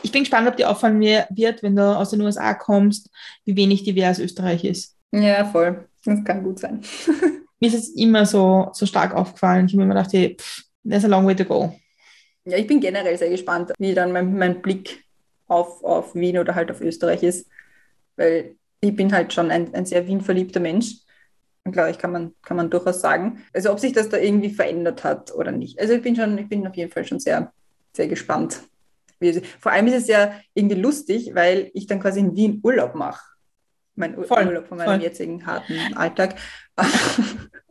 Ich 0.02 0.12
bin 0.12 0.22
gespannt, 0.22 0.48
ob 0.48 0.56
dir 0.56 0.70
auffallen 0.70 1.00
wird, 1.00 1.62
wenn 1.62 1.76
du 1.76 1.82
aus 1.82 2.10
den 2.10 2.20
USA 2.22 2.54
kommst, 2.54 3.10
wie 3.44 3.56
wenig 3.56 3.84
divers 3.84 4.18
Österreich 4.18 4.64
ist. 4.64 4.96
Ja, 5.12 5.44
voll. 5.44 5.88
Das 6.04 6.24
kann 6.24 6.42
gut 6.42 6.58
sein. 6.58 6.80
Mir 7.60 7.68
ist 7.68 7.74
es 7.74 7.88
immer 7.90 8.26
so, 8.26 8.68
so 8.72 8.86
stark 8.86 9.14
aufgefallen. 9.14 9.66
Ich 9.66 9.72
habe 9.72 9.78
mir 9.78 9.84
immer 9.84 9.94
gedacht, 9.94 10.12
hey, 10.12 10.36
pff, 10.38 10.62
there's 10.86 11.04
a 11.04 11.08
long 11.08 11.26
way 11.26 11.34
to 11.34 11.44
go. 11.44 11.74
Ja, 12.46 12.56
ich 12.56 12.66
bin 12.66 12.80
generell 12.80 13.18
sehr 13.18 13.28
gespannt, 13.28 13.72
wie 13.78 13.92
dann 13.92 14.12
mein, 14.12 14.36
mein 14.38 14.62
Blick 14.62 15.04
auf, 15.48 15.82
auf 15.82 16.14
Wien 16.14 16.38
oder 16.38 16.54
halt 16.54 16.70
auf 16.70 16.80
Österreich 16.80 17.22
ist, 17.22 17.48
weil 18.16 18.56
ich 18.80 18.94
bin 18.94 19.12
halt 19.12 19.32
schon 19.32 19.50
ein, 19.50 19.74
ein 19.74 19.84
sehr 19.84 20.06
Wien-verliebter 20.06 20.60
Mensch. 20.60 20.94
Und 21.64 21.72
glaube 21.72 21.90
ich, 21.90 21.98
kann 21.98 22.12
man, 22.12 22.34
kann 22.42 22.56
man 22.56 22.70
durchaus 22.70 23.00
sagen. 23.00 23.42
Also 23.52 23.72
ob 23.72 23.80
sich 23.80 23.92
das 23.92 24.08
da 24.08 24.18
irgendwie 24.18 24.50
verändert 24.50 25.02
hat 25.02 25.34
oder 25.34 25.50
nicht. 25.50 25.80
Also 25.80 25.94
ich 25.94 26.02
bin 26.02 26.14
schon, 26.14 26.38
ich 26.38 26.48
bin 26.48 26.64
auf 26.64 26.76
jeden 26.76 26.92
Fall 26.92 27.04
schon 27.04 27.18
sehr, 27.18 27.52
sehr 27.92 28.06
gespannt. 28.06 28.60
Vor 29.58 29.72
allem 29.72 29.88
ist 29.88 29.94
es 29.94 30.06
ja 30.06 30.34
irgendwie 30.54 30.80
lustig, 30.80 31.34
weil 31.34 31.70
ich 31.74 31.88
dann 31.88 31.98
quasi 31.98 32.20
in 32.20 32.36
Wien 32.36 32.60
Urlaub 32.62 32.94
mache. 32.94 33.24
Mein 33.96 34.14
voll, 34.24 34.46
Urlaub 34.46 34.68
von 34.68 34.78
meinem 34.78 35.00
voll. 35.00 35.02
jetzigen 35.02 35.44
harten 35.44 35.96
Alltag. 35.96 36.36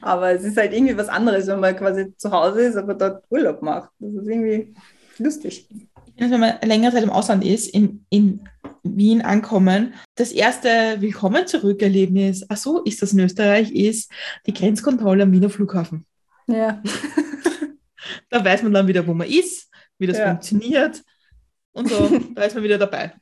aber 0.00 0.32
es 0.32 0.44
ist 0.44 0.56
halt 0.56 0.72
irgendwie 0.72 0.96
was 0.96 1.08
anderes, 1.08 1.46
wenn 1.46 1.60
man 1.60 1.76
quasi 1.76 2.14
zu 2.16 2.30
Hause 2.30 2.62
ist, 2.62 2.76
aber 2.76 2.94
dort 2.94 3.24
Urlaub 3.30 3.62
macht. 3.62 3.90
Das 3.98 4.12
ist 4.12 4.26
irgendwie 4.26 4.74
lustig. 5.18 5.68
Wenn 6.16 6.40
man 6.40 6.54
länger 6.62 6.92
Zeit 6.92 7.02
im 7.02 7.10
Ausland 7.10 7.44
ist, 7.44 7.68
in, 7.68 8.04
in 8.10 8.46
Wien 8.82 9.22
ankommen, 9.22 9.94
das 10.16 10.32
erste 10.32 10.68
Willkommen 11.00 11.46
zurück 11.46 11.82
Erlebnis, 11.82 12.44
ach 12.48 12.56
so, 12.56 12.82
ist 12.82 13.00
das 13.00 13.12
in 13.12 13.20
Österreich, 13.20 13.72
ist 13.72 14.10
die 14.46 14.52
Grenzkontrolle 14.52 15.22
am 15.22 15.32
Wiener 15.32 15.50
Flughafen. 15.50 16.06
Ja. 16.46 16.82
da 18.30 18.44
weiß 18.44 18.62
man 18.62 18.74
dann 18.74 18.88
wieder, 18.88 19.06
wo 19.06 19.14
man 19.14 19.28
ist, 19.28 19.70
wie 19.98 20.06
das 20.06 20.18
ja. 20.18 20.28
funktioniert 20.28 21.02
und 21.72 21.88
so, 21.88 22.20
da 22.34 22.42
ist 22.42 22.54
man 22.54 22.64
wieder 22.64 22.78
dabei. 22.78 23.12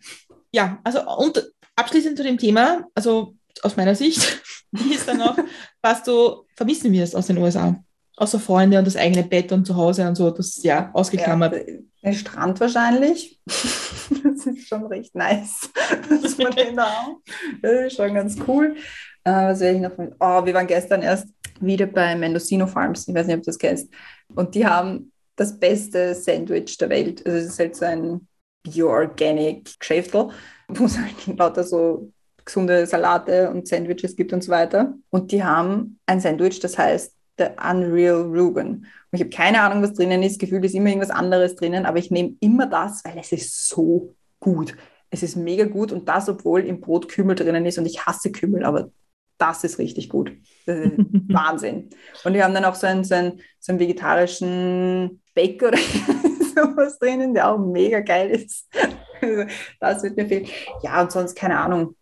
Ja, 0.52 0.80
also 0.82 1.06
und 1.18 1.52
abschließend 1.76 2.16
zu 2.16 2.24
dem 2.24 2.38
Thema, 2.38 2.84
also 2.94 3.34
aus 3.64 3.76
meiner 3.76 3.94
Sicht, 3.94 4.42
wie 4.72 4.94
ist 4.94 5.08
dann 5.08 5.18
noch, 5.18 5.36
was 5.82 6.02
du 6.02 6.44
vermissen 6.56 6.92
wirst 6.92 7.16
aus 7.16 7.26
den 7.26 7.38
USA? 7.38 7.82
Außer 8.16 8.40
Freunde 8.40 8.78
und 8.78 8.86
das 8.86 8.96
eigene 8.96 9.22
Bett 9.22 9.52
und 9.52 9.64
zu 9.64 9.76
Hause 9.76 10.06
und 10.08 10.16
so, 10.16 10.30
das 10.30 10.56
ist 10.56 10.64
ja 10.64 10.90
ausgeklammert. 10.92 11.54
Ja, 11.54 11.74
der 12.02 12.12
Strand 12.14 12.58
wahrscheinlich. 12.58 13.40
das 13.46 14.46
ist 14.46 14.66
schon 14.66 14.86
recht 14.86 15.14
nice. 15.14 15.70
Das, 16.08 16.34
von 16.34 16.50
den 16.50 16.76
das 16.76 17.72
ist 17.86 17.96
schon 17.96 18.14
ganz 18.14 18.36
cool. 18.46 18.76
Äh, 19.24 19.30
was 19.30 19.60
werde 19.60 19.76
ich 19.76 19.82
noch? 19.82 19.92
Oh, 20.18 20.44
wir 20.44 20.54
waren 20.54 20.66
gestern 20.66 21.02
erst 21.02 21.28
wieder 21.60 21.86
bei 21.86 22.16
Mendocino 22.16 22.66
Farms. 22.66 23.06
Ich 23.06 23.14
weiß 23.14 23.26
nicht, 23.26 23.36
ob 23.36 23.42
du 23.42 23.46
das 23.46 23.58
kennst. 23.58 23.88
Und 24.34 24.54
die 24.54 24.66
haben 24.66 25.12
das 25.36 25.58
beste 25.58 26.14
Sandwich 26.14 26.76
der 26.78 26.88
Welt. 26.88 27.24
Also 27.24 27.38
es 27.38 27.46
ist 27.46 27.58
halt 27.58 27.76
so 27.76 27.84
ein 27.84 28.26
Bio-Organic 28.62 29.78
Geschäftel, 29.78 30.30
wo 30.68 30.84
es 30.84 30.98
halt 30.98 31.38
lauter 31.38 31.64
so 31.64 32.12
gesunde 32.48 32.86
Salate 32.86 33.50
und 33.50 33.68
Sandwiches 33.68 34.16
gibt 34.16 34.32
und 34.32 34.42
so 34.42 34.50
weiter. 34.50 34.94
Und 35.10 35.32
die 35.32 35.44
haben 35.44 36.00
ein 36.06 36.20
Sandwich, 36.20 36.60
das 36.60 36.76
heißt 36.76 37.14
The 37.38 37.46
Unreal 37.62 38.22
Reuben. 38.22 38.68
Und 38.68 38.86
ich 39.12 39.20
habe 39.20 39.30
keine 39.30 39.60
Ahnung, 39.60 39.82
was 39.82 39.94
drinnen 39.94 40.22
ist. 40.22 40.40
Gefühlt 40.40 40.64
ist 40.64 40.74
immer 40.74 40.88
irgendwas 40.88 41.10
anderes 41.10 41.54
drinnen, 41.54 41.86
aber 41.86 41.98
ich 41.98 42.10
nehme 42.10 42.34
immer 42.40 42.66
das, 42.66 43.04
weil 43.04 43.18
es 43.18 43.32
ist 43.32 43.68
so 43.68 44.14
gut. 44.40 44.76
Es 45.10 45.22
ist 45.22 45.36
mega 45.36 45.64
gut 45.64 45.92
und 45.92 46.08
das, 46.08 46.28
obwohl 46.28 46.60
im 46.64 46.80
Brot 46.80 47.08
Kümmel 47.08 47.36
drinnen 47.36 47.64
ist 47.64 47.78
und 47.78 47.86
ich 47.86 48.04
hasse 48.06 48.32
Kümmel, 48.32 48.64
aber 48.64 48.90
das 49.38 49.64
ist 49.64 49.78
richtig 49.78 50.08
gut. 50.08 50.32
Ist 50.66 50.66
Wahnsinn. 51.28 51.90
Und 52.24 52.34
wir 52.34 52.44
haben 52.44 52.54
dann 52.54 52.64
auch 52.64 52.74
so 52.74 52.86
einen, 52.86 53.04
so 53.04 53.14
einen, 53.14 53.40
so 53.60 53.72
einen 53.72 53.78
vegetarischen 53.78 55.22
Speck 55.30 55.62
oder 55.62 55.78
sowas 56.54 56.98
drinnen, 56.98 57.34
der 57.34 57.50
auch 57.50 57.58
mega 57.58 58.00
geil 58.00 58.30
ist. 58.30 58.66
Also, 59.20 59.46
das 59.80 60.02
wird 60.04 60.16
mir 60.16 60.26
fehlen. 60.28 60.46
Ja, 60.84 61.02
und 61.02 61.10
sonst 61.10 61.34
keine 61.34 61.58
Ahnung. 61.58 61.96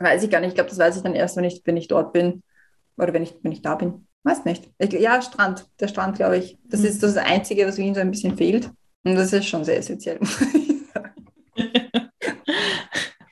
Weiß 0.00 0.22
ich 0.22 0.30
gar 0.30 0.40
nicht. 0.40 0.48
Ich 0.48 0.54
glaube, 0.54 0.70
das 0.70 0.78
weiß 0.78 0.96
ich 0.96 1.02
dann 1.02 1.14
erst, 1.14 1.36
wenn 1.36 1.44
ich, 1.44 1.60
wenn 1.64 1.76
ich 1.76 1.86
dort 1.86 2.12
bin. 2.12 2.42
Oder 2.96 3.12
wenn 3.12 3.22
ich, 3.22 3.36
wenn 3.42 3.52
ich 3.52 3.62
da 3.62 3.74
bin. 3.74 4.06
Weiß 4.22 4.44
nicht. 4.46 4.70
Ich, 4.78 4.92
ja, 4.92 5.20
Strand. 5.22 5.66
Der 5.78 5.88
Strand, 5.88 6.16
glaube 6.16 6.38
ich. 6.38 6.58
Das 6.64 6.80
mhm. 6.80 6.86
ist 6.86 7.02
das 7.02 7.16
Einzige, 7.16 7.66
was 7.66 7.76
Wien 7.76 7.94
so 7.94 8.00
ein 8.00 8.10
bisschen 8.10 8.36
fehlt. 8.36 8.70
Und 9.04 9.14
das 9.14 9.32
ist 9.32 9.46
schon 9.46 9.64
sehr 9.64 9.76
essentiell. 9.78 10.18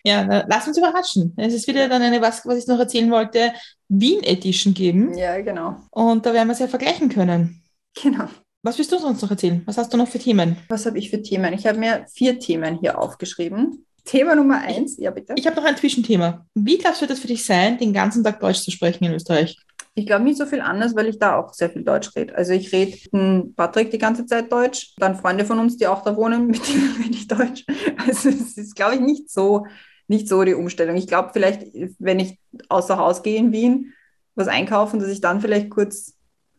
ja, 0.04 0.44
lass 0.46 0.68
uns 0.68 0.78
überraschen. 0.78 1.34
Es 1.36 1.54
ist 1.54 1.66
wieder 1.66 1.88
dann 1.88 2.02
eine, 2.02 2.20
was, 2.20 2.46
was 2.46 2.58
ich 2.58 2.66
noch 2.66 2.78
erzählen 2.78 3.10
wollte, 3.10 3.52
Wien 3.88 4.22
Edition 4.22 4.74
geben. 4.74 5.16
Ja, 5.16 5.40
genau. 5.40 5.76
Und 5.90 6.24
da 6.24 6.34
werden 6.34 6.48
wir 6.48 6.52
es 6.52 6.58
ja 6.58 6.68
vergleichen 6.68 7.08
können. 7.08 7.62
Genau. 8.02 8.28
Was 8.62 8.76
willst 8.76 8.92
du 8.92 8.98
sonst 8.98 9.22
noch 9.22 9.30
erzählen? 9.30 9.62
Was 9.66 9.78
hast 9.78 9.92
du 9.92 9.96
noch 9.96 10.08
für 10.08 10.18
Themen? 10.18 10.58
Was 10.68 10.84
habe 10.84 10.98
ich 10.98 11.10
für 11.10 11.22
Themen? 11.22 11.52
Ich 11.54 11.66
habe 11.66 11.78
mir 11.78 12.06
vier 12.12 12.38
Themen 12.38 12.78
hier 12.80 12.98
aufgeschrieben. 12.98 13.86
Thema 14.04 14.34
Nummer 14.34 14.60
eins, 14.60 14.96
ja 14.98 15.10
bitte. 15.10 15.34
Ich 15.36 15.46
habe 15.46 15.56
noch 15.56 15.64
ein 15.64 15.76
Zwischenthema. 15.76 16.46
Wie 16.54 16.78
glaubst 16.78 17.00
du, 17.00 17.02
wird 17.02 17.10
das 17.10 17.20
für 17.20 17.26
dich 17.26 17.44
sein, 17.44 17.78
den 17.78 17.92
ganzen 17.92 18.24
Tag 18.24 18.40
Deutsch 18.40 18.60
zu 18.60 18.70
sprechen 18.70 19.04
in 19.04 19.14
Österreich? 19.14 19.58
Ich 19.94 20.06
glaube 20.06 20.24
nicht 20.24 20.38
so 20.38 20.46
viel 20.46 20.60
anders, 20.60 20.94
weil 20.94 21.08
ich 21.08 21.18
da 21.18 21.36
auch 21.36 21.52
sehr 21.52 21.70
viel 21.70 21.82
Deutsch 21.82 22.14
rede. 22.14 22.34
Also 22.36 22.52
ich 22.52 22.72
rede 22.72 22.96
mit 23.10 23.56
Patrick 23.56 23.90
die 23.90 23.98
ganze 23.98 24.26
Zeit 24.26 24.52
Deutsch, 24.52 24.94
dann 24.96 25.16
Freunde 25.16 25.44
von 25.44 25.58
uns, 25.58 25.76
die 25.76 25.88
auch 25.88 26.02
da 26.02 26.16
wohnen, 26.16 26.46
mit 26.48 26.66
denen 26.68 27.02
rede 27.02 27.14
ich 27.14 27.26
Deutsch. 27.26 27.64
Also 28.06 28.28
es 28.28 28.56
ist, 28.56 28.76
glaube 28.76 28.94
ich, 28.94 29.00
nicht 29.00 29.30
so, 29.30 29.66
nicht 30.06 30.28
so 30.28 30.44
die 30.44 30.54
Umstellung. 30.54 30.96
Ich 30.96 31.08
glaube 31.08 31.30
vielleicht, 31.32 31.66
wenn 31.98 32.20
ich 32.20 32.38
außer 32.68 32.96
Haus 32.96 33.22
gehe 33.22 33.38
in 33.38 33.52
Wien, 33.52 33.92
was 34.34 34.46
einkaufen, 34.46 35.00
dass 35.00 35.08
ich 35.08 35.20
dann 35.20 35.40
vielleicht 35.40 35.68
kurz 35.68 36.14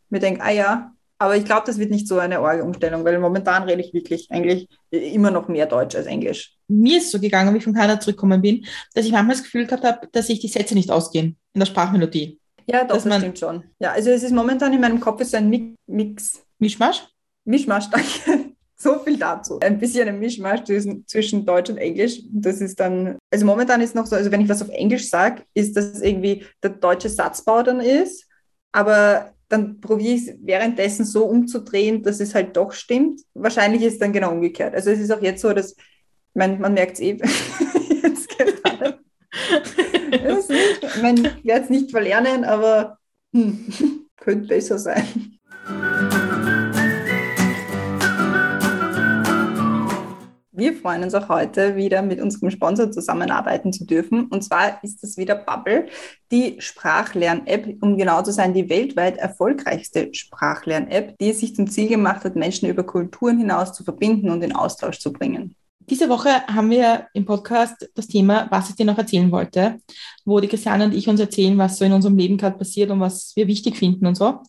mir 0.10 0.20
denke, 0.20 0.44
ah 0.44 0.52
ja, 0.52 0.92
aber 1.18 1.36
ich 1.36 1.46
glaube, 1.46 1.64
das 1.66 1.78
wird 1.78 1.92
nicht 1.92 2.08
so 2.08 2.18
eine 2.20 2.42
Orge-Umstellung, 2.42 3.04
weil 3.04 3.20
momentan 3.20 3.64
rede 3.64 3.82
ich 3.82 3.94
wirklich 3.94 4.32
eigentlich 4.32 4.70
immer 4.90 5.32
noch 5.32 5.48
mehr 5.48 5.66
Deutsch 5.66 5.96
als 5.96 6.08
Englisch. 6.08 6.58
Mir 6.70 7.00
ist 7.00 7.12
so 7.12 7.20
gegangen, 7.20 7.54
wie 7.54 7.58
ich 7.58 7.64
von 7.64 7.74
Kanada 7.74 8.00
zurückgekommen 8.00 8.42
bin, 8.42 8.66
dass 8.94 9.06
ich 9.06 9.12
manchmal 9.12 9.36
das 9.36 9.44
Gefühl 9.44 9.66
gehabt 9.66 9.84
habe, 9.84 10.08
dass 10.12 10.28
sich 10.28 10.40
die 10.40 10.48
Sätze 10.48 10.76
nicht 10.76 10.92
ausgehen 10.92 11.38
in 11.54 11.60
der 11.60 11.66
Sprachmelodie. 11.66 12.40
Ja, 12.68 12.84
doch, 12.84 12.96
das 12.96 13.06
man, 13.06 13.20
stimmt 13.20 13.40
schon. 13.40 13.64
Ja, 13.80 13.92
also 13.92 14.12
es 14.12 14.24
ist 14.24 14.32
momentan 14.32 14.72
in 14.74 14.82
meinem 14.82 15.00
Kopf 15.00 15.22
ist 15.22 15.34
ein 15.34 15.76
Mix. 15.88 16.44
Mischmasch? 16.60 17.08
Mischmasch, 17.44 17.90
danke. 17.92 18.54
So 18.82 19.00
viel 19.00 19.18
dazu. 19.18 19.60
Ein 19.60 19.78
bisschen 19.78 20.08
ein 20.08 20.20
Mischmasch 20.20 20.64
zwischen, 20.64 21.06
zwischen 21.06 21.46
Deutsch 21.46 21.70
und 21.70 21.78
Englisch. 21.78 22.22
Das 22.32 22.62
ist 22.62 22.80
dann, 22.80 23.18
also 23.30 23.46
momentan 23.46 23.82
ist 23.82 23.94
noch 23.94 24.06
so, 24.06 24.16
also 24.16 24.32
wenn 24.32 24.40
ich 24.40 24.48
was 24.48 24.62
auf 24.62 24.70
Englisch 24.70 25.10
sage, 25.10 25.44
ist 25.54 25.76
das 25.76 26.00
irgendwie 26.00 26.46
der 26.64 26.72
deutsche 26.72 27.10
Satzbau 27.10 27.62
dann 27.62 27.82
ist, 27.82 28.26
aber 28.72 29.34
dann 29.50 29.82
probiere 29.82 30.14
ich 30.14 30.28
es 30.28 30.36
währenddessen 30.42 31.04
so 31.04 31.26
umzudrehen, 31.26 32.04
dass 32.04 32.20
es 32.20 32.36
halt 32.36 32.56
doch 32.56 32.72
stimmt. 32.72 33.22
Wahrscheinlich 33.34 33.82
ist 33.82 33.94
es 33.94 34.00
dann 34.00 34.14
genau 34.14 34.32
umgekehrt. 34.32 34.76
Also 34.76 34.92
es 34.92 35.00
ist 35.00 35.12
auch 35.12 35.22
jetzt 35.22 35.42
so, 35.42 35.52
dass 35.52 35.76
man, 36.40 36.60
man 36.60 36.74
merkt 36.74 36.94
es 36.94 37.00
eh 37.02 37.12
jetzt 38.04 38.30
gerade. 38.30 39.00
man 41.02 41.24
wird 41.44 41.64
es 41.64 41.70
nicht 41.70 41.92
verlernen, 41.92 42.46
aber 42.46 42.98
hm, 43.34 44.08
könnte 44.18 44.48
besser 44.48 44.80
sein. 44.80 45.06
Wir 50.52 50.74
freuen 50.74 51.04
uns 51.04 51.14
auch 51.14 51.30
heute 51.30 51.78
wieder 51.78 52.02
mit 52.02 52.20
unserem 52.20 52.52
Sponsor 52.52 52.92
zusammenarbeiten 52.92 53.72
zu 53.72 53.86
dürfen. 53.86 54.26
Und 54.26 54.44
zwar 54.44 54.84
ist 54.84 55.02
es 55.06 55.16
wieder 55.16 55.36
Bubble, 55.36 55.88
die 56.34 56.56
Sprachlern-App, 56.60 57.78
um 57.82 57.98
genau 57.98 58.22
zu 58.24 58.34
sein, 58.34 58.54
die 58.54 58.70
weltweit 58.70 59.18
erfolgreichste 59.18 60.14
Sprachlern-App, 60.14 61.18
die 61.18 61.30
es 61.30 61.40
sich 61.40 61.56
zum 61.56 61.70
Ziel 61.70 61.88
gemacht 61.88 62.26
hat, 62.26 62.36
Menschen 62.36 62.68
über 62.68 62.84
Kulturen 62.84 63.38
hinaus 63.38 63.72
zu 63.72 63.86
verbinden 63.86 64.30
und 64.30 64.42
in 64.42 64.54
Austausch 64.54 65.00
zu 65.00 65.14
bringen. 65.14 65.56
Diese 65.90 66.08
Woche 66.08 66.46
haben 66.46 66.70
wir 66.70 67.08
im 67.14 67.26
Podcast 67.26 67.90
das 67.96 68.08
Thema, 68.08 68.48
was 68.52 68.70
ich 68.70 68.76
dir 68.76 68.86
noch 68.86 69.00
erzählen 69.00 69.32
wollte, 69.32 69.80
wo 70.24 70.40
die 70.40 70.48
Christiane 70.48 70.86
und 70.86 70.94
ich 70.94 71.08
uns 71.08 71.20
erzählen, 71.20 71.58
was 71.58 71.80
so 71.80 71.86
in 71.86 71.94
unserem 71.94 72.16
Leben 72.16 72.38
gerade 72.38 72.60
passiert 72.60 72.92
und 72.92 73.00
was 73.00 73.36
wir 73.36 73.48
wichtig 73.48 73.76
finden 73.76 74.06
und 74.06 74.14
so. 74.14 74.40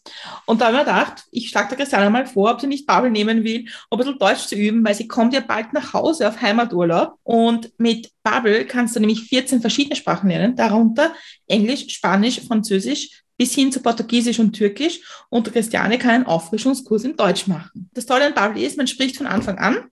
Und 0.45 0.61
da 0.61 0.67
haben 0.67 0.75
wir 0.75 0.81
gedacht, 0.81 1.25
ich 1.31 1.49
schlage 1.49 1.69
der 1.69 1.79
Christiane 1.79 2.11
mal 2.11 2.27
vor, 2.27 2.51
ob 2.51 2.61
sie 2.61 2.67
nicht 2.67 2.87
Babel 2.87 3.11
nehmen 3.11 3.43
will, 3.43 3.65
um 3.89 3.99
ein 3.99 4.05
bisschen 4.05 4.19
Deutsch 4.19 4.49
zu 4.49 4.55
üben, 4.55 4.85
weil 4.85 4.95
sie 4.95 5.09
kommt 5.09 5.33
ja 5.33 5.41
bald 5.41 5.73
nach 5.73 5.95
Hause 5.95 6.29
auf 6.29 6.43
Heimaturlaub. 6.43 7.15
Und 7.23 7.73
mit 7.79 8.11
Babel 8.23 8.67
kannst 8.67 8.97
du 8.97 9.01
nämlich 9.01 9.23
14 9.23 9.63
verschiedene 9.63 9.97
Sprachen 9.97 10.29
lernen, 10.29 10.57
darunter 10.57 11.15
Englisch, 11.47 11.89
Spanisch, 11.89 12.39
Französisch, 12.41 13.23
bis 13.39 13.55
hin 13.55 13.73
zu 13.73 13.81
Portugiesisch 13.81 14.39
und 14.39 14.53
Türkisch 14.53 15.01
und 15.31 15.51
Christiane 15.51 15.97
kann 15.97 16.11
einen 16.11 16.27
Auffrischungskurs 16.27 17.05
in 17.05 17.17
Deutsch 17.17 17.47
machen. 17.47 17.89
Das 17.95 18.05
Tolle 18.05 18.27
an 18.27 18.35
Bubble 18.35 18.63
ist, 18.63 18.77
man 18.77 18.87
spricht 18.87 19.17
von 19.17 19.27
Anfang 19.27 19.57
an. 19.57 19.87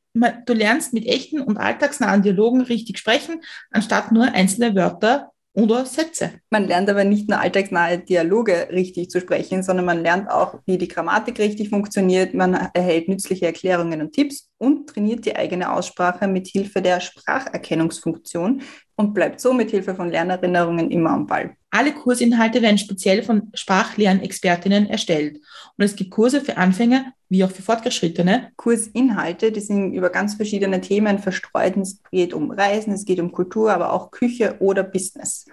Du 0.46 0.52
lernst 0.52 0.92
mit 0.92 1.06
echten 1.06 1.40
und 1.40 1.56
alltagsnahen 1.56 2.22
Dialogen 2.22 2.60
richtig 2.60 2.98
sprechen, 2.98 3.42
anstatt 3.70 4.12
nur 4.12 4.24
einzelne 4.24 4.74
Wörter 4.74 5.32
oder 5.58 5.84
Sätze. 5.84 6.34
Man 6.50 6.68
lernt 6.68 6.88
aber 6.88 7.02
nicht 7.02 7.28
nur 7.28 7.40
alltagsnahe 7.40 7.98
Dialoge 7.98 8.68
richtig 8.70 9.10
zu 9.10 9.20
sprechen, 9.20 9.64
sondern 9.64 9.86
man 9.86 10.02
lernt 10.02 10.30
auch, 10.30 10.60
wie 10.66 10.78
die 10.78 10.86
Grammatik 10.86 11.40
richtig 11.40 11.70
funktioniert. 11.70 12.32
Man 12.32 12.54
erhält 12.54 13.08
nützliche 13.08 13.46
Erklärungen 13.46 14.00
und 14.00 14.12
Tipps 14.12 14.48
und 14.58 14.88
trainiert 14.88 15.26
die 15.26 15.34
eigene 15.34 15.72
Aussprache 15.72 16.28
mit 16.28 16.46
Hilfe 16.46 16.80
der 16.80 17.00
Spracherkennungsfunktion 17.00 18.62
und 18.94 19.14
bleibt 19.14 19.40
so 19.40 19.52
mit 19.52 19.70
Hilfe 19.70 19.96
von 19.96 20.10
Lernerinnerungen 20.10 20.92
immer 20.92 21.10
am 21.10 21.26
Ball. 21.26 21.57
Alle 21.70 21.92
Kursinhalte 21.92 22.62
werden 22.62 22.78
speziell 22.78 23.22
von 23.22 23.50
Sprachlernexpertinnen 23.54 24.88
erstellt. 24.88 25.36
Und 25.76 25.84
es 25.84 25.96
gibt 25.96 26.10
Kurse 26.10 26.40
für 26.40 26.56
Anfänger 26.56 27.12
wie 27.28 27.44
auch 27.44 27.50
für 27.50 27.62
Fortgeschrittene. 27.62 28.52
Kursinhalte, 28.56 29.52
die 29.52 29.60
sind 29.60 29.92
über 29.92 30.10
ganz 30.10 30.34
verschiedene 30.34 30.80
Themen 30.80 31.18
verstreut. 31.18 31.76
Es 31.76 32.00
geht 32.10 32.32
um 32.32 32.50
Reisen, 32.50 32.94
es 32.94 33.04
geht 33.04 33.20
um 33.20 33.32
Kultur, 33.32 33.72
aber 33.72 33.92
auch 33.92 34.10
Küche 34.10 34.56
oder 34.60 34.82
Business. 34.82 35.46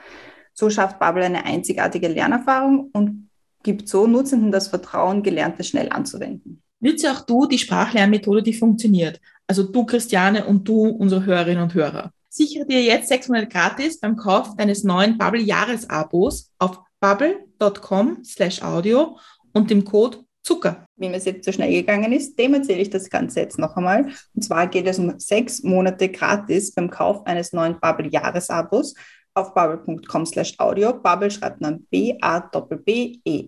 So 0.53 0.69
schafft 0.69 0.99
Bubble 0.99 1.25
eine 1.25 1.43
einzigartige 1.43 2.07
Lernerfahrung 2.07 2.91
und 2.93 3.29
gibt 3.63 3.89
so 3.89 4.07
Nutzenden 4.07 4.51
das 4.51 4.69
Vertrauen, 4.69 5.21
Gelerntes 5.21 5.67
schnell 5.67 5.89
anzuwenden. 5.89 6.61
Nütze 6.79 7.11
auch 7.11 7.25
du 7.25 7.45
die 7.45 7.57
Sprachlernmethode, 7.57 8.41
die 8.41 8.53
funktioniert. 8.53 9.19
Also 9.47 9.63
du, 9.63 9.85
Christiane, 9.85 10.45
und 10.45 10.67
du, 10.67 10.87
unsere 10.87 11.25
Hörerinnen 11.25 11.63
und 11.63 11.73
Hörer. 11.73 12.11
Sichere 12.37 12.65
dir 12.65 12.83
jetzt 12.83 13.07
sechs 13.07 13.29
Monate 13.29 13.47
gratis 13.47 13.97
beim 13.97 14.17
Kauf 14.17 14.57
deines 14.57 14.83
neuen 14.83 15.17
Bubble-Jahresabos 15.17 16.51
auf 16.59 16.81
bubble.com 16.99 18.25
slash 18.25 18.61
audio 18.61 19.17
und 19.53 19.69
dem 19.69 19.85
Code 19.85 20.17
Zucker. 20.43 20.85
Wie 20.97 21.07
mir 21.07 21.15
es 21.15 21.23
jetzt 21.23 21.45
so 21.45 21.53
schnell 21.53 21.71
gegangen 21.71 22.11
ist, 22.11 22.37
dem 22.37 22.53
erzähle 22.53 22.81
ich 22.81 22.89
das 22.89 23.09
Ganze 23.09 23.39
jetzt 23.39 23.57
noch 23.57 23.77
einmal. 23.77 24.11
Und 24.33 24.41
zwar 24.41 24.67
geht 24.67 24.85
es 24.85 24.99
um 24.99 25.17
sechs 25.17 25.63
Monate 25.63 26.09
gratis 26.09 26.73
beim 26.73 26.89
Kauf 26.89 27.25
eines 27.25 27.53
neuen 27.53 27.79
Bubble-Jahresabos 27.79 28.95
auf 29.33 29.53
bubble.com 29.53 30.25
slash 30.25 30.59
audio. 30.59 30.91
Bubble 30.91 31.31
schreibt 31.31 31.61
man 31.61 31.85
B-A-B-B-E-L 31.89 33.45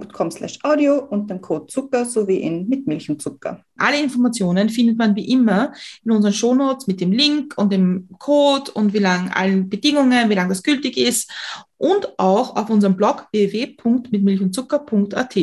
com 0.00 0.30
slash 0.30 0.58
audio 0.62 1.06
und 1.10 1.28
den 1.30 1.40
Code 1.40 1.66
Zucker 1.66 2.04
sowie 2.04 2.38
in 2.38 2.68
mit 2.68 2.86
Milch 2.86 3.10
und 3.10 3.22
Zucker. 3.22 3.62
Alle 3.76 4.00
Informationen 4.00 4.68
findet 4.68 4.98
man 4.98 5.16
wie 5.16 5.30
immer 5.30 5.72
in 6.04 6.10
unseren 6.10 6.32
Shownotes 6.32 6.86
mit 6.86 7.00
dem 7.00 7.12
Link 7.12 7.54
und 7.56 7.72
dem 7.72 8.08
Code 8.18 8.70
und 8.72 8.92
wie 8.92 8.98
lang 8.98 9.30
allen 9.32 9.68
Bedingungen, 9.68 10.28
wie 10.28 10.34
lange 10.34 10.50
das 10.50 10.62
gültig 10.62 10.96
ist 10.96 11.30
und 11.78 12.18
auch 12.18 12.56
auf 12.56 12.70
unserem 12.70 12.96
Blog 12.96 13.28
www.mitmilchundzucker.at. 13.32 15.34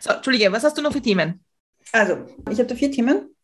So, 0.00 0.10
Entschuldige, 0.10 0.52
was 0.52 0.64
hast 0.64 0.76
du 0.76 0.82
noch 0.82 0.92
für 0.92 1.00
Themen? 1.00 1.42
Also, 1.92 2.16
ich 2.50 2.58
habe 2.58 2.66
da 2.66 2.74
vier 2.74 2.90
Themen. 2.90 3.34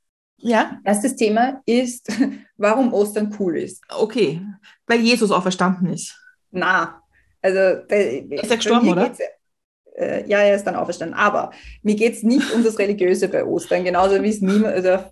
Ja. 0.42 0.80
Erstes 0.84 1.16
Thema 1.16 1.62
ist, 1.66 2.08
warum 2.56 2.92
Ostern 2.92 3.34
cool 3.38 3.58
ist. 3.58 3.82
Okay, 3.88 4.40
weil 4.86 5.00
Jesus 5.00 5.30
auferstanden 5.30 5.92
ist. 5.92 6.16
Na, 6.50 7.02
also. 7.42 7.58
Ist 7.88 8.50
er 8.50 8.56
gestorben, 8.56 8.88
oder? 8.88 9.12
Äh, 9.96 10.28
ja, 10.28 10.38
er 10.40 10.56
ist 10.56 10.64
dann 10.64 10.76
auferstanden. 10.76 11.16
Aber 11.16 11.50
mir 11.82 11.94
geht 11.94 12.14
es 12.14 12.22
nicht 12.22 12.52
um 12.52 12.64
das 12.64 12.78
Religiöse 12.78 13.28
bei 13.28 13.44
Ostern, 13.44 13.84
genauso 13.84 14.22
wie 14.22 14.30
es 14.30 14.40
niemand, 14.40 14.74
also 14.74 15.04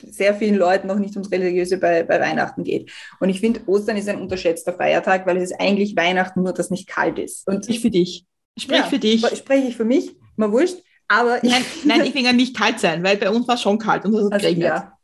sehr 0.00 0.34
vielen 0.34 0.56
Leuten 0.56 0.88
noch 0.88 0.98
nicht 0.98 1.14
ums 1.14 1.30
Religiöse 1.30 1.78
bei, 1.78 2.02
bei 2.02 2.20
Weihnachten 2.20 2.64
geht. 2.64 2.90
Und 3.20 3.28
ich 3.28 3.40
finde, 3.40 3.60
Ostern 3.66 3.96
ist 3.96 4.08
ein 4.08 4.20
unterschätzter 4.20 4.72
Feiertag, 4.72 5.26
weil 5.26 5.36
es 5.36 5.50
ist 5.50 5.60
eigentlich 5.60 5.96
Weihnachten, 5.96 6.42
nur 6.42 6.52
dass 6.52 6.70
nicht 6.70 6.88
kalt 6.88 7.18
ist. 7.18 7.46
Und 7.46 7.68
ich 7.68 7.80
für 7.80 7.90
dich. 7.90 8.26
Sprich 8.58 8.78
ja, 8.78 8.84
für 8.84 8.98
dich. 8.98 9.24
Spreche 9.36 9.68
ich 9.68 9.76
für 9.76 9.84
mich, 9.84 10.16
mal 10.36 10.50
wurscht. 10.50 10.82
Aber 11.12 11.40
nein, 11.42 11.62
nein, 11.84 12.04
ich 12.06 12.14
will 12.14 12.24
ja 12.24 12.32
nicht 12.32 12.56
kalt 12.56 12.80
sein, 12.80 13.04
weil 13.04 13.18
bei 13.18 13.28
uns 13.28 13.46
war 13.46 13.56
es 13.56 13.60
schon 13.60 13.78
kalt 13.78 14.06
und 14.06 14.14
es 14.14 14.24
hat 14.24 14.32
also, 14.32 14.44
geregnet. 14.44 14.66
Ja. 14.66 14.98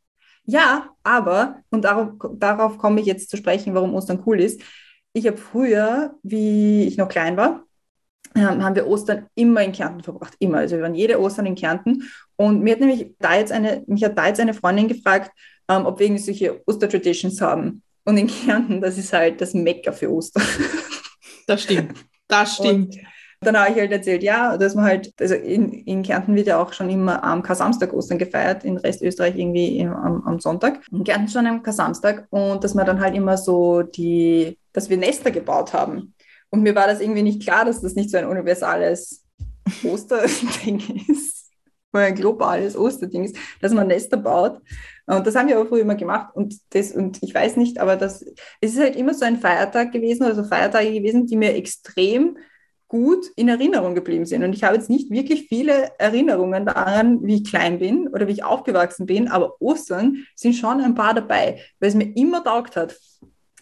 ja, 0.47 0.89
aber, 1.03 1.57
und 1.69 1.83
darauf, 1.85 2.13
darauf 2.33 2.79
komme 2.79 3.03
ich 3.03 3.07
jetzt 3.07 3.29
zu 3.29 3.37
sprechen, 3.37 3.75
warum 3.75 3.95
Ostern 3.95 4.23
cool 4.25 4.41
ist. 4.41 4.63
Ich 5.13 5.27
habe 5.27 5.37
früher, 5.37 6.15
wie 6.23 6.85
ich 6.85 6.97
noch 6.97 7.11
klein 7.11 7.37
war, 7.37 7.63
ähm, 8.35 8.65
haben 8.65 8.75
wir 8.75 8.87
Ostern 8.87 9.27
immer 9.35 9.63
in 9.63 9.73
Kärnten 9.73 10.03
verbracht, 10.03 10.33
immer. 10.39 10.59
Also 10.59 10.77
wir 10.77 10.83
waren 10.83 10.95
jede 10.95 11.21
Ostern 11.21 11.45
in 11.45 11.55
Kärnten. 11.55 12.09
Und 12.37 12.63
mir 12.63 12.73
hat 12.73 12.81
nämlich 12.81 13.15
da 13.19 13.37
jetzt 13.37 13.53
eine, 13.53 13.85
mich 13.87 14.03
hat 14.03 14.17
da 14.17 14.29
jetzt 14.29 14.41
eine 14.41 14.55
Freundin 14.55 14.89
gefragt, 14.89 15.31
ähm, 15.69 15.85
ob 15.85 15.99
wir 15.99 16.07
irgendwie 16.07 16.23
solche 16.23 16.63
Ostertraditions 16.67 17.39
haben. 17.43 17.83
Und 18.05 18.17
in 18.17 18.29
Kärnten, 18.29 18.81
das 18.81 18.97
ist 18.97 19.13
halt 19.13 19.43
das 19.43 19.53
Mecker 19.53 19.93
für 19.93 20.11
Ostern. 20.11 20.43
Das 21.47 21.63
stimmt. 21.63 21.99
Das 22.29 22.57
stimmt. 22.57 22.95
Und 22.95 23.01
dann 23.41 23.57
habe 23.57 23.71
ich 23.71 23.79
halt 23.79 23.93
erzählt, 23.93 24.23
ja, 24.23 24.57
dass 24.57 24.75
man 24.75 24.85
halt, 24.85 25.13
also 25.21 25.35
in, 25.35 25.73
in 25.73 26.03
Kärnten 26.03 26.35
wird 26.35 26.49
ja 26.49 26.61
auch 26.61 26.73
schon 26.73 26.91
immer 26.91 27.23
am 27.23 27.43
Kasamstag 27.43 27.93
Ostern 27.93 28.19
gefeiert, 28.19 28.65
in 28.65 28.77
Restösterreich 28.77 29.37
irgendwie 29.37 29.79
im, 29.79 29.93
am, 29.93 30.27
am, 30.27 30.41
Sonntag. 30.41 30.81
In 30.91 31.05
Kärnten 31.05 31.29
schon 31.29 31.47
am 31.47 31.63
Kasamstag 31.63 32.27
und 32.31 32.65
dass 32.65 32.75
man 32.75 32.87
dann 32.87 33.01
halt 33.01 33.15
immer 33.15 33.37
so 33.37 33.83
die, 33.83 34.59
dass 34.73 34.91
wir 34.91 34.97
Nester 34.97 35.31
gebaut 35.31 35.73
haben. 35.73 36.15
Und 36.51 36.63
mir 36.63 36.75
war 36.75 36.87
das 36.87 37.01
irgendwie 37.01 37.23
nicht 37.23 37.43
klar, 37.43 37.65
dass 37.65 37.81
das 37.81 37.95
nicht 37.95 38.11
so 38.11 38.19
ein 38.19 38.27
universales 38.27 39.25
Osterding 39.85 41.05
ist, 41.09 41.39
oder 41.93 42.05
ein 42.05 42.15
globales 42.15 42.77
Osterding 42.77 43.25
ist, 43.25 43.37
dass 43.61 43.73
man 43.73 43.87
Nester 43.87 44.17
baut. 44.17 44.61
Und 45.07 45.27
das 45.27 45.35
haben 45.37 45.49
wir 45.49 45.57
aber 45.57 45.67
früher 45.67 45.83
immer 45.83 45.95
gemacht. 45.95 46.35
Und, 46.35 46.57
das, 46.71 46.93
und 46.93 47.23
ich 47.23 47.35
weiß 47.35 47.57
nicht, 47.57 47.79
aber 47.79 47.97
das, 47.97 48.23
es 48.61 48.75
ist 48.75 48.81
halt 48.81 48.97
immer 48.97 49.15
so 49.15 49.25
ein 49.25 49.39
Feiertag 49.39 49.93
gewesen, 49.93 50.25
also 50.25 50.45
Feiertage 50.45 50.93
gewesen, 50.93 51.27
die 51.27 51.37
mir 51.37 51.55
extrem 51.55 52.37
gut 52.89 53.27
in 53.37 53.49
Erinnerung 53.49 53.95
geblieben 53.95 54.27
sind. 54.27 54.43
Und 54.43 54.55
ich 54.55 54.65
habe 54.65 54.77
jetzt 54.77 54.89
nicht 54.89 55.11
wirklich 55.11 55.47
viele 55.49 55.93
Erinnerungen 55.99 56.67
daran, 56.67 57.23
wie 57.23 57.37
ich 57.37 57.45
klein 57.45 57.79
bin 57.79 58.09
oder 58.09 58.27
wie 58.27 58.33
ich 58.33 58.45
aufgewachsen 58.45 59.07
bin, 59.07 59.29
aber 59.29 59.61
Ostern 59.61 60.25
sind 60.35 60.55
schon 60.55 60.81
ein 60.81 60.95
paar 60.95 61.15
dabei, 61.15 61.61
weil 61.79 61.91
es 61.91 61.95
mir 61.95 62.17
immer 62.17 62.43
taugt 62.43 62.77
hat. 62.77 62.97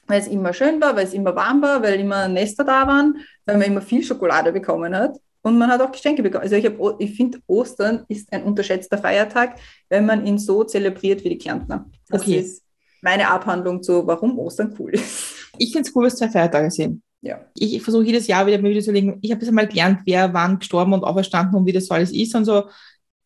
Weil 0.06 0.20
es 0.20 0.28
immer 0.28 0.52
schön 0.52 0.80
war, 0.80 0.94
weil 0.94 1.04
es 1.04 1.12
immer 1.12 1.34
warm 1.34 1.60
war, 1.62 1.82
weil 1.82 1.98
immer 1.98 2.28
Nester 2.28 2.62
da 2.62 2.86
waren, 2.86 3.18
weil 3.44 3.58
man 3.58 3.66
immer 3.66 3.82
viel 3.82 4.04
Schokolade 4.04 4.52
bekommen 4.52 4.94
hat. 4.94 5.18
Und 5.42 5.58
man 5.58 5.68
hat 5.68 5.80
auch 5.80 5.90
Geschenke 5.90 6.22
bekommen. 6.22 6.44
Also 6.44 6.54
ich, 6.54 6.70
ich 6.98 7.16
finde, 7.16 7.38
Ostern 7.48 8.04
ist 8.08 8.32
ein 8.32 8.44
unterschätzter 8.44 8.98
Feiertag, 8.98 9.56
wenn 9.88 10.06
man 10.06 10.24
ihn 10.24 10.38
so 10.38 10.62
zelebriert 10.62 11.24
wie 11.24 11.30
die 11.30 11.38
Kärntner. 11.38 11.86
Das 12.08 12.22
okay. 12.22 12.38
ist 12.38 12.62
meine 13.02 13.28
Abhandlung 13.28 13.82
zu, 13.82 14.06
warum 14.06 14.38
Ostern 14.38 14.74
cool 14.78 14.94
ist. 14.94 15.34
Ich 15.58 15.72
finde 15.72 15.88
es 15.88 15.96
cool, 15.96 16.04
dass 16.04 16.16
zwei 16.16 16.28
Feiertage 16.28 16.70
sind. 16.70 17.02
Ja. 17.22 17.40
Ich 17.56 17.82
versuche 17.82 18.04
jedes 18.04 18.26
Jahr 18.26 18.46
wieder 18.46 18.58
mir 18.58 18.70
wieder 18.70 18.82
zu 18.82 18.92
legen, 18.92 19.18
ich 19.22 19.30
habe 19.30 19.40
jetzt 19.40 19.48
einmal 19.48 19.66
gelernt, 19.66 20.00
wer 20.04 20.32
wann 20.32 20.58
gestorben 20.58 20.92
und 20.92 21.02
auferstanden 21.04 21.56
und 21.56 21.66
wie 21.66 21.72
das 21.72 21.86
so 21.86 21.94
alles 21.94 22.12
ist 22.12 22.34
und 22.34 22.44
so. 22.44 22.64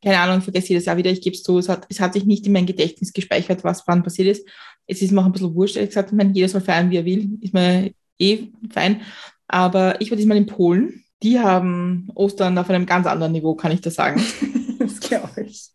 Keine 0.03 0.19
Ahnung, 0.19 0.39
ich 0.39 0.45
vergesse 0.45 0.69
jedes 0.71 0.87
Jahr 0.87 0.97
wieder, 0.97 1.11
ich 1.11 1.21
gebe 1.21 1.37
es 1.37 1.43
zu, 1.43 1.59
es 1.59 1.69
hat, 1.69 1.87
es 1.91 2.01
hat 2.01 2.15
sich 2.15 2.25
nicht 2.25 2.47
in 2.47 2.53
mein 2.53 2.65
Gedächtnis 2.65 3.13
gespeichert, 3.13 3.65
was 3.65 3.87
wann 3.87 4.03
passiert 4.03 4.29
ist. 4.29 4.49
Es 4.87 5.03
ist 5.03 5.13
mir 5.13 5.21
auch 5.21 5.27
ein 5.27 5.33
bisschen 5.33 5.55
wurscht, 5.55 5.77
ehrlich 5.77 5.91
gesagt, 5.91 6.11
ich 6.11 6.17
meine, 6.17 6.33
jeder 6.33 6.49
soll 6.49 6.63
feiern, 6.63 6.91
wie 6.91 6.97
er 6.97 7.05
will, 7.05 7.39
ist 7.43 7.53
mir 7.53 7.93
eh 8.19 8.49
fein. 8.71 9.03
Aber 9.49 10.01
ich 10.01 10.11
war 10.11 10.17
diesmal 10.17 10.37
in 10.37 10.47
Polen. 10.47 11.05
Die 11.23 11.39
haben 11.39 12.09
Ostern 12.15 12.57
auf 12.57 12.71
einem 12.71 12.87
ganz 12.87 13.07
anderen 13.07 13.33
Niveau, 13.33 13.55
kann 13.55 13.73
ich 13.73 13.83
da 13.83 13.91
sagen. 13.91 14.25
das 14.79 15.01
glaube 15.01 15.43
ich. 15.45 15.71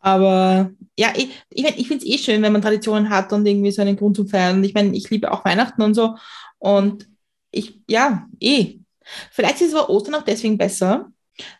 Aber 0.00 0.72
ja, 0.98 1.12
ich, 1.14 1.30
ich, 1.50 1.64
ich 1.64 1.88
finde 1.88 2.04
es 2.04 2.10
eh 2.10 2.18
schön, 2.18 2.42
wenn 2.42 2.52
man 2.52 2.62
Traditionen 2.62 3.10
hat 3.10 3.32
und 3.32 3.46
irgendwie 3.46 3.70
so 3.70 3.82
einen 3.82 3.96
Grund 3.96 4.16
zum 4.16 4.26
Feiern. 4.26 4.64
Ich 4.64 4.74
meine, 4.74 4.96
ich 4.96 5.08
liebe 5.10 5.30
auch 5.30 5.44
Weihnachten 5.44 5.82
und 5.82 5.94
so. 5.94 6.16
Und 6.62 7.08
ich, 7.50 7.80
ja, 7.88 8.28
eh. 8.40 8.78
Vielleicht 9.32 9.60
ist 9.60 9.68
es 9.68 9.74
aber 9.74 9.90
Ostern 9.90 10.14
auch 10.14 10.22
deswegen 10.22 10.56
besser, 10.56 11.08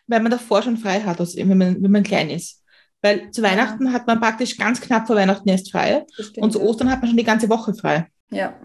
weil 0.07 0.21
man 0.21 0.31
davor 0.31 0.61
schon 0.61 0.77
frei 0.77 1.01
hat, 1.01 1.19
also 1.19 1.37
wenn, 1.37 1.57
man, 1.57 1.83
wenn 1.83 1.91
man 1.91 2.03
klein 2.03 2.29
ist. 2.29 2.63
Weil 3.01 3.29
zu 3.31 3.41
Weihnachten 3.41 3.91
hat 3.91 4.07
man 4.07 4.21
praktisch 4.21 4.57
ganz 4.57 4.79
knapp 4.79 5.07
vor 5.07 5.17
Weihnachten 5.17 5.49
erst 5.49 5.73
frei. 5.73 6.05
Stimmt, 6.13 6.37
und 6.37 6.51
zu 6.51 6.61
Ostern 6.61 6.89
hat 6.89 7.01
man 7.01 7.09
schon 7.09 7.17
die 7.17 7.25
ganze 7.25 7.49
Woche 7.49 7.73
frei. 7.73 8.07
Ja, 8.31 8.57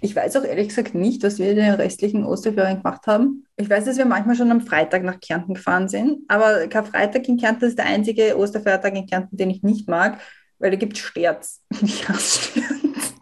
ich 0.00 0.16
weiß 0.16 0.36
auch 0.36 0.42
ehrlich 0.42 0.68
gesagt 0.68 0.94
nicht, 0.94 1.22
was 1.22 1.38
wir 1.38 1.50
in 1.50 1.56
den 1.56 1.74
restlichen 1.74 2.24
Osterferien 2.24 2.82
gemacht 2.82 3.06
haben. 3.06 3.46
Ich 3.56 3.70
weiß, 3.70 3.84
dass 3.84 3.96
wir 3.96 4.06
manchmal 4.06 4.34
schon 4.34 4.50
am 4.50 4.60
Freitag 4.60 5.04
nach 5.04 5.20
Kärnten 5.20 5.54
gefahren 5.54 5.88
sind, 5.88 6.18
aber 6.26 6.66
Karfreitag 6.66 7.28
in 7.28 7.36
Kärnten 7.36 7.66
ist 7.66 7.78
der 7.78 7.86
einzige 7.86 8.36
Osterfeiertag 8.36 8.96
in 8.96 9.06
Kärnten, 9.06 9.36
den 9.36 9.50
ich 9.50 9.62
nicht 9.62 9.88
mag, 9.88 10.20
weil 10.58 10.72
da 10.72 10.76
gibt 10.76 10.96
es 10.96 11.02
Sterz. 11.04 11.62
Ich 11.80 12.08
hasse 12.08 12.42
Sterz. 12.42 13.14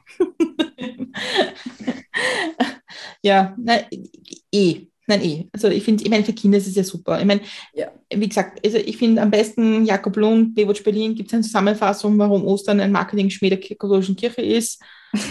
ja, 3.22 3.54
nein, 3.58 3.84
eh. 4.52 4.88
Nein, 5.08 5.24
eh. 5.24 5.48
Also 5.52 5.68
ich 5.68 5.82
finde, 5.84 6.04
ich 6.04 6.10
meine, 6.10 6.22
für 6.22 6.34
Kinder 6.34 6.58
ist 6.58 6.66
es 6.66 6.74
ja 6.74 6.84
super. 6.84 7.18
Ich 7.18 7.24
meine, 7.24 7.40
ja. 7.72 7.90
wie 8.14 8.28
gesagt, 8.28 8.64
also 8.64 8.76
ich 8.76 8.98
finde 8.98 9.22
am 9.22 9.30
besten 9.30 9.86
Jakob 9.86 10.14
Lund, 10.16 10.54
Baywatch 10.54 10.84
Berlin, 10.84 11.14
gibt 11.14 11.30
es 11.30 11.34
eine 11.34 11.42
Zusammenfassung, 11.42 12.18
warum 12.18 12.44
Ostern 12.44 12.78
ein 12.78 12.92
Marketing-Schmäh 12.92 13.48
der 13.48 13.60
katholischen 13.60 14.16
Kirche 14.16 14.42
ist. 14.42 14.82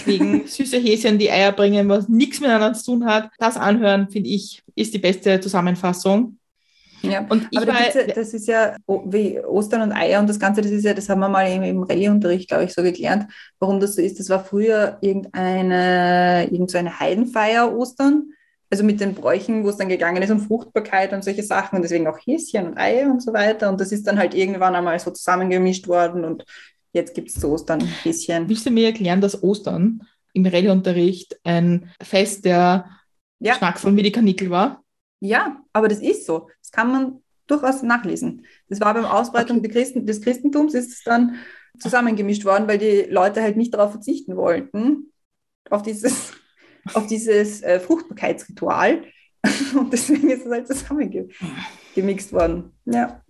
Wegen 0.06 0.44
süße 0.48 0.80
Häschen, 0.80 1.20
die 1.20 1.30
Eier 1.30 1.52
bringen, 1.52 1.88
was 1.90 2.10
nichts 2.10 2.40
miteinander 2.40 2.74
zu 2.74 2.86
tun 2.86 3.06
hat. 3.06 3.30
Das 3.38 3.56
anhören, 3.56 4.10
finde 4.10 4.32
ich, 4.32 4.64
ist 4.74 4.96
die 4.96 5.00
beste 5.00 5.40
Zusammenfassung. 5.40 6.40
Ja, 7.02 7.26
und 7.30 7.48
ich 7.52 7.58
aber 7.58 7.68
war, 7.68 7.76
da 7.94 8.14
das 8.14 8.34
ist 8.34 8.48
ja 8.48 8.76
wie 9.06 9.40
Ostern 9.40 9.82
und 9.82 9.92
Eier 9.92 10.20
und 10.20 10.28
das 10.28 10.40
Ganze, 10.40 10.62
das 10.62 10.72
ist 10.72 10.84
ja, 10.84 10.94
das 10.94 11.10
haben 11.10 11.20
wir 11.20 11.30
mal 11.30 11.44
im, 11.44 11.64
im 11.64 11.84
Rallye-Unterricht, 11.84 12.50
glaube 12.50 12.64
ich, 12.64 12.74
so 12.74 12.82
gelernt, 12.82 13.32
warum 13.60 13.80
das 13.80 13.96
so 13.96 14.02
ist. 14.02 14.20
Das 14.20 14.30
war 14.30 14.44
früher 14.44 14.98
irgendeine, 15.02 16.48
irgend 16.52 16.72
so 16.72 16.78
eine 16.78 17.00
Heidenfeier 17.00 17.76
Ostern 17.76 18.32
also 18.70 18.84
mit 18.84 19.00
den 19.00 19.14
Bräuchen, 19.14 19.64
wo 19.64 19.70
es 19.70 19.78
dann 19.78 19.90
gegangen 19.90 20.22
ist 20.22 20.32
um 20.32 20.42
Fruchtbarkeit 20.42 21.14
und 21.14 21.24
solche 21.24 21.44
Sachen 21.44 21.78
und 21.78 21.84
deswegen 21.84 22.08
auch 22.08 22.18
Häschen 22.18 22.68
und 22.68 22.78
Eier 22.78 23.10
und 23.10 23.22
so 23.22 23.34
weiter. 23.34 23.70
Und 23.70 23.80
das 23.80 23.92
ist 23.92 24.06
dann 24.08 24.20
halt 24.20 24.34
irgendwann 24.34 24.76
einmal 24.76 25.00
so 25.00 25.12
zusammengemischt 25.12 25.88
worden 25.88 26.26
und 26.26 26.44
jetzt 26.92 27.14
gibt 27.14 27.30
es 27.30 27.36
zu 27.36 27.50
Ostern 27.50 27.82
Häschen. 28.04 28.50
Willst 28.50 28.66
du 28.66 28.72
mir 28.72 28.88
erklären, 28.88 29.22
dass 29.22 29.42
Ostern 29.42 30.04
im 30.34 30.46
Rallyeunterricht 30.46 31.40
ein 31.44 31.90
Fest 32.02 32.46
der 32.46 32.90
Ja. 33.40 33.56
Schnacksel 33.56 33.96
wie 33.96 34.04
die 34.04 34.12
Kanickel 34.12 34.50
war? 34.50 34.84
Ja, 35.20 35.64
aber 35.74 35.88
das 35.88 36.00
ist 36.00 36.26
so. 36.26 36.50
Das 36.62 36.72
kann 36.72 36.92
man 36.92 37.24
durchaus 37.48 37.82
nachlesen. 37.82 38.46
Das 38.70 38.82
war 38.82 38.94
beim 38.94 39.06
Ausbreitung 39.06 39.62
Christen, 39.64 40.06
des 40.06 40.22
Christentums, 40.22 40.74
ist 40.74 40.92
es 40.92 41.04
dann 41.04 41.36
zusammengemischt 41.80 42.46
worden, 42.46 42.68
weil 42.68 42.78
die 42.78 43.08
Leute 43.10 43.42
halt 43.42 43.58
nicht 43.58 43.74
darauf 43.74 43.92
verzichten 43.92 44.36
wollten, 44.36 45.12
auf 45.70 45.82
dieses, 45.82 46.34
auf 46.94 47.08
dieses 47.08 47.62
äh, 47.62 47.80
Fruchtbarkeitsritual. 47.80 49.04
Und 49.78 49.94
deswegen 49.94 50.30
ist 50.30 50.46
es 50.46 50.52
halt 50.52 50.68
zusammengemixt 50.68 52.34
worden. 52.34 52.74
Ja, 52.86 53.24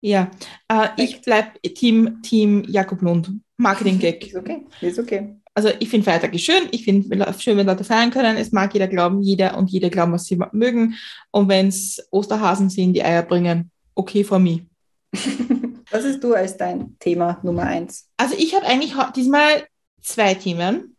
Ja, 0.00 0.30
äh, 0.68 0.88
ich 0.98 1.22
bleibe 1.22 1.60
Team, 1.62 2.22
Team 2.22 2.62
Jakob 2.68 3.02
Lund. 3.02 3.30
Marketing-Gag. 3.56 4.26
ist 4.26 4.36
okay. 4.36 4.66
Ist 4.80 4.98
okay. 4.98 5.36
Also 5.54 5.70
ich 5.78 5.88
finde 5.88 6.04
Feiertag 6.04 6.34
ist 6.34 6.44
schön. 6.44 6.68
Ich 6.72 6.84
finde 6.84 7.16
es 7.26 7.42
schön, 7.42 7.56
wenn 7.56 7.66
Leute 7.66 7.84
feiern 7.84 8.10
können. 8.10 8.36
Es 8.36 8.50
mag 8.50 8.72
jeder 8.74 8.88
glauben, 8.88 9.22
jeder 9.22 9.56
und 9.56 9.70
jede 9.70 9.88
glauben, 9.88 10.12
was 10.12 10.26
sie 10.26 10.38
mögen. 10.52 10.94
Und 11.30 11.48
wenn 11.48 11.68
es 11.68 12.04
Osterhasen 12.10 12.70
sind, 12.70 12.94
die 12.94 13.04
Eier 13.04 13.22
bringen, 13.22 13.70
okay 13.94 14.24
for 14.24 14.38
me. 14.38 14.66
Was 15.90 16.04
ist 16.04 16.24
du 16.24 16.34
als 16.34 16.56
dein 16.56 16.96
Thema 16.98 17.38
Nummer 17.44 17.62
eins? 17.62 18.08
Also 18.16 18.34
ich 18.36 18.52
habe 18.56 18.66
eigentlich 18.66 18.94
diesmal 19.14 19.64
zwei 20.02 20.34
Themen, 20.34 20.96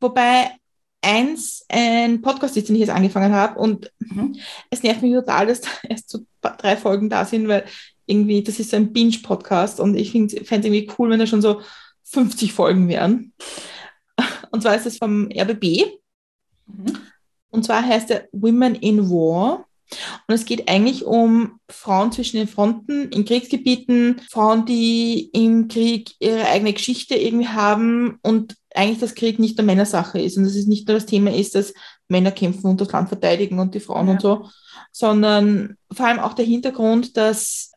wobei 0.00 0.50
eins 1.00 1.64
ein 1.68 2.22
Podcast 2.22 2.56
ist, 2.56 2.68
den 2.68 2.74
ich 2.76 2.80
jetzt 2.80 2.90
angefangen 2.90 3.32
habe 3.32 3.58
und 3.60 3.92
Mhm. 4.00 4.36
es 4.70 4.82
nervt 4.82 5.02
mich 5.02 5.14
total, 5.14 5.46
dass 5.46 5.60
da 5.60 5.68
erst 5.88 6.10
so 6.10 6.20
drei 6.40 6.76
Folgen 6.76 7.08
da 7.08 7.24
sind, 7.24 7.46
weil 7.46 7.64
irgendwie, 8.06 8.42
das 8.42 8.58
ist 8.58 8.70
so 8.70 8.76
ein 8.76 8.92
Binge-Podcast 8.92 9.78
und 9.78 9.96
ich 9.96 10.10
fände 10.10 10.34
es 10.36 10.50
irgendwie 10.50 10.90
cool, 10.98 11.10
wenn 11.10 11.20
da 11.20 11.26
schon 11.26 11.42
so 11.42 11.62
50 12.04 12.52
Folgen 12.52 12.88
wären. 12.88 13.32
Und 14.52 14.62
zwar 14.62 14.76
ist 14.76 14.86
es 14.86 14.98
vom 14.98 15.28
RBB 15.32 15.86
Mhm. 16.66 16.96
und 17.50 17.64
zwar 17.64 17.84
heißt 17.84 18.10
er 18.12 18.28
Women 18.30 18.76
in 18.76 19.10
War. 19.10 19.66
Und 20.26 20.34
es 20.34 20.46
geht 20.46 20.70
eigentlich 20.70 21.04
um 21.04 21.58
Frauen 21.68 22.12
zwischen 22.12 22.38
den 22.38 22.48
Fronten 22.48 23.10
in 23.10 23.24
Kriegsgebieten, 23.26 24.22
Frauen, 24.30 24.64
die 24.64 25.28
im 25.34 25.68
Krieg 25.68 26.12
ihre 26.20 26.46
eigene 26.46 26.72
Geschichte 26.72 27.14
irgendwie 27.14 27.48
haben 27.48 28.18
und 28.22 28.56
eigentlich 28.74 29.00
das 29.00 29.14
Krieg 29.14 29.38
nicht 29.38 29.58
nur 29.58 29.66
Männersache 29.66 30.18
ist 30.18 30.38
und 30.38 30.44
dass 30.44 30.54
es 30.54 30.66
nicht 30.66 30.88
nur 30.88 30.94
das 30.94 31.04
Thema 31.04 31.34
ist, 31.34 31.54
dass 31.54 31.74
Männer 32.08 32.30
kämpfen 32.30 32.68
und 32.68 32.80
das 32.80 32.90
Land 32.92 33.08
verteidigen 33.08 33.58
und 33.58 33.74
die 33.74 33.80
Frauen 33.80 34.06
Ja. 34.06 34.12
und 34.14 34.22
so, 34.22 34.48
sondern 34.92 35.76
vor 35.92 36.06
allem 36.06 36.20
auch 36.20 36.32
der 36.32 36.46
Hintergrund, 36.46 37.16
dass 37.18 37.72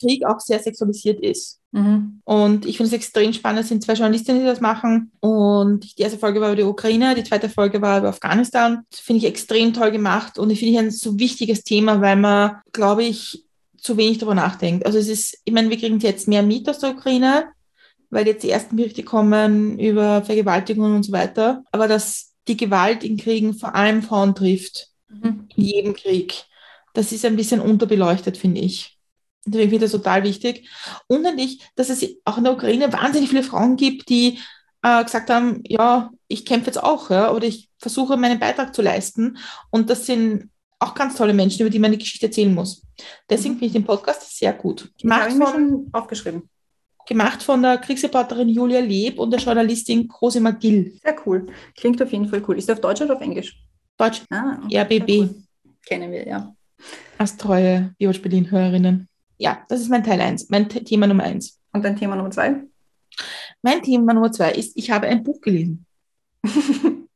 Krieg 0.00 0.24
auch 0.26 0.40
sehr 0.40 0.58
sexualisiert 0.60 1.20
ist. 1.20 1.60
Mhm. 1.72 2.20
Und 2.24 2.66
ich 2.66 2.76
finde 2.76 2.88
es 2.88 2.92
extrem 2.92 3.32
spannend. 3.32 3.62
Es 3.62 3.68
sind 3.68 3.82
zwei 3.82 3.94
Journalistinnen, 3.94 4.42
die 4.42 4.46
das 4.46 4.60
machen. 4.60 5.10
Und 5.20 5.98
die 5.98 6.02
erste 6.02 6.18
Folge 6.18 6.40
war 6.40 6.48
über 6.48 6.56
die 6.56 6.62
Ukraine, 6.62 7.14
die 7.14 7.24
zweite 7.24 7.48
Folge 7.48 7.80
war 7.82 7.98
über 7.98 8.08
Afghanistan. 8.08 8.84
Finde 8.92 9.18
ich 9.18 9.26
extrem 9.26 9.72
toll 9.72 9.90
gemacht. 9.90 10.38
Und 10.38 10.50
ich 10.50 10.58
finde 10.58 10.72
ich 10.74 10.78
ein 10.78 10.90
so 10.90 11.18
wichtiges 11.18 11.64
Thema, 11.64 12.00
weil 12.00 12.16
man, 12.16 12.56
glaube 12.72 13.04
ich, 13.04 13.44
zu 13.78 13.96
wenig 13.96 14.18
darüber 14.18 14.34
nachdenkt. 14.34 14.86
Also 14.86 14.98
es 14.98 15.08
ist, 15.08 15.38
ich 15.44 15.52
meine, 15.52 15.70
wir 15.70 15.78
kriegen 15.78 15.98
jetzt 15.98 16.28
mehr 16.28 16.42
mit 16.42 16.68
aus 16.68 16.78
der 16.78 16.90
Ukraine, 16.90 17.46
weil 18.10 18.26
jetzt 18.26 18.44
die 18.44 18.50
ersten 18.50 18.76
Berichte 18.76 19.02
kommen 19.02 19.78
über 19.78 20.22
Vergewaltigungen 20.22 20.94
und 20.94 21.02
so 21.02 21.12
weiter. 21.12 21.64
Aber 21.72 21.88
dass 21.88 22.32
die 22.48 22.56
Gewalt 22.56 23.02
in 23.02 23.16
Kriegen 23.16 23.54
vor 23.54 23.74
allem 23.74 24.02
Frauen 24.02 24.34
trifft, 24.34 24.88
Mhm. 25.08 25.48
in 25.56 25.64
jedem 25.64 25.94
Krieg, 25.94 26.44
das 26.94 27.12
ist 27.12 27.24
ein 27.24 27.36
bisschen 27.36 27.60
unterbeleuchtet, 27.60 28.36
finde 28.36 28.60
ich. 28.60 28.98
Deswegen 29.44 29.70
finde 29.70 29.86
ich 29.86 29.92
das 29.92 30.00
total 30.00 30.22
wichtig. 30.22 30.68
Und 31.08 31.22
natürlich, 31.22 31.60
dass 31.74 31.88
es 31.90 32.04
auch 32.24 32.38
in 32.38 32.44
der 32.44 32.52
Ukraine 32.52 32.92
wahnsinnig 32.92 33.28
viele 33.30 33.42
Frauen 33.42 33.76
gibt, 33.76 34.08
die 34.08 34.38
äh, 34.82 35.02
gesagt 35.04 35.30
haben, 35.30 35.62
ja, 35.66 36.10
ich 36.28 36.44
kämpfe 36.44 36.66
jetzt 36.66 36.82
auch, 36.82 37.10
ja, 37.10 37.32
oder 37.32 37.46
ich 37.46 37.68
versuche 37.78 38.16
meinen 38.16 38.38
Beitrag 38.38 38.74
zu 38.74 38.82
leisten. 38.82 39.36
Und 39.70 39.90
das 39.90 40.06
sind 40.06 40.50
auch 40.78 40.94
ganz 40.94 41.16
tolle 41.16 41.34
Menschen, 41.34 41.60
über 41.62 41.70
die 41.70 41.78
man 41.78 41.92
die 41.92 41.98
Geschichte 41.98 42.26
erzählen 42.26 42.52
muss. 42.54 42.82
Deswegen 43.30 43.54
Mhm. 43.54 43.58
finde 43.58 43.66
ich 43.66 43.72
den 43.72 43.84
Podcast 43.84 44.36
sehr 44.36 44.52
gut. 44.52 44.90
Gemacht 45.00 45.32
von, 45.32 45.46
schon 45.46 45.88
aufgeschrieben. 45.92 46.48
gemacht 47.06 47.42
von 47.42 47.62
der 47.62 47.78
Kriegsreporterin 47.78 48.48
Julia 48.48 48.80
Leb 48.80 49.18
und 49.18 49.30
der 49.32 49.40
Journalistin 49.40 50.08
Cosima 50.08 50.50
Gill. 50.52 50.98
Sehr 51.02 51.16
cool. 51.26 51.46
Klingt 51.76 52.00
auf 52.02 52.10
jeden 52.12 52.28
Fall 52.28 52.42
cool. 52.48 52.58
Ist 52.58 52.68
der 52.68 52.74
auf 52.76 52.80
Deutsch 52.80 53.00
oder 53.02 53.14
auf 53.16 53.20
Englisch? 53.22 53.56
Deutsch 53.98 54.22
Ah, 54.30 54.58
RBB. 54.72 55.06
sehr 55.08 55.18
cool. 55.18 55.34
Kennen 55.86 56.10
wir, 56.12 56.26
ja. 56.26 56.54
als 57.18 57.36
treue 57.36 57.94
Biotch 57.98 58.20
Berlin-Hörerinnen. 58.22 59.08
Ja, 59.42 59.64
das 59.68 59.80
ist 59.80 59.88
mein 59.88 60.04
Teil 60.04 60.20
1, 60.20 60.50
mein 60.50 60.68
Thema 60.68 61.08
Nummer 61.08 61.24
1. 61.24 61.58
Und 61.72 61.84
dein 61.84 61.96
Thema 61.96 62.14
Nummer 62.14 62.30
zwei? 62.30 62.62
Mein 63.60 63.82
Thema 63.82 64.14
Nummer 64.14 64.30
2 64.30 64.52
ist, 64.52 64.76
ich 64.76 64.92
habe 64.92 65.08
ein 65.08 65.24
Buch 65.24 65.40
gelesen. 65.40 65.84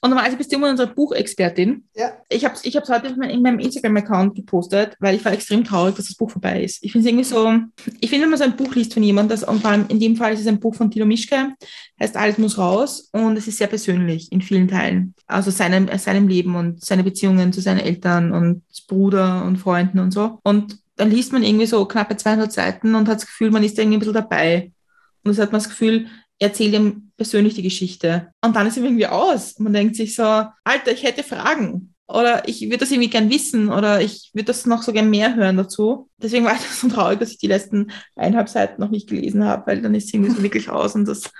Und 0.00 0.10
normalerweise 0.10 0.36
bist 0.36 0.52
du 0.52 0.56
immer 0.56 0.70
unsere 0.70 0.92
Buchexpertin. 0.92 1.84
Ja. 1.94 2.12
Ich 2.28 2.44
habe 2.44 2.54
es 2.54 2.64
ich 2.64 2.76
hab's 2.76 2.88
heute 2.88 3.08
in 3.08 3.16
mein- 3.18 3.30
in 3.30 3.42
meinem 3.42 3.58
Instagram-Account 3.58 4.34
gepostet, 4.34 4.94
weil 5.00 5.14
ich 5.16 5.24
war 5.24 5.32
extrem 5.32 5.64
traurig, 5.64 5.94
dass 5.96 6.06
das 6.08 6.16
Buch 6.16 6.30
vorbei 6.30 6.62
ist. 6.64 6.78
Ich 6.82 6.92
finde 6.92 7.06
es 7.06 7.12
irgendwie 7.12 7.24
so, 7.24 7.92
ich 8.00 8.10
finde, 8.10 8.24
wenn 8.24 8.30
man 8.30 8.38
so 8.38 8.44
ein 8.44 8.56
Buch 8.56 8.74
liest 8.74 8.94
von 8.94 9.02
jemandem, 9.02 9.38
das, 9.38 9.48
und 9.48 9.60
vor 9.62 9.70
allem 9.70 9.86
in 9.88 9.98
dem 10.00 10.16
Fall 10.16 10.32
ist 10.32 10.40
es 10.40 10.46
ein 10.46 10.60
Buch 10.60 10.74
von 10.74 10.90
Tilo 10.90 11.06
Mischke, 11.06 11.54
heißt 12.00 12.16
Alles 12.16 12.38
muss 12.38 12.58
raus 12.58 13.08
und 13.12 13.36
es 13.36 13.48
ist 13.48 13.58
sehr 13.58 13.66
persönlich 13.68 14.30
in 14.32 14.42
vielen 14.42 14.68
Teilen. 14.68 15.14
Also 15.26 15.50
seinem, 15.50 15.88
seinem 15.98 16.28
Leben 16.28 16.54
und 16.56 16.84
seine 16.84 17.02
Beziehungen 17.04 17.52
zu 17.52 17.60
seinen 17.60 17.80
Eltern 17.80 18.32
und 18.32 18.62
Bruder 18.88 19.44
und 19.44 19.56
Freunden 19.56 19.98
und 19.98 20.12
so. 20.12 20.38
Und 20.44 20.78
dann 20.96 21.10
liest 21.10 21.32
man 21.32 21.42
irgendwie 21.42 21.66
so 21.66 21.84
knappe 21.84 22.16
200 22.16 22.52
Seiten 22.52 22.94
und 22.94 23.08
hat 23.08 23.16
das 23.16 23.26
Gefühl, 23.26 23.50
man 23.50 23.62
ist 23.64 23.76
da 23.76 23.82
irgendwie 23.82 23.96
ein 23.96 24.00
bisschen 24.00 24.14
dabei. 24.14 24.72
Und 25.24 25.30
das 25.36 25.38
hat 25.42 25.52
man 25.52 25.60
das 25.60 25.68
Gefühl, 25.68 26.06
er 26.38 26.48
erzählt 26.48 26.74
ihm 26.74 27.12
persönlich 27.16 27.54
die 27.54 27.62
Geschichte. 27.62 28.30
Und 28.44 28.56
dann 28.56 28.66
ist 28.66 28.76
ihm 28.76 28.84
irgendwie 28.84 29.06
aus. 29.06 29.58
Man 29.58 29.72
denkt 29.72 29.96
sich 29.96 30.14
so, 30.14 30.22
Alter, 30.22 30.92
ich 30.92 31.02
hätte 31.02 31.22
Fragen. 31.22 31.94
Oder 32.08 32.46
ich 32.46 32.62
würde 32.62 32.78
das 32.78 32.92
irgendwie 32.92 33.10
gern 33.10 33.30
wissen 33.30 33.68
oder 33.68 34.00
ich 34.00 34.30
würde 34.32 34.44
das 34.44 34.64
noch 34.64 34.82
so 34.82 34.92
gern 34.92 35.10
mehr 35.10 35.34
hören 35.34 35.56
dazu. 35.56 36.08
Deswegen 36.18 36.44
war 36.44 36.54
ich 36.54 36.60
so 36.70 36.88
traurig, 36.88 37.18
dass 37.18 37.32
ich 37.32 37.38
die 37.38 37.48
letzten 37.48 37.90
eineinhalb 38.14 38.48
Seiten 38.48 38.80
noch 38.80 38.90
nicht 38.90 39.08
gelesen 39.08 39.44
habe, 39.44 39.66
weil 39.66 39.82
dann 39.82 39.94
ist 39.94 40.14
irgendwie 40.14 40.30
so 40.30 40.42
wirklich 40.42 40.68
aus 40.68 40.94
und 40.94 41.06
das 41.06 41.30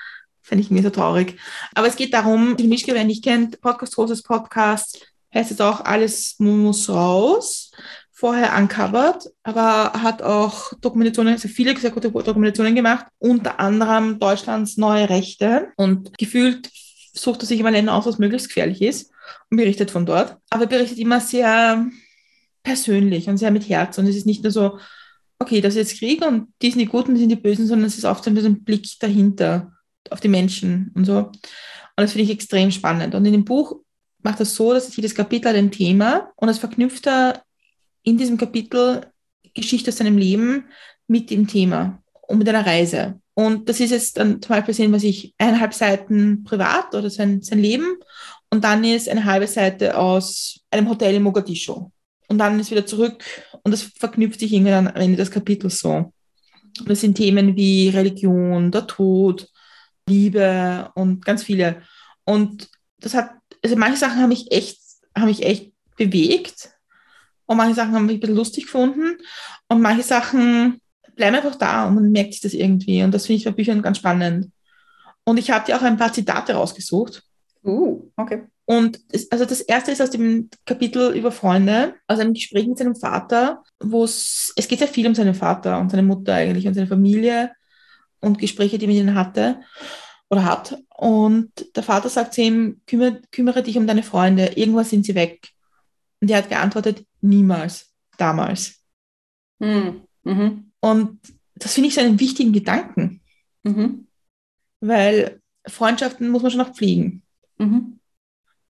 fände 0.42 0.62
ich 0.62 0.68
irgendwie 0.68 0.82
so 0.82 0.90
traurig. 0.90 1.38
Aber 1.74 1.86
es 1.86 1.96
geht 1.96 2.12
darum, 2.12 2.56
die 2.56 2.66
Mischke, 2.66 2.94
wer 2.94 3.04
nicht 3.04 3.22
kennt, 3.22 3.60
Podcast, 3.60 3.94
großes 3.94 4.22
Podcast, 4.22 5.06
heißt 5.32 5.50
jetzt 5.50 5.62
auch 5.62 5.80
Alles 5.80 6.36
muss 6.38 6.88
raus. 6.88 7.70
Vorher 8.18 8.56
uncovered, 8.56 9.30
aber 9.42 9.92
hat 9.92 10.22
auch 10.22 10.72
Dokumentationen, 10.80 11.34
also 11.34 11.48
viele 11.48 11.76
sehr 11.78 11.90
gute 11.90 12.10
Dokumentationen 12.10 12.74
gemacht, 12.74 13.04
unter 13.18 13.60
anderem 13.60 14.18
Deutschlands 14.18 14.78
neue 14.78 15.10
Rechte 15.10 15.68
und 15.76 16.16
gefühlt 16.16 16.70
sucht 17.12 17.42
er 17.42 17.46
sich 17.46 17.60
immer 17.60 17.70
Länder 17.70 17.92
aus, 17.92 18.06
was 18.06 18.18
möglichst 18.18 18.48
gefährlich 18.48 18.80
ist 18.80 19.10
und 19.50 19.58
berichtet 19.58 19.90
von 19.90 20.06
dort. 20.06 20.38
Aber 20.48 20.62
er 20.62 20.68
berichtet 20.68 20.96
immer 20.96 21.20
sehr 21.20 21.86
persönlich 22.62 23.28
und 23.28 23.36
sehr 23.36 23.50
mit 23.50 23.68
Herz 23.68 23.98
und 23.98 24.06
es 24.06 24.16
ist 24.16 24.24
nicht 24.24 24.42
nur 24.42 24.50
so, 24.50 24.78
okay, 25.38 25.60
das 25.60 25.74
ist 25.74 25.90
jetzt 25.90 25.98
Krieg 25.98 26.24
und 26.24 26.48
die 26.62 26.70
sind 26.70 26.78
die 26.78 26.86
Guten, 26.86 27.14
die 27.14 27.20
sind 27.20 27.28
die 27.28 27.36
Bösen, 27.36 27.66
sondern 27.66 27.86
es 27.86 27.98
ist 27.98 28.06
oft 28.06 28.24
so 28.24 28.30
ein 28.30 28.64
Blick 28.64 28.88
dahinter 28.98 29.72
auf 30.08 30.20
die 30.20 30.28
Menschen 30.28 30.90
und 30.94 31.04
so. 31.04 31.18
Und 31.18 31.32
das 31.96 32.12
finde 32.12 32.24
ich 32.24 32.30
extrem 32.30 32.70
spannend. 32.70 33.14
Und 33.14 33.26
in 33.26 33.32
dem 33.32 33.44
Buch 33.44 33.76
macht 34.22 34.40
er 34.40 34.46
so, 34.46 34.72
dass 34.72 34.94
jedes 34.96 35.14
Kapitel 35.14 35.54
ein 35.54 35.70
Thema 35.70 36.32
und 36.36 36.48
das 36.48 36.58
verknüpft 36.58 37.06
er 37.06 37.42
in 38.06 38.16
diesem 38.16 38.38
Kapitel 38.38 39.06
Geschichte 39.52 39.90
aus 39.90 39.96
seinem 39.98 40.16
Leben 40.16 40.66
mit 41.08 41.30
dem 41.30 41.46
Thema 41.46 42.02
und 42.28 42.38
mit 42.38 42.48
einer 42.48 42.64
Reise. 42.64 43.20
Und 43.34 43.68
das 43.68 43.80
ist 43.80 43.90
jetzt 43.90 44.16
dann 44.16 44.40
zum 44.40 44.48
Beispiel 44.48 44.74
sehen, 44.74 44.92
was 44.92 45.02
ich, 45.02 45.34
eineinhalb 45.38 45.74
Seiten 45.74 46.44
privat 46.44 46.94
oder 46.94 47.10
sein, 47.10 47.42
sein 47.42 47.58
Leben 47.58 47.96
und 48.50 48.64
dann 48.64 48.84
ist 48.84 49.08
eine 49.08 49.24
halbe 49.24 49.46
Seite 49.46 49.98
aus 49.98 50.60
einem 50.70 50.88
Hotel 50.88 51.16
in 51.16 51.22
Mogadischu. 51.22 51.90
Und 52.28 52.38
dann 52.38 52.58
ist 52.58 52.70
wieder 52.70 52.86
zurück 52.86 53.22
und 53.62 53.72
das 53.72 53.82
verknüpft 53.82 54.40
sich 54.40 54.52
irgendwie 54.52 54.70
dann 54.70 54.88
am 54.88 54.96
Ende 54.96 55.16
des 55.16 55.30
Kapitels 55.30 55.80
so. 55.80 56.12
Und 56.78 56.88
das 56.88 57.00
sind 57.00 57.16
Themen 57.16 57.56
wie 57.56 57.88
Religion, 57.88 58.70
der 58.70 58.86
Tod, 58.86 59.48
Liebe 60.08 60.90
und 60.94 61.24
ganz 61.24 61.42
viele. 61.42 61.82
Und 62.24 62.68
das 62.98 63.14
hat, 63.14 63.30
also 63.62 63.76
manche 63.76 63.98
Sachen 63.98 64.20
haben 64.20 64.28
mich 64.28 64.50
echt, 64.52 64.78
haben 65.14 65.26
mich 65.26 65.42
echt 65.42 65.72
bewegt 65.96 66.75
und 67.46 67.56
manche 67.56 67.74
Sachen 67.74 67.94
haben 67.94 68.06
mich 68.06 68.16
ein 68.16 68.20
bisschen 68.20 68.36
lustig 68.36 68.64
gefunden 68.64 69.16
und 69.68 69.80
manche 69.80 70.02
Sachen 70.02 70.80
bleiben 71.14 71.36
einfach 71.36 71.56
da 71.56 71.86
und 71.86 71.94
man 71.94 72.12
merkt 72.12 72.32
sich 72.32 72.42
das 72.42 72.54
irgendwie 72.54 73.02
und 73.02 73.12
das 73.12 73.26
finde 73.26 73.38
ich 73.38 73.44
bei 73.44 73.52
Büchern 73.52 73.82
ganz 73.82 73.98
spannend. 73.98 74.50
Und 75.24 75.38
ich 75.38 75.50
habe 75.50 75.64
dir 75.64 75.76
auch 75.76 75.82
ein 75.82 75.96
paar 75.96 76.12
Zitate 76.12 76.54
rausgesucht. 76.54 77.22
Uh, 77.64 78.08
okay. 78.16 78.44
Und 78.64 79.00
es, 79.10 79.30
also 79.30 79.44
das 79.44 79.60
erste 79.60 79.90
ist 79.92 80.02
aus 80.02 80.10
dem 80.10 80.50
Kapitel 80.64 81.16
über 81.16 81.32
Freunde, 81.32 81.94
aus 82.06 82.18
einem 82.18 82.34
Gespräch 82.34 82.66
mit 82.66 82.78
seinem 82.78 82.96
Vater, 82.96 83.62
wo 83.80 84.04
es, 84.04 84.52
es 84.56 84.68
geht 84.68 84.80
sehr 84.80 84.88
viel 84.88 85.06
um 85.06 85.14
seinen 85.14 85.34
Vater 85.34 85.78
und 85.80 85.90
seine 85.90 86.02
Mutter 86.02 86.34
eigentlich 86.34 86.66
und 86.66 86.74
seine 86.74 86.86
Familie 86.86 87.52
und 88.20 88.38
Gespräche, 88.38 88.78
die 88.78 88.86
mit 88.86 88.96
ihnen 88.96 89.14
hatte. 89.14 89.60
oder 90.28 90.44
hat. 90.44 90.78
Und 90.96 91.50
der 91.76 91.82
Vater 91.82 92.08
sagt 92.08 92.34
zu 92.34 92.42
ihm, 92.42 92.80
kümmere, 92.86 93.20
kümmere 93.30 93.62
dich 93.62 93.76
um 93.78 93.86
deine 93.86 94.02
Freunde, 94.02 94.52
irgendwann 94.56 94.84
sind 94.84 95.06
sie 95.06 95.14
weg. 95.14 95.48
Und 96.20 96.30
er 96.30 96.38
hat 96.38 96.48
geantwortet, 96.48 97.04
niemals, 97.28 97.92
damals. 98.18 98.80
Hm. 99.60 100.02
Mhm. 100.24 100.72
Und 100.80 101.18
das 101.54 101.74
finde 101.74 101.88
ich 101.88 101.94
so 101.94 102.00
einen 102.00 102.20
wichtigen 102.20 102.52
Gedanken, 102.52 103.20
Mhm. 103.62 104.06
weil 104.80 105.40
Freundschaften 105.66 106.28
muss 106.28 106.42
man 106.42 106.50
schon 106.50 106.60
noch 106.60 106.74
pflegen. 106.74 107.22
Mhm. 107.58 107.98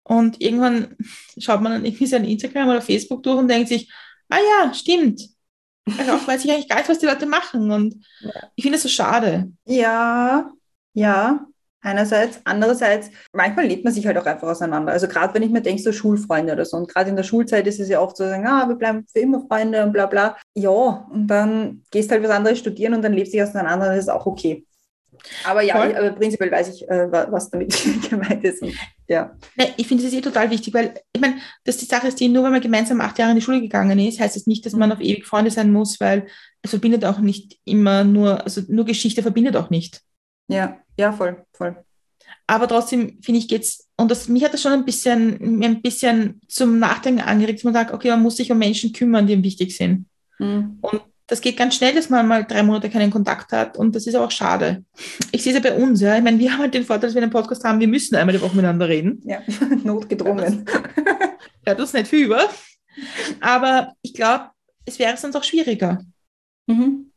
Und 0.03 0.39
irgendwann 0.41 0.95
schaut 1.37 1.61
man 1.61 1.71
dann 1.73 1.85
irgendwie 1.85 2.05
sein 2.05 2.25
Instagram 2.25 2.69
oder 2.69 2.81
Facebook 2.81 3.23
durch 3.23 3.37
und 3.39 3.47
denkt 3.47 3.69
sich, 3.69 3.91
ah 4.29 4.37
ja, 4.37 4.73
stimmt. 4.73 5.21
Also 5.97 6.13
auch 6.13 6.27
weiß 6.27 6.45
ich 6.45 6.51
eigentlich 6.51 6.69
gar 6.69 6.77
nicht, 6.77 6.89
was 6.89 6.99
die 6.99 7.05
Leute 7.07 7.25
machen. 7.25 7.71
Und 7.71 7.95
Ja. 8.21 8.31
ich 8.55 8.63
finde 8.63 8.77
es 8.77 8.83
so 8.83 8.89
schade. 8.89 9.51
Ja, 9.65 10.51
ja. 10.93 11.45
Einerseits, 11.85 12.39
andererseits, 12.45 13.11
manchmal 13.31 13.67
lebt 13.67 13.83
man 13.83 13.93
sich 13.93 14.07
halt 14.07 14.17
auch 14.17 14.25
einfach 14.25 14.47
auseinander. 14.47 14.91
Also 14.91 15.07
gerade 15.07 15.33
wenn 15.35 15.43
ich 15.43 15.51
mir 15.51 15.61
denke, 15.61 15.81
so 15.81 15.91
Schulfreunde 15.91 16.53
oder 16.53 16.65
so. 16.65 16.77
Und 16.77 16.87
gerade 16.89 17.09
in 17.11 17.15
der 17.15 17.23
Schulzeit 17.23 17.67
ist 17.67 17.79
es 17.79 17.89
ja 17.89 17.99
oft 18.01 18.17
so, 18.17 18.23
sagen, 18.25 18.47
ah, 18.47 18.67
wir 18.67 18.75
bleiben 18.75 19.05
für 19.11 19.19
immer 19.19 19.45
Freunde 19.47 19.83
und 19.83 19.93
bla 19.93 20.07
bla. 20.07 20.35
Ja, 20.55 20.71
und 20.71 21.27
dann 21.27 21.83
gehst 21.91 22.11
halt 22.11 22.23
was 22.23 22.31
anderes 22.31 22.57
studieren 22.59 22.93
und 22.95 23.03
dann 23.03 23.13
lebst 23.13 23.33
du 23.33 23.37
dich 23.37 23.47
auseinander, 23.47 23.87
das 23.87 23.99
ist 23.99 24.09
auch 24.09 24.25
okay. 24.25 24.65
Aber 25.43 25.61
ja, 25.61 25.87
ich, 25.89 25.97
aber 25.97 26.11
prinzipiell 26.11 26.51
weiß 26.51 26.69
ich, 26.75 26.89
äh, 26.89 27.11
wa- 27.11 27.27
was 27.29 27.49
damit 27.49 27.75
gemeint 28.09 28.43
ist. 28.43 28.61
Und, 28.61 28.73
ja. 29.07 29.35
Ich 29.77 29.87
finde 29.87 30.05
es 30.05 30.13
eh 30.13 30.21
total 30.21 30.49
wichtig, 30.51 30.73
weil 30.73 30.93
ich 31.13 31.21
meine, 31.21 31.35
dass 31.63 31.77
die 31.77 31.85
Sache 31.85 32.07
ist, 32.07 32.19
die 32.19 32.27
nur 32.27 32.43
weil 32.43 32.51
man 32.51 32.61
gemeinsam 32.61 32.99
acht 33.01 33.17
Jahre 33.19 33.31
in 33.31 33.37
die 33.37 33.41
Schule 33.41 33.61
gegangen 33.61 33.97
ist, 33.99 34.19
heißt 34.19 34.35
es 34.35 34.47
nicht, 34.47 34.65
dass 34.65 34.73
man 34.73 34.91
auf 34.91 34.99
ewig 34.99 35.25
Freunde 35.25 35.51
sein 35.51 35.71
muss, 35.71 35.99
weil 35.99 36.27
es 36.61 36.71
verbindet 36.71 37.05
auch 37.05 37.19
nicht 37.19 37.59
immer 37.63 38.03
nur, 38.03 38.43
also 38.43 38.61
nur 38.67 38.85
Geschichte 38.85 39.21
verbindet 39.21 39.55
auch 39.55 39.69
nicht. 39.69 40.01
ja, 40.47 40.77
ja, 40.97 41.11
voll, 41.11 41.45
voll. 41.53 41.75
Aber 42.47 42.67
trotzdem 42.67 43.21
finde 43.21 43.39
ich 43.39 43.47
geht's 43.47 43.87
und 43.97 44.11
das 44.11 44.27
mich 44.27 44.43
hat 44.43 44.53
das 44.53 44.61
schon 44.61 44.73
ein 44.73 44.85
bisschen 44.85 45.63
ein 45.63 45.81
bisschen 45.81 46.41
zum 46.47 46.79
Nachdenken 46.79 47.21
angeregt, 47.21 47.59
dass 47.59 47.63
man 47.63 47.73
sagt, 47.73 47.93
okay, 47.93 48.09
man 48.09 48.21
muss 48.21 48.37
sich 48.37 48.51
um 48.51 48.57
Menschen 48.57 48.93
kümmern, 48.93 49.27
die 49.27 49.33
ihm 49.33 49.43
wichtig 49.43 49.75
sind. 49.75 50.07
Mhm. 50.39 50.77
Und 50.81 51.01
das 51.27 51.41
geht 51.41 51.57
ganz 51.57 51.75
schnell, 51.75 51.95
dass 51.95 52.09
man 52.09 52.27
mal 52.27 52.45
drei 52.45 52.61
Monate 52.61 52.89
keinen 52.89 53.09
Kontakt 53.09 53.51
hat 53.51 53.77
und 53.77 53.95
das 53.95 54.05
ist 54.05 54.15
auch 54.15 54.29
schade. 54.29 54.83
Ich 55.31 55.43
sehe 55.43 55.55
es 55.55 55.63
ja 55.63 55.71
bei 55.71 55.75
uns, 55.75 56.01
ja. 56.01 56.15
Ich 56.17 56.23
meine, 56.23 56.37
wir 56.37 56.51
haben 56.53 56.59
halt 56.59 56.73
den 56.73 56.85
Vorteil, 56.85 57.07
dass 57.07 57.15
wir 57.15 57.21
einen 57.21 57.31
Podcast 57.31 57.63
haben, 57.63 57.79
wir 57.79 57.87
müssen 57.87 58.15
einmal 58.15 58.35
die 58.35 58.41
Woche 58.41 58.55
miteinander 58.55 58.87
reden. 58.87 59.21
Ja, 59.25 59.41
notgedrungen. 59.83 60.65
Ja, 61.65 61.73
das 61.73 61.89
ist 61.89 61.93
nicht 61.93 62.07
viel 62.07 62.25
über. 62.25 62.47
Aber 63.41 63.93
ich 64.01 64.13
glaube, 64.13 64.51
es 64.85 64.99
wäre 64.99 65.17
sonst 65.17 65.35
auch 65.35 65.43
schwieriger. 65.43 65.99
Mhm. 66.67 67.11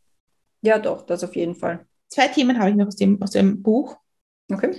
Ja, 0.62 0.78
doch, 0.78 1.04
das 1.04 1.22
auf 1.22 1.36
jeden 1.36 1.54
Fall. 1.54 1.86
Zwei 2.08 2.28
Themen 2.28 2.58
habe 2.58 2.70
ich 2.70 2.76
noch 2.76 2.86
aus 2.86 2.96
dem, 2.96 3.20
aus 3.22 3.30
dem 3.30 3.62
Buch. 3.62 3.96
Okay. 4.50 4.74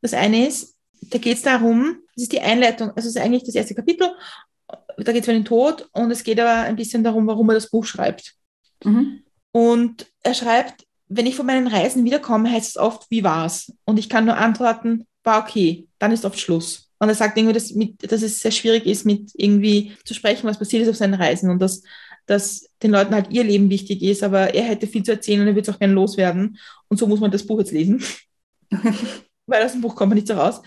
Das 0.00 0.14
eine 0.14 0.46
ist, 0.46 0.76
da 1.02 1.18
geht 1.18 1.36
es 1.36 1.42
darum, 1.42 1.98
das 2.14 2.24
ist 2.24 2.32
die 2.32 2.40
Einleitung, 2.40 2.88
also 2.90 3.08
es 3.08 3.16
ist 3.16 3.18
eigentlich 3.18 3.44
das 3.44 3.54
erste 3.54 3.74
Kapitel, 3.74 4.10
da 4.96 5.12
geht 5.12 5.22
es 5.22 5.28
um 5.28 5.34
den 5.34 5.44
Tod 5.44 5.88
und 5.92 6.10
es 6.10 6.24
geht 6.24 6.40
aber 6.40 6.62
ein 6.62 6.76
bisschen 6.76 7.04
darum, 7.04 7.26
warum 7.26 7.48
er 7.50 7.54
das 7.54 7.70
Buch 7.70 7.84
schreibt. 7.84 8.34
Mhm. 8.84 9.22
Und 9.52 10.06
er 10.22 10.34
schreibt, 10.34 10.86
wenn 11.08 11.26
ich 11.26 11.36
von 11.36 11.46
meinen 11.46 11.66
Reisen 11.66 12.04
wiederkomme, 12.04 12.50
heißt 12.50 12.70
es 12.70 12.76
oft, 12.76 13.10
wie 13.10 13.24
war's? 13.24 13.72
Und 13.84 13.98
ich 13.98 14.08
kann 14.08 14.26
nur 14.26 14.36
antworten, 14.36 15.06
war 15.24 15.42
okay, 15.42 15.88
dann 15.98 16.12
ist 16.12 16.24
oft 16.24 16.38
Schluss. 16.38 16.90
Und 16.98 17.08
er 17.08 17.14
sagt 17.14 17.38
irgendwie, 17.38 17.54
dass, 17.54 17.72
mit, 17.72 18.10
dass 18.10 18.22
es 18.22 18.40
sehr 18.40 18.50
schwierig 18.50 18.84
ist, 18.86 19.06
mit 19.06 19.30
irgendwie 19.34 19.96
zu 20.04 20.14
sprechen, 20.14 20.48
was 20.48 20.58
passiert 20.58 20.82
ist 20.82 20.88
auf 20.88 20.96
seinen 20.96 21.14
Reisen 21.14 21.48
und 21.48 21.60
dass, 21.60 21.82
dass 22.28 22.68
den 22.82 22.90
Leuten 22.90 23.14
halt 23.14 23.30
ihr 23.30 23.42
Leben 23.42 23.70
wichtig 23.70 24.02
ist, 24.02 24.22
aber 24.22 24.54
er 24.54 24.64
hätte 24.64 24.86
viel 24.86 25.02
zu 25.02 25.12
erzählen 25.12 25.40
und 25.40 25.48
er 25.48 25.54
wird 25.54 25.66
es 25.66 25.74
auch 25.74 25.78
gerne 25.78 25.94
loswerden. 25.94 26.58
Und 26.88 26.98
so 26.98 27.06
muss 27.06 27.20
man 27.20 27.30
das 27.30 27.46
Buch 27.46 27.58
jetzt 27.58 27.72
lesen. 27.72 28.04
Weil 29.46 29.64
aus 29.64 29.72
dem 29.72 29.80
Buch 29.80 29.96
kommt 29.96 30.10
man 30.10 30.16
nicht 30.16 30.28
so 30.28 30.34
raus. 30.34 30.60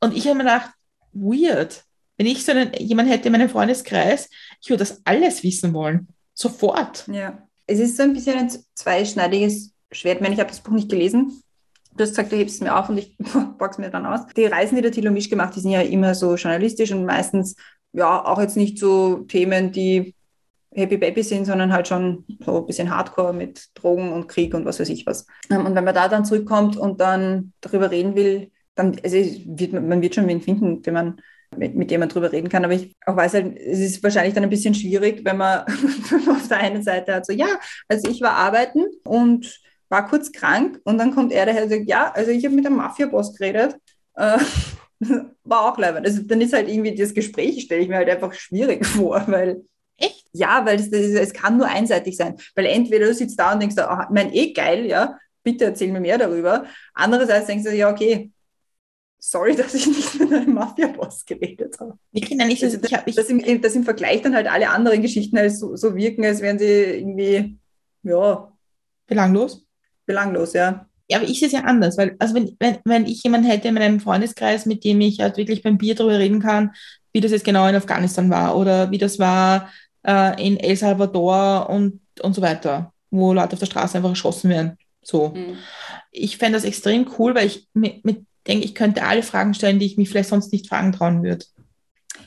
Und 0.00 0.16
ich 0.16 0.26
habe 0.26 0.36
mir 0.36 0.44
gedacht, 0.44 0.70
weird. 1.12 1.84
Wenn 2.16 2.26
ich 2.26 2.42
so 2.42 2.52
einen, 2.52 2.72
jemanden 2.74 3.12
hätte 3.12 3.28
in 3.28 3.32
meinem 3.32 3.50
Freundeskreis, 3.50 4.30
ich 4.62 4.70
würde 4.70 4.78
das 4.78 5.02
alles 5.04 5.42
wissen 5.42 5.74
wollen. 5.74 6.08
Sofort. 6.32 7.06
Ja. 7.08 7.46
Es 7.66 7.78
ist 7.78 7.98
so 7.98 8.02
ein 8.02 8.14
bisschen 8.14 8.38
ein 8.38 8.50
zweischneidiges 8.74 9.72
Schwert. 9.92 10.16
Ich 10.16 10.22
meine, 10.22 10.34
ich 10.34 10.40
habe 10.40 10.50
das 10.50 10.60
Buch 10.60 10.72
nicht 10.72 10.88
gelesen. 10.88 11.42
Du 11.96 12.02
hast 12.02 12.10
gesagt, 12.10 12.32
du 12.32 12.36
hebst 12.36 12.56
es 12.56 12.60
mir 12.62 12.74
auf 12.74 12.88
und 12.88 12.96
ich 12.96 13.14
pack's 13.58 13.76
mir 13.76 13.90
dann 13.90 14.06
aus. 14.06 14.20
Die 14.34 14.46
Reisen, 14.46 14.76
die 14.76 14.82
der 14.82 14.92
Thilo 14.92 15.10
Misch 15.10 15.28
gemacht, 15.28 15.54
die 15.54 15.60
sind 15.60 15.70
ja 15.70 15.82
immer 15.82 16.14
so 16.14 16.34
journalistisch 16.34 16.92
und 16.92 17.04
meistens 17.04 17.56
ja 17.92 18.24
auch 18.24 18.40
jetzt 18.40 18.56
nicht 18.56 18.78
so 18.78 19.18
Themen, 19.28 19.70
die 19.70 20.14
Happy 20.74 20.96
Baby 20.96 21.22
sind, 21.22 21.44
sondern 21.44 21.72
halt 21.72 21.88
schon 21.88 22.24
so 22.44 22.58
ein 22.58 22.66
bisschen 22.66 22.94
Hardcore 22.94 23.32
mit 23.32 23.68
Drogen 23.74 24.12
und 24.12 24.28
Krieg 24.28 24.54
und 24.54 24.64
was 24.64 24.80
weiß 24.80 24.88
ich 24.88 25.06
was. 25.06 25.26
Ähm, 25.50 25.66
Und 25.66 25.74
wenn 25.74 25.84
man 25.84 25.94
da 25.94 26.08
dann 26.08 26.24
zurückkommt 26.24 26.76
und 26.76 27.00
dann 27.00 27.52
darüber 27.60 27.90
reden 27.90 28.14
will, 28.16 28.50
dann 28.74 28.96
also 29.02 29.16
wird, 29.16 29.72
man 29.72 30.02
wird 30.02 30.14
schon 30.14 30.26
wen 30.26 30.40
finden, 30.40 30.84
wenn 30.84 30.94
man 30.94 31.20
mit, 31.56 31.76
mit 31.76 31.90
dem 31.90 32.00
man 32.00 32.08
drüber 32.08 32.32
reden 32.32 32.48
kann. 32.48 32.64
Aber 32.64 32.74
ich 32.74 32.96
auch 33.06 33.16
weiß 33.16 33.34
halt, 33.34 33.56
es 33.56 33.78
ist 33.78 34.02
wahrscheinlich 34.02 34.34
dann 34.34 34.42
ein 34.42 34.50
bisschen 34.50 34.74
schwierig, 34.74 35.24
wenn 35.24 35.36
man 35.36 35.60
auf 36.28 36.48
der 36.48 36.58
einen 36.58 36.82
Seite 36.82 37.14
hat 37.14 37.26
so, 37.26 37.32
ja, 37.32 37.46
also 37.88 38.10
ich 38.10 38.20
war 38.20 38.32
arbeiten 38.32 38.84
und 39.04 39.60
war 39.88 40.08
kurz 40.08 40.32
krank 40.32 40.80
und 40.84 40.98
dann 40.98 41.14
kommt 41.14 41.32
er 41.32 41.46
daher 41.46 41.64
und 41.64 41.70
sagt, 41.70 41.88
ja, 41.88 42.10
also 42.12 42.30
ich 42.30 42.44
habe 42.44 42.56
mit 42.56 42.66
einem 42.66 42.76
Mafia-Boss 42.76 43.36
geredet. 43.36 43.76
Äh, 44.16 44.38
war 45.44 45.72
auch 45.72 45.78
leibend. 45.78 46.06
Also 46.06 46.22
dann 46.22 46.40
ist 46.40 46.52
halt 46.52 46.68
irgendwie 46.68 46.94
das 46.94 47.14
Gespräch, 47.14 47.62
stelle 47.62 47.82
ich 47.82 47.88
mir 47.88 47.96
halt 47.96 48.08
einfach 48.08 48.32
schwierig 48.32 48.84
vor, 48.86 49.22
weil 49.28 49.62
Echt? 49.96 50.24
ja, 50.34 50.66
weil 50.66 50.76
das, 50.76 50.90
das 50.90 51.00
ist, 51.00 51.14
es 51.14 51.32
kann 51.32 51.56
nur 51.56 51.68
einseitig 51.68 52.16
sein. 52.16 52.36
Weil 52.54 52.66
entweder 52.66 53.06
du 53.06 53.14
sitzt 53.14 53.38
da 53.38 53.52
und 53.52 53.60
denkst, 53.60 53.76
oh, 53.78 54.02
mein 54.10 54.32
eh 54.34 54.52
geil, 54.52 54.84
ja, 54.86 55.16
bitte 55.42 55.64
erzähl 55.66 55.92
mir 55.92 56.00
mehr 56.00 56.18
darüber. 56.18 56.66
Andererseits 56.92 57.46
denkst 57.46 57.64
du, 57.64 57.74
ja, 57.74 57.90
okay, 57.90 58.32
sorry, 59.18 59.54
dass 59.56 59.74
ich 59.74 59.86
nicht 59.86 60.18
mit 60.18 60.32
einem 60.32 60.54
Mafia-Boss 60.54 61.24
geredet 61.24 61.76
habe. 61.78 61.96
Wirklich, 62.12 62.36
nein, 62.36 62.50
ich, 62.50 62.64
Also 62.64 62.78
ich, 62.82 62.92
hab, 62.92 63.06
ich, 63.06 63.14
Dass 63.14 63.28
im, 63.28 63.62
dass 63.62 63.76
im 63.76 63.84
Vergleich 63.84 64.22
dann 64.22 64.34
halt 64.34 64.48
alle 64.48 64.70
anderen 64.70 65.02
Geschichten 65.02 65.38
halt 65.38 65.56
so, 65.56 65.76
so 65.76 65.94
wirken, 65.94 66.24
als 66.24 66.40
wären 66.40 66.58
sie 66.58 66.66
irgendwie, 66.66 67.56
ja, 68.02 68.52
belanglos. 69.06 69.64
belanglos, 70.04 70.52
ja. 70.52 70.88
Ja, 71.08 71.18
aber 71.18 71.28
ich 71.28 71.38
sehe 71.38 71.46
es 71.48 71.52
ja 71.52 71.60
anders, 71.60 71.98
weil, 71.98 72.16
also 72.18 72.34
wenn, 72.34 72.56
wenn, 72.58 72.78
wenn 72.84 73.06
ich 73.06 73.22
jemanden 73.22 73.46
hätte 73.46 73.68
in 73.68 73.74
meinem 73.74 74.00
Freundeskreis, 74.00 74.64
mit 74.64 74.84
dem 74.84 75.00
ich 75.02 75.20
halt 75.20 75.36
wirklich 75.36 75.62
beim 75.62 75.76
Bier 75.76 75.94
darüber 75.94 76.18
reden 76.18 76.40
kann, 76.40 76.72
wie 77.12 77.20
das 77.20 77.30
jetzt 77.30 77.44
genau 77.44 77.68
in 77.68 77.76
Afghanistan 77.76 78.30
war 78.30 78.56
oder 78.56 78.90
wie 78.90 78.98
das 78.98 79.18
war 79.18 79.70
äh, 80.06 80.46
in 80.46 80.58
El 80.58 80.76
Salvador 80.76 81.68
und, 81.70 82.00
und 82.22 82.34
so 82.34 82.42
weiter, 82.42 82.92
wo 83.10 83.32
Leute 83.32 83.54
auf 83.54 83.58
der 83.58 83.66
Straße 83.66 83.96
einfach 83.96 84.10
erschossen 84.10 84.50
werden. 84.50 84.76
So. 85.02 85.34
Ich 86.10 86.38
fände 86.38 86.56
das 86.56 86.64
extrem 86.64 87.06
cool, 87.18 87.34
weil 87.34 87.46
ich 87.46 87.68
mir, 87.74 88.00
mir 88.02 88.24
denke, 88.46 88.64
ich 88.64 88.74
könnte 88.74 89.04
alle 89.04 89.22
Fragen 89.22 89.54
stellen, 89.54 89.78
die 89.78 89.86
ich 89.86 89.96
mich 89.98 90.08
vielleicht 90.08 90.28
sonst 90.30 90.52
nicht 90.52 90.68
fragen 90.68 90.92
trauen 90.92 91.22
würde. 91.22 91.44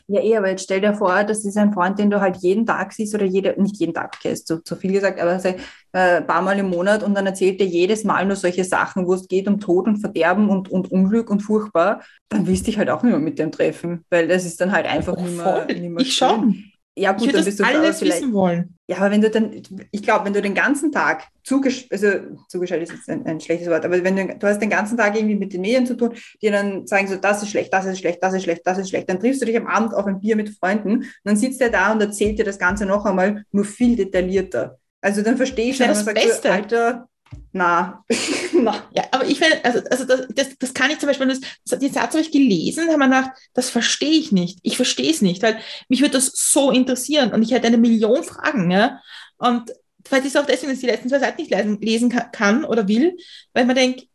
Ja, 0.09 0.21
eh, 0.21 0.37
aber 0.37 0.49
jetzt 0.49 0.63
stell 0.63 0.79
dir 0.79 0.93
vor, 0.93 1.23
das 1.25 1.43
ist 1.43 1.57
ein 1.57 1.73
Freund, 1.73 1.99
den 1.99 2.09
du 2.09 2.21
halt 2.21 2.37
jeden 2.37 2.65
Tag 2.65 2.93
siehst 2.93 3.13
oder 3.13 3.25
jede, 3.25 3.61
nicht 3.61 3.77
jeden 3.77 3.93
Tag, 3.93 4.13
okay, 4.15 4.31
ist 4.31 4.47
zu, 4.47 4.63
zu 4.63 4.75
viel 4.77 4.93
gesagt, 4.93 5.19
aber 5.19 5.37
sag, 5.39 5.55
äh, 5.91 6.17
ein 6.17 6.27
paar 6.27 6.41
Mal 6.41 6.57
im 6.59 6.69
Monat 6.69 7.03
und 7.03 7.13
dann 7.13 7.25
erzählt 7.25 7.59
er 7.59 7.67
jedes 7.67 8.03
Mal 8.05 8.25
nur 8.25 8.37
solche 8.37 8.63
Sachen, 8.63 9.05
wo 9.05 9.13
es 9.15 9.27
geht 9.27 9.47
um 9.49 9.59
Tod 9.59 9.85
und 9.87 9.97
Verderben 9.97 10.49
und, 10.49 10.69
und 10.69 10.91
Unglück 10.91 11.29
und 11.29 11.41
furchtbar, 11.41 12.01
dann 12.29 12.47
willst 12.47 12.61
du 12.61 12.65
dich 12.71 12.77
halt 12.77 12.89
auch 12.89 13.03
nicht 13.03 13.11
mehr 13.11 13.19
mit 13.19 13.37
dem 13.37 13.51
treffen, 13.51 14.05
weil 14.09 14.27
das 14.29 14.45
ist 14.45 14.61
dann 14.61 14.71
halt 14.71 14.85
einfach 14.85 15.15
Oh, 15.17 15.21
nicht 15.21 15.35
mehr, 15.35 15.43
voll. 15.45 15.65
nicht 15.65 15.89
mehr 15.89 16.01
Ich 16.01 16.13
schon. 16.15 16.71
Ja, 16.97 17.11
Ich 17.11 17.17
gut, 17.17 17.27
würde 17.27 17.33
dann 17.33 17.45
das 17.45 17.45
bist 17.45 17.59
du 17.59 17.63
aber 17.63 17.79
alles 17.79 17.99
vielleicht. 17.99 18.21
wissen 18.21 18.33
wollen. 18.33 18.75
Ja, 18.87 18.97
aber 18.97 19.11
wenn 19.11 19.21
du 19.21 19.29
dann, 19.29 19.51
ich 19.91 20.01
glaube, 20.01 20.25
wenn 20.25 20.33
du 20.33 20.41
den 20.41 20.55
ganzen 20.55 20.91
Tag 20.91 21.27
zugesch 21.43 21.87
also 21.91 22.07
zugeschaltet 22.47 22.89
ist 22.89 22.95
jetzt 22.95 23.09
ein, 23.09 23.25
ein 23.25 23.39
schlechtes 23.39 23.69
Wort, 23.69 23.85
aber 23.85 24.03
wenn 24.03 24.15
du, 24.15 24.35
du 24.35 24.47
hast 24.47 24.59
den 24.59 24.69
ganzen 24.69 24.97
Tag 24.97 25.15
irgendwie 25.15 25.35
mit 25.35 25.53
den 25.53 25.61
Medien 25.61 25.85
zu 25.85 25.95
tun, 25.95 26.13
die 26.41 26.49
dann 26.49 26.87
sagen 26.87 27.07
so, 27.07 27.15
das 27.17 27.43
ist 27.43 27.49
schlecht, 27.49 27.71
das 27.71 27.85
ist 27.85 27.99
schlecht, 27.99 28.19
das 28.23 28.33
ist 28.33 28.43
schlecht, 28.43 28.61
das 28.65 28.77
ist 28.77 28.89
schlecht, 28.89 29.09
dann 29.09 29.19
triffst 29.19 29.41
du 29.41 29.45
dich 29.45 29.57
am 29.57 29.67
Abend 29.67 29.93
auf 29.93 30.05
ein 30.05 30.19
Bier 30.19 30.35
mit 30.35 30.49
Freunden 30.49 30.91
und 30.99 31.05
dann 31.23 31.35
sitzt 31.37 31.61
er 31.61 31.69
da 31.69 31.91
und 31.91 32.01
erzählt 32.01 32.39
dir 32.39 32.45
das 32.45 32.57
Ganze 32.59 32.85
noch 32.85 33.05
einmal 33.05 33.43
nur 33.51 33.65
viel 33.65 33.95
detaillierter. 33.95 34.79
Also 35.01 35.21
dann 35.21 35.37
verstehe 35.37 35.71
ich 35.71 35.77
Das 35.77 35.85
schon, 35.97 36.05
man 36.05 36.15
das 36.15 36.15
sagt, 36.15 36.19
so, 36.21 36.27
Beste. 36.27 36.51
Alter, 36.51 37.09
na, 37.51 38.03
na. 38.53 38.87
Ja, 38.95 39.05
aber 39.11 39.25
ich 39.25 39.39
finde, 39.39 39.63
also, 39.65 39.79
also 39.89 40.05
das, 40.05 40.27
das, 40.33 40.57
das 40.59 40.73
kann 40.73 40.91
ich 40.91 40.99
zum 40.99 41.07
Beispiel, 41.07 41.27
das, 41.27 41.41
das, 41.65 41.79
den 41.79 41.91
Satz 41.93 42.13
habe 42.13 42.21
ich 42.21 42.31
gelesen, 42.31 42.87
da 42.87 42.93
habe 42.93 43.03
ich 43.03 43.09
mir 43.09 43.15
gedacht, 43.21 43.37
das 43.53 43.69
verstehe 43.69 44.11
ich 44.19 44.31
nicht. 44.31 44.59
Ich 44.63 44.75
verstehe 44.75 45.09
es 45.11 45.21
nicht, 45.21 45.41
weil 45.43 45.59
mich 45.89 46.01
würde 46.01 46.13
das 46.13 46.31
so 46.35 46.71
interessieren 46.71 47.31
und 47.31 47.41
ich 47.43 47.51
hätte 47.51 47.67
eine 47.67 47.77
Million 47.77 48.23
Fragen, 48.23 48.69
ja. 48.71 49.01
Und 49.37 49.71
vielleicht 50.05 50.25
ist 50.25 50.35
es 50.35 50.41
auch 50.41 50.45
deswegen, 50.45 50.71
dass 50.71 50.79
ich 50.79 50.85
die 50.85 50.91
letzten 50.91 51.09
zwei 51.09 51.19
Seiten 51.19 51.41
nicht 51.41 51.51
lesen, 51.51 51.81
lesen 51.81 52.09
ka- 52.09 52.29
kann 52.31 52.63
oder 52.65 52.87
will, 52.87 53.17
weil 53.53 53.65
man 53.65 53.75
denkt, 53.75 54.07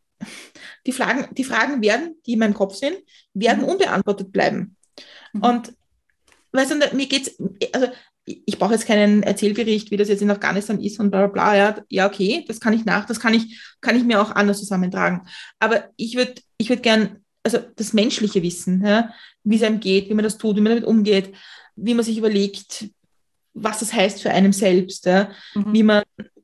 die 0.87 0.93
Fragen, 0.93 1.35
die 1.35 1.45
Fragen 1.45 1.83
werden, 1.83 2.17
die 2.27 2.35
in 2.35 2.39
meinem 2.39 2.55
Kopf 2.55 2.75
sind, 2.77 2.97
werden 3.35 3.63
Mhm. 3.65 3.69
unbeantwortet 3.71 4.33
bleiben. 4.33 4.77
Mhm. 5.33 5.43
Und 5.43 5.73
weißt 6.53 6.71
du, 6.73 6.97
mir 6.97 7.07
geht's, 7.07 7.33
also 7.73 7.89
ich 8.25 8.59
brauche 8.59 8.73
jetzt 8.75 8.87
keinen 8.87 9.23
Erzählbericht, 9.23 9.91
wie 9.91 9.97
das 9.97 10.09
jetzt 10.09 10.23
in 10.23 10.31
Afghanistan 10.31 10.81
ist 10.81 11.01
und 11.01 11.11
bla 11.11 11.27
bla 11.27 11.53
bla. 11.53 11.57
Ja, 11.57 11.77
ja 11.89 12.07
okay, 12.07 12.45
das 12.47 12.61
kann 12.61 12.73
ich 12.73 12.85
nach, 12.85 13.05
das 13.07 13.19
kann 13.21 13.35
ich, 13.35 13.61
kann 13.81 13.97
ich 13.97 14.05
mir 14.05 14.21
auch 14.21 14.31
anders 14.31 14.59
zusammentragen. 14.61 15.23
Aber 15.59 15.85
ich 15.97 16.17
würde 16.17 16.35
ich 16.59 16.69
würd 16.69 16.83
gern, 16.83 17.17
also 17.43 17.59
das 17.77 17.93
menschliche 17.93 18.43
Wissen, 18.43 18.85
ja, 18.87 19.11
wie 19.43 19.57
es 19.57 19.63
einem 19.65 19.81
geht, 19.81 20.09
wie 20.09 20.15
man 20.15 20.23
das 20.25 20.39
tut, 20.39 20.57
wie 20.57 20.61
man 20.61 20.71
damit 20.73 20.85
umgeht, 20.85 21.33
wie 21.75 21.95
man 21.95 22.05
sich 22.05 22.17
überlegt, 22.19 22.89
was 23.55 23.81
das 23.81 23.93
heißt 23.93 24.23
für 24.23 24.31
einen 24.31 24.53
selbst, 24.53 25.05
ja, 25.07 25.31
Mhm. 25.55 25.73
wie 25.73 25.83
man, 25.83 26.03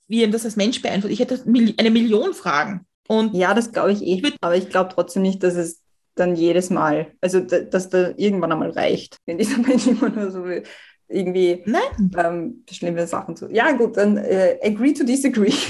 wie 0.09 0.23
ihm 0.25 0.33
das 0.33 0.45
als 0.45 0.57
Mensch 0.57 0.83
beeinflusst. 0.83 1.13
Ich 1.13 1.21
hätte 1.21 1.43
eine 1.79 1.91
Million 1.91 2.35
Fragen. 2.35 2.87
Und 3.07 3.35
Ja, 3.35 3.55
das 3.55 3.73
glaube 3.73 3.93
ich 3.93 4.03
eh. 4.03 4.23
Aber 4.41 4.57
ich 4.57 4.69
glaube 4.69 4.91
trotzdem 4.93 5.23
nicht, 5.23 5.43
dass 5.43 5.55
es 5.55 5.81
dann 6.17 6.35
jedes 6.35 6.69
Mal, 6.71 7.13
also 7.21 7.39
da- 7.41 7.61
dass 7.61 7.89
da 7.89 8.13
irgendwann 8.17 8.51
einmal 8.53 8.71
reicht, 8.71 9.19
wenn 9.27 9.39
dieser 9.39 9.59
Mensch 9.59 9.87
immer 9.87 10.09
nur 10.11 10.31
so 10.33 10.45
irgendwie 11.09 11.65
ähm, 12.17 12.65
schlimme 12.71 13.07
Sachen 13.07 13.37
zu. 13.37 13.49
Ja, 13.51 13.73
gut, 13.73 13.97
dann 13.97 14.17
äh, 14.19 14.59
agree 14.63 14.93
to 14.93 15.05
disagree. 15.05 15.53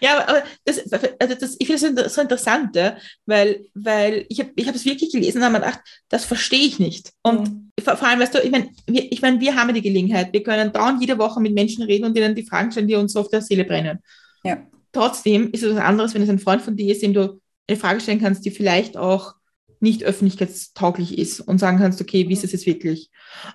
Ja, 0.00 0.28
aber 0.28 0.42
das, 0.64 0.92
also 0.92 1.34
das, 1.34 1.56
ich 1.58 1.66
finde 1.66 2.02
es 2.02 2.14
so 2.14 2.20
interessant, 2.20 2.76
ja, 2.76 2.96
weil, 3.26 3.66
weil 3.74 4.26
ich 4.28 4.38
habe 4.40 4.50
ich 4.54 4.68
hab 4.68 4.74
es 4.74 4.84
wirklich 4.84 5.10
gelesen 5.10 5.38
und 5.38 5.44
habe 5.44 5.54
mir 5.54 5.60
gedacht, 5.60 5.80
das 6.08 6.24
verstehe 6.24 6.66
ich 6.66 6.78
nicht. 6.78 7.12
Und 7.22 7.48
Mhm. 7.48 7.70
vor, 7.82 7.96
vor 7.96 8.08
allem, 8.08 8.20
weißt 8.20 8.34
du, 8.34 8.38
ich 8.40 8.50
meine, 8.50 8.68
wir, 8.86 9.10
ich 9.10 9.22
mein, 9.22 9.40
wir 9.40 9.56
haben 9.56 9.68
ja 9.68 9.74
die 9.74 9.82
Gelegenheit, 9.82 10.32
wir 10.32 10.42
können 10.42 10.72
dauernd 10.72 11.00
jede 11.00 11.18
Woche 11.18 11.40
mit 11.40 11.54
Menschen 11.54 11.84
reden 11.84 12.04
und 12.04 12.16
ihnen 12.16 12.34
die 12.34 12.46
Fragen 12.46 12.70
stellen, 12.70 12.88
die 12.88 12.94
uns 12.94 13.12
so 13.14 13.20
auf 13.20 13.28
der 13.28 13.40
Seele 13.40 13.64
brennen. 13.64 13.98
Ja. 14.44 14.58
Trotzdem 14.92 15.50
ist 15.52 15.62
es 15.62 15.74
was 15.74 15.82
anderes, 15.82 16.14
wenn 16.14 16.22
es 16.22 16.28
ein 16.28 16.38
Freund 16.38 16.62
von 16.62 16.76
dir 16.76 16.92
ist, 16.92 17.02
dem 17.02 17.14
du 17.14 17.40
eine 17.66 17.78
Frage 17.78 18.00
stellen 18.00 18.20
kannst, 18.20 18.44
die 18.44 18.50
vielleicht 18.50 18.96
auch 18.96 19.34
nicht 19.80 20.04
öffentlichkeitstauglich 20.04 21.18
ist 21.18 21.40
und 21.40 21.58
sagen 21.58 21.78
kannst, 21.78 22.00
okay, 22.00 22.28
wie 22.28 22.32
ist 22.32 22.44
es 22.44 22.52
jetzt 22.52 22.66
wirklich? 22.66 23.10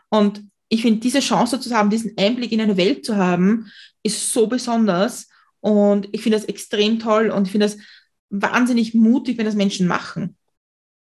Und 0.09 0.43
ich 0.69 0.81
finde, 0.83 0.99
diese 0.99 1.19
Chance 1.19 1.59
zu 1.59 1.73
haben, 1.75 1.89
diesen 1.89 2.13
Einblick 2.17 2.51
in 2.51 2.61
eine 2.61 2.77
Welt 2.77 3.05
zu 3.05 3.17
haben, 3.17 3.71
ist 4.03 4.31
so 4.31 4.47
besonders. 4.47 5.27
Und 5.61 6.07
ich 6.11 6.21
finde 6.21 6.37
das 6.37 6.47
extrem 6.47 6.99
toll 6.99 7.31
und 7.31 7.47
ich 7.47 7.51
finde 7.51 7.65
das 7.67 7.77
wahnsinnig 8.29 8.93
mutig, 8.93 9.37
wenn 9.37 9.45
das 9.45 9.55
Menschen 9.55 9.87
machen. 9.87 10.37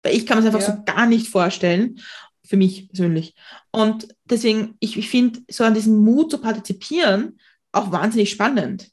Weil 0.03 0.15
ich 0.15 0.25
kann 0.25 0.37
mir 0.37 0.45
das 0.45 0.55
einfach 0.55 0.67
Ja. 0.67 0.77
so 0.77 0.83
gar 0.85 1.05
nicht 1.05 1.27
vorstellen, 1.27 1.99
für 2.45 2.57
mich 2.57 2.87
persönlich. 2.87 3.35
Und 3.71 4.07
deswegen, 4.23 4.75
ich, 4.79 4.97
ich 4.97 5.09
finde 5.09 5.41
so 5.49 5.63
an 5.65 5.73
diesem 5.73 5.97
Mut 5.97 6.31
zu 6.31 6.37
partizipieren 6.39 7.39
auch 7.73 7.91
wahnsinnig 7.91 8.31
spannend. 8.31 8.89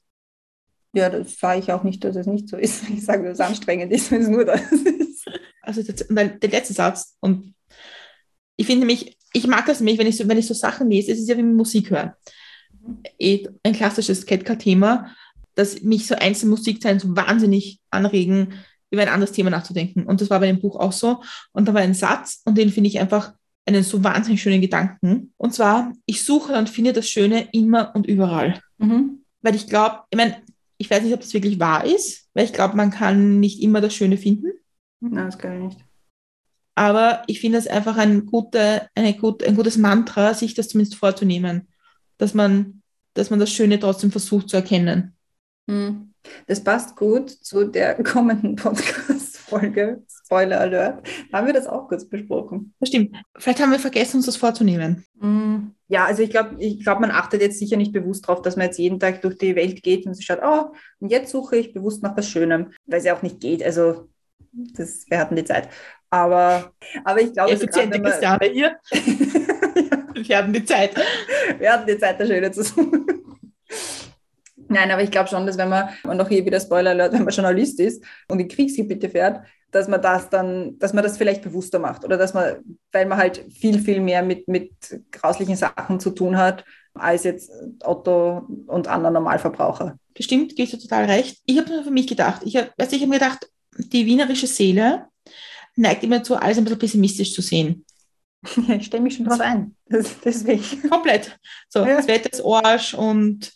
Ja, 0.92 1.08
das 1.08 1.38
sage 1.38 1.60
ich 1.60 1.72
auch 1.72 1.84
nicht, 1.84 2.04
dass 2.04 2.16
es 2.16 2.26
nicht 2.26 2.48
so 2.48 2.56
ist. 2.56 2.88
Ich 2.90 3.04
sage, 3.04 3.24
dass 3.24 3.34
es 3.34 3.40
anstrengend 3.40 3.92
ist, 3.92 4.10
wenn 4.10 4.22
es 4.22 4.28
nur 4.28 4.44
das 4.44 4.60
ist. 4.72 5.24
Also 5.62 5.82
das, 5.82 6.06
der 6.08 6.50
letzte 6.50 6.74
Satz. 6.74 7.16
Und 7.20 7.54
ich 8.56 8.66
finde 8.66 8.80
nämlich, 8.80 9.16
ich 9.34 9.46
mag 9.46 9.66
das 9.66 9.80
nämlich, 9.80 9.98
wenn 9.98 10.06
ich 10.06 10.16
so, 10.16 10.26
wenn 10.26 10.38
ich 10.38 10.46
so 10.46 10.54
Sachen 10.54 10.88
lese, 10.88 11.12
es 11.12 11.18
ist 11.18 11.28
ja 11.28 11.36
wie 11.36 11.42
Musik 11.42 11.90
hören. 11.90 12.12
Eh, 13.18 13.46
ein 13.62 13.72
klassisches 13.72 14.24
Ketka-Thema, 14.24 15.14
dass 15.56 15.82
mich 15.82 16.06
so 16.06 16.14
einzelne 16.14 16.50
Musikzeilen 16.50 17.00
so 17.00 17.14
wahnsinnig 17.16 17.80
anregen, 17.90 18.54
über 18.90 19.02
ein 19.02 19.08
anderes 19.08 19.32
Thema 19.32 19.50
nachzudenken. 19.50 20.04
Und 20.04 20.20
das 20.20 20.30
war 20.30 20.38
bei 20.38 20.46
dem 20.46 20.60
Buch 20.60 20.76
auch 20.76 20.92
so. 20.92 21.20
Und 21.52 21.66
da 21.66 21.74
war 21.74 21.80
ein 21.80 21.94
Satz, 21.94 22.42
und 22.44 22.56
den 22.56 22.70
finde 22.70 22.88
ich 22.88 23.00
einfach 23.00 23.34
einen 23.66 23.82
so 23.82 24.04
wahnsinnig 24.04 24.40
schönen 24.40 24.60
Gedanken. 24.60 25.32
Und 25.36 25.52
zwar, 25.52 25.92
ich 26.06 26.22
suche 26.22 26.56
und 26.56 26.70
finde 26.70 26.92
das 26.92 27.08
Schöne 27.08 27.48
immer 27.52 27.92
und 27.94 28.06
überall. 28.06 28.60
Mhm. 28.78 29.24
Weil 29.42 29.56
ich 29.56 29.66
glaube, 29.66 30.00
ich 30.10 30.16
meine, 30.16 30.36
ich 30.78 30.90
weiß 30.90 31.02
nicht, 31.02 31.14
ob 31.14 31.20
das 31.20 31.34
wirklich 31.34 31.58
wahr 31.58 31.84
ist, 31.84 32.28
weil 32.34 32.44
ich 32.44 32.52
glaube, 32.52 32.76
man 32.76 32.90
kann 32.90 33.40
nicht 33.40 33.60
immer 33.62 33.80
das 33.80 33.94
Schöne 33.94 34.16
finden. 34.16 34.52
Nein, 35.00 35.26
das 35.26 35.38
kann 35.38 35.56
ich 35.56 35.74
nicht. 35.74 35.84
Aber 36.74 37.22
ich 37.26 37.40
finde 37.40 37.58
es 37.58 37.66
einfach 37.66 37.96
ein, 37.96 38.26
gute, 38.26 38.88
eine 38.94 39.14
gut, 39.14 39.42
ein 39.44 39.56
gutes 39.56 39.78
Mantra, 39.78 40.34
sich 40.34 40.54
das 40.54 40.68
zumindest 40.68 40.96
vorzunehmen, 40.96 41.68
dass 42.18 42.34
man, 42.34 42.82
dass 43.14 43.30
man 43.30 43.38
das 43.38 43.52
Schöne 43.52 43.78
trotzdem 43.78 44.10
versucht 44.10 44.48
zu 44.48 44.56
erkennen. 44.56 45.16
Mhm. 45.66 46.14
Das 46.46 46.62
passt 46.64 46.96
gut 46.96 47.30
zu 47.30 47.64
der 47.64 47.94
kommenden 48.02 48.56
Podcast-Folge. 48.56 50.02
Spoiler 50.08 50.60
Alert. 50.60 51.06
Da 51.30 51.38
haben 51.38 51.46
wir 51.46 51.52
das 51.54 51.66
auch 51.66 51.86
kurz 51.88 52.08
besprochen. 52.08 52.74
Das 52.80 52.88
stimmt. 52.88 53.14
Vielleicht 53.36 53.60
haben 53.60 53.70
wir 53.70 53.78
vergessen, 53.78 54.16
uns 54.16 54.26
das 54.26 54.36
vorzunehmen. 54.36 55.04
Mm, 55.20 55.72
Ja, 55.88 56.06
also 56.06 56.22
ich 56.22 56.30
glaube, 56.30 56.56
ich 56.58 56.82
glaub, 56.82 57.00
man 57.00 57.10
achtet 57.10 57.42
jetzt 57.42 57.58
sicher 57.58 57.76
nicht 57.76 57.92
bewusst 57.92 58.26
darauf, 58.26 58.40
dass 58.40 58.56
man 58.56 58.66
jetzt 58.66 58.78
jeden 58.78 58.98
Tag 58.98 59.20
durch 59.20 59.36
die 59.36 59.54
Welt 59.54 59.82
geht 59.82 60.06
und 60.06 60.14
sich 60.14 60.24
schaut, 60.24 60.40
oh, 60.42 60.72
und 60.98 61.10
jetzt 61.10 61.30
suche 61.30 61.56
ich 61.56 61.74
bewusst 61.74 62.02
nach 62.02 62.16
was 62.16 62.28
Schönem, 62.28 62.72
weil 62.86 62.98
es 63.00 63.04
ja 63.04 63.14
auch 63.14 63.22
nicht 63.22 63.40
geht. 63.40 63.62
Also, 63.62 64.08
das, 64.52 65.04
wir 65.10 65.18
hatten 65.18 65.36
die 65.36 65.44
Zeit. 65.44 65.68
Aber, 66.14 66.70
aber 67.04 67.20
ich 67.20 67.32
glaube, 67.32 67.56
so 67.56 67.64
Effiziente 67.64 67.98
man- 67.98 68.10
Christiane 68.10 68.46
hier. 68.46 68.76
Wir 70.14 70.38
haben 70.38 70.52
die 70.52 70.64
Zeit. 70.64 70.94
wir 71.58 71.72
hatten 71.72 71.86
die 71.88 71.98
Zeit, 71.98 72.18
das 72.20 72.28
Schöne 72.28 72.50
zu 72.52 72.62
suchen. 72.62 73.04
Nein, 74.68 74.90
aber 74.92 75.02
ich 75.02 75.10
glaube 75.10 75.28
schon, 75.28 75.44
dass 75.44 75.58
wenn 75.58 75.68
man, 75.68 75.88
und 76.04 76.20
auch 76.20 76.28
hier 76.28 76.46
wieder 76.46 76.60
Spoiler 76.60 76.90
Alert, 76.90 77.12
wenn 77.12 77.24
man 77.24 77.34
Journalist 77.34 77.80
ist 77.80 78.02
und 78.28 78.38
in 78.38 78.46
Kriegsgebiete 78.48 79.10
fährt, 79.10 79.44
dass 79.72 79.88
man 79.88 80.00
das 80.00 80.30
dann, 80.30 80.78
dass 80.78 80.92
man 80.92 81.02
das 81.02 81.18
vielleicht 81.18 81.42
bewusster 81.42 81.80
macht 81.80 82.04
oder 82.04 82.16
dass 82.16 82.32
man, 82.32 82.58
weil 82.92 83.06
man 83.06 83.18
halt 83.18 83.44
viel, 83.52 83.80
viel 83.80 84.00
mehr 84.00 84.22
mit, 84.22 84.46
mit 84.46 84.70
grauslichen 85.10 85.56
Sachen 85.56 85.98
zu 85.98 86.10
tun 86.10 86.38
hat, 86.38 86.64
als 86.94 87.24
jetzt 87.24 87.50
Otto 87.82 88.46
und 88.68 88.86
andere 88.86 89.12
Normalverbraucher. 89.12 89.98
Bestimmt, 90.14 90.54
gehst 90.54 90.72
du 90.72 90.78
total 90.78 91.06
recht. 91.06 91.38
Ich 91.44 91.58
habe 91.58 91.68
nur 91.70 91.82
für 91.82 91.90
mich 91.90 92.06
gedacht, 92.06 92.42
ich 92.44 92.56
habe 92.56 92.70
ich 92.78 93.02
hab 93.02 93.08
mir 93.08 93.18
gedacht, 93.18 93.50
die 93.76 94.06
wienerische 94.06 94.46
Seele 94.46 95.06
neigt 95.76 96.04
immer 96.04 96.22
zu, 96.22 96.36
alles 96.36 96.58
ein 96.58 96.64
bisschen 96.64 96.78
pessimistisch 96.78 97.32
zu 97.32 97.42
sehen. 97.42 97.84
Ja, 98.68 98.74
ich 98.76 98.86
stelle 98.86 99.02
mich 99.02 99.16
schon 99.16 99.26
drauf 99.26 99.40
ein. 99.40 99.74
Das, 99.86 100.20
deswegen. 100.24 100.88
Komplett. 100.88 101.38
So, 101.68 101.80
Ja. 101.80 101.96
das 101.96 102.06
Wetter 102.08 102.32
ist 102.32 102.44
Arsch 102.44 102.94
und 102.94 103.52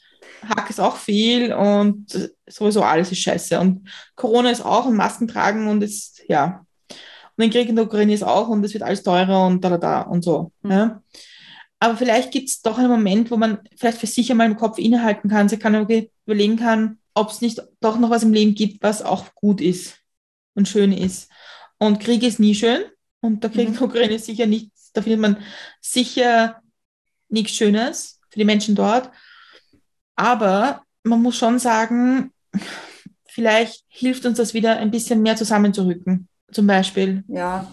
Hack 0.48 0.70
ist 0.70 0.80
auch 0.80 0.96
viel 0.96 1.52
und 1.52 2.30
sowieso 2.46 2.82
alles 2.82 3.10
ist 3.12 3.18
scheiße. 3.20 3.58
Und 3.58 3.88
Corona 4.14 4.50
ist 4.50 4.64
auch 4.64 4.86
und 4.86 4.96
Masken 4.96 5.28
tragen 5.28 5.68
und 5.68 5.82
es, 5.82 6.20
ja. 6.28 6.64
Und 6.90 7.42
den 7.42 7.50
Krieg 7.50 7.68
in 7.68 7.76
der 7.76 7.84
Ukraine 7.84 8.14
ist 8.14 8.22
auch 8.24 8.48
und 8.48 8.64
es 8.64 8.72
wird 8.72 8.82
alles 8.82 9.02
teurer 9.02 9.46
und 9.46 9.62
da, 9.62 9.70
da, 9.70 9.78
da 9.78 10.00
und 10.02 10.22
so. 10.22 10.52
Mhm. 10.62 10.70
Ja. 10.70 11.02
Aber 11.80 11.96
vielleicht 11.96 12.32
gibt 12.32 12.48
es 12.48 12.60
doch 12.60 12.78
einen 12.78 12.90
Moment, 12.90 13.30
wo 13.30 13.36
man 13.36 13.58
vielleicht 13.76 13.98
für 13.98 14.06
sich 14.06 14.30
einmal 14.30 14.46
im 14.50 14.56
Kopf 14.56 14.78
innehalten 14.78 15.28
kann, 15.30 15.48
sich 15.48 15.60
kann 15.60 15.86
überlegen 16.26 16.56
kann, 16.56 16.98
ob 17.14 17.30
es 17.30 17.40
nicht 17.40 17.62
doch 17.80 17.98
noch 17.98 18.10
was 18.10 18.24
im 18.24 18.32
Leben 18.32 18.54
gibt, 18.54 18.82
was 18.82 19.02
auch 19.02 19.32
gut 19.34 19.60
ist 19.60 19.98
und 20.54 20.68
schön 20.68 20.92
ist. 20.92 21.30
Und 21.78 22.00
Krieg 22.00 22.22
ist 22.22 22.40
nie 22.40 22.54
schön 22.54 22.82
und 23.20 23.42
der 23.42 23.50
Krieg 23.50 23.66
in 23.68 23.72
Mhm. 23.72 23.78
der 23.78 23.88
Ukraine 23.88 24.14
ist 24.14 24.26
sicher 24.26 24.46
nicht, 24.46 24.70
da 24.94 25.02
findet 25.02 25.20
man 25.20 25.36
sicher 25.80 26.60
nichts 27.28 27.52
Schönes 27.52 28.20
für 28.30 28.38
die 28.38 28.44
Menschen 28.44 28.74
dort. 28.74 29.10
Aber 30.16 30.82
man 31.04 31.22
muss 31.22 31.36
schon 31.36 31.58
sagen, 31.58 32.32
vielleicht 33.26 33.84
hilft 33.88 34.26
uns 34.26 34.38
das 34.38 34.54
wieder 34.54 34.76
ein 34.78 34.90
bisschen 34.90 35.22
mehr 35.22 35.36
zusammenzurücken. 35.36 36.28
Zum 36.50 36.66
Beispiel. 36.66 37.22
Ja, 37.28 37.70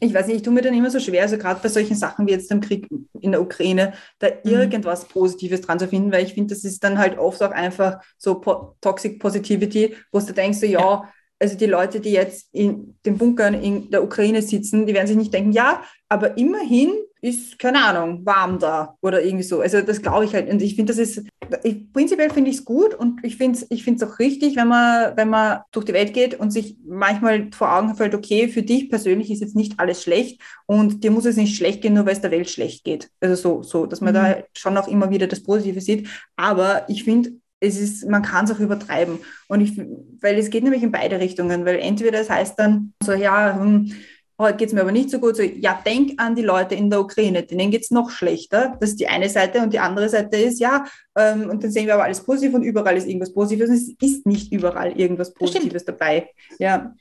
ich 0.00 0.14
weiß 0.14 0.26
nicht, 0.28 0.36
ich 0.36 0.42
tue 0.42 0.52
mir 0.52 0.62
dann 0.62 0.74
immer 0.74 0.90
so 0.90 1.00
schwer, 1.00 1.22
also 1.22 1.38
gerade 1.38 1.60
bei 1.60 1.68
solchen 1.68 1.96
Sachen 1.96 2.26
wie 2.26 2.30
jetzt 2.30 2.50
dem 2.50 2.60
Krieg 2.60 2.86
in 3.20 3.32
der 3.32 3.42
Ukraine, 3.42 3.94
da 4.20 4.28
irgendwas 4.44 5.06
Positives 5.08 5.62
dran 5.62 5.78
zu 5.80 5.88
finden, 5.88 6.12
weil 6.12 6.24
ich 6.24 6.34
finde, 6.34 6.54
das 6.54 6.62
ist 6.62 6.84
dann 6.84 6.98
halt 6.98 7.18
oft 7.18 7.42
auch 7.42 7.50
einfach 7.50 8.00
so 8.16 8.38
po 8.38 8.76
Toxic 8.80 9.18
Positivity, 9.18 9.96
wo 10.12 10.20
du 10.20 10.32
denkst, 10.32 10.58
so, 10.58 10.66
ja, 10.66 11.10
also 11.40 11.56
die 11.56 11.66
Leute, 11.66 12.00
die 12.00 12.10
jetzt 12.12 12.48
in 12.52 12.96
den 13.06 13.16
Bunkern 13.18 13.54
in 13.54 13.90
der 13.90 14.02
Ukraine 14.02 14.42
sitzen, 14.42 14.86
die 14.86 14.94
werden 14.94 15.06
sich 15.06 15.16
nicht 15.16 15.32
denken, 15.32 15.52
ja, 15.52 15.82
aber 16.08 16.36
immerhin 16.36 16.90
ist, 17.20 17.58
keine 17.58 17.84
Ahnung, 17.84 18.24
warm 18.24 18.58
da 18.60 18.96
oder 19.00 19.22
irgendwie 19.22 19.42
so. 19.44 19.60
Also 19.60 19.80
das 19.80 20.00
glaube 20.02 20.24
ich 20.24 20.34
halt. 20.34 20.48
Und 20.48 20.62
ich 20.62 20.76
finde, 20.76 20.92
das 20.92 20.98
ist, 20.98 21.26
ich, 21.64 21.92
prinzipiell 21.92 22.30
finde 22.30 22.50
ich 22.50 22.58
es 22.58 22.64
gut 22.64 22.94
und 22.94 23.24
ich 23.24 23.36
finde 23.36 23.58
es 23.58 23.66
ich 23.70 23.82
find's 23.82 24.02
auch 24.04 24.20
richtig, 24.20 24.54
wenn 24.56 24.68
man, 24.68 25.16
wenn 25.16 25.28
man 25.28 25.60
durch 25.72 25.84
die 25.84 25.94
Welt 25.94 26.14
geht 26.14 26.38
und 26.38 26.52
sich 26.52 26.76
manchmal 26.86 27.50
vor 27.52 27.72
Augen 27.72 27.96
fällt, 27.96 28.14
okay, 28.14 28.48
für 28.48 28.62
dich 28.62 28.88
persönlich 28.88 29.30
ist 29.32 29.40
jetzt 29.40 29.56
nicht 29.56 29.80
alles 29.80 30.02
schlecht 30.04 30.40
und 30.66 31.02
dir 31.02 31.10
muss 31.10 31.24
es 31.24 31.36
nicht 31.36 31.56
schlecht 31.56 31.82
gehen, 31.82 31.94
nur 31.94 32.06
weil 32.06 32.12
es 32.12 32.20
der 32.20 32.30
Welt 32.30 32.48
schlecht 32.50 32.84
geht. 32.84 33.10
Also 33.20 33.34
so, 33.34 33.62
so 33.64 33.86
dass 33.86 34.00
man 34.00 34.14
Mhm. 34.14 34.18
da 34.18 34.36
schon 34.56 34.76
auch 34.76 34.86
immer 34.88 35.10
wieder 35.10 35.26
das 35.26 35.42
Positive 35.42 35.80
sieht. 35.80 36.08
Aber 36.36 36.84
ich 36.88 37.02
finde, 37.02 37.32
es 37.60 37.78
ist, 37.78 38.08
man 38.08 38.22
kann 38.22 38.44
es 38.44 38.50
auch 38.52 38.60
übertreiben. 38.60 39.18
Und 39.48 39.60
ich, 39.60 39.76
weil 40.20 40.38
es 40.38 40.50
geht 40.50 40.62
nämlich 40.64 40.82
in 40.82 40.92
beide 40.92 41.18
Richtungen, 41.18 41.64
weil 41.64 41.78
entweder 41.80 42.20
es 42.20 42.30
heißt 42.30 42.58
dann 42.58 42.92
so, 43.02 43.12
ja, 43.12 43.56
hm, 43.58 43.92
heute 44.40 44.56
geht 44.56 44.68
es 44.68 44.74
mir 44.74 44.82
aber 44.82 44.92
nicht 44.92 45.10
so 45.10 45.18
gut, 45.18 45.34
so, 45.36 45.42
ja, 45.42 45.82
denk 45.84 46.12
an 46.20 46.36
die 46.36 46.42
Leute 46.42 46.76
in 46.76 46.90
der 46.90 47.00
Ukraine, 47.00 47.42
denen 47.42 47.72
geht 47.72 47.82
es 47.82 47.90
noch 47.90 48.10
schlechter. 48.10 48.76
Das 48.80 48.90
ist 48.90 49.00
die 49.00 49.08
eine 49.08 49.28
Seite 49.28 49.60
und 49.60 49.72
die 49.72 49.80
andere 49.80 50.08
Seite 50.08 50.36
ist, 50.36 50.60
ja, 50.60 50.84
ähm, 51.16 51.50
und 51.50 51.64
dann 51.64 51.72
sehen 51.72 51.86
wir 51.86 51.94
aber 51.94 52.04
alles 52.04 52.22
positiv 52.22 52.54
und 52.54 52.62
überall 52.62 52.96
ist 52.96 53.08
irgendwas 53.08 53.34
Positives 53.34 53.68
und 53.70 53.74
es 53.76 53.88
ist 54.00 54.26
nicht 54.26 54.52
überall 54.52 54.92
irgendwas. 54.92 55.34
Positives 55.34 55.84
dabei. 55.84 56.28
Ja, 56.60 56.94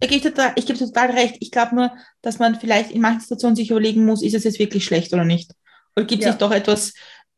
Ich 0.00 0.08
gebe 0.10 0.20
total, 0.30 0.52
ich 0.56 0.66
gebe 0.66 0.78
total 0.78 1.12
recht. 1.12 1.36
Ich 1.40 1.50
glaube 1.50 1.74
nur, 1.74 1.92
dass 2.20 2.38
man 2.38 2.56
vielleicht 2.56 2.90
in 2.90 3.00
manchen 3.00 3.20
Situationen 3.20 3.56
sich 3.56 3.70
überlegen 3.70 4.04
muss, 4.04 4.22
ist 4.22 4.34
es 4.34 4.44
jetzt 4.44 4.58
wirklich 4.58 4.84
schlecht 4.84 5.14
oder 5.14 5.24
nicht? 5.24 5.52
Oder 5.96 6.04
gibt 6.04 6.20
es 6.22 6.26
Ja. 6.26 6.32
nicht 6.32 6.42
doch 6.42 6.50
etwas, 6.52 6.92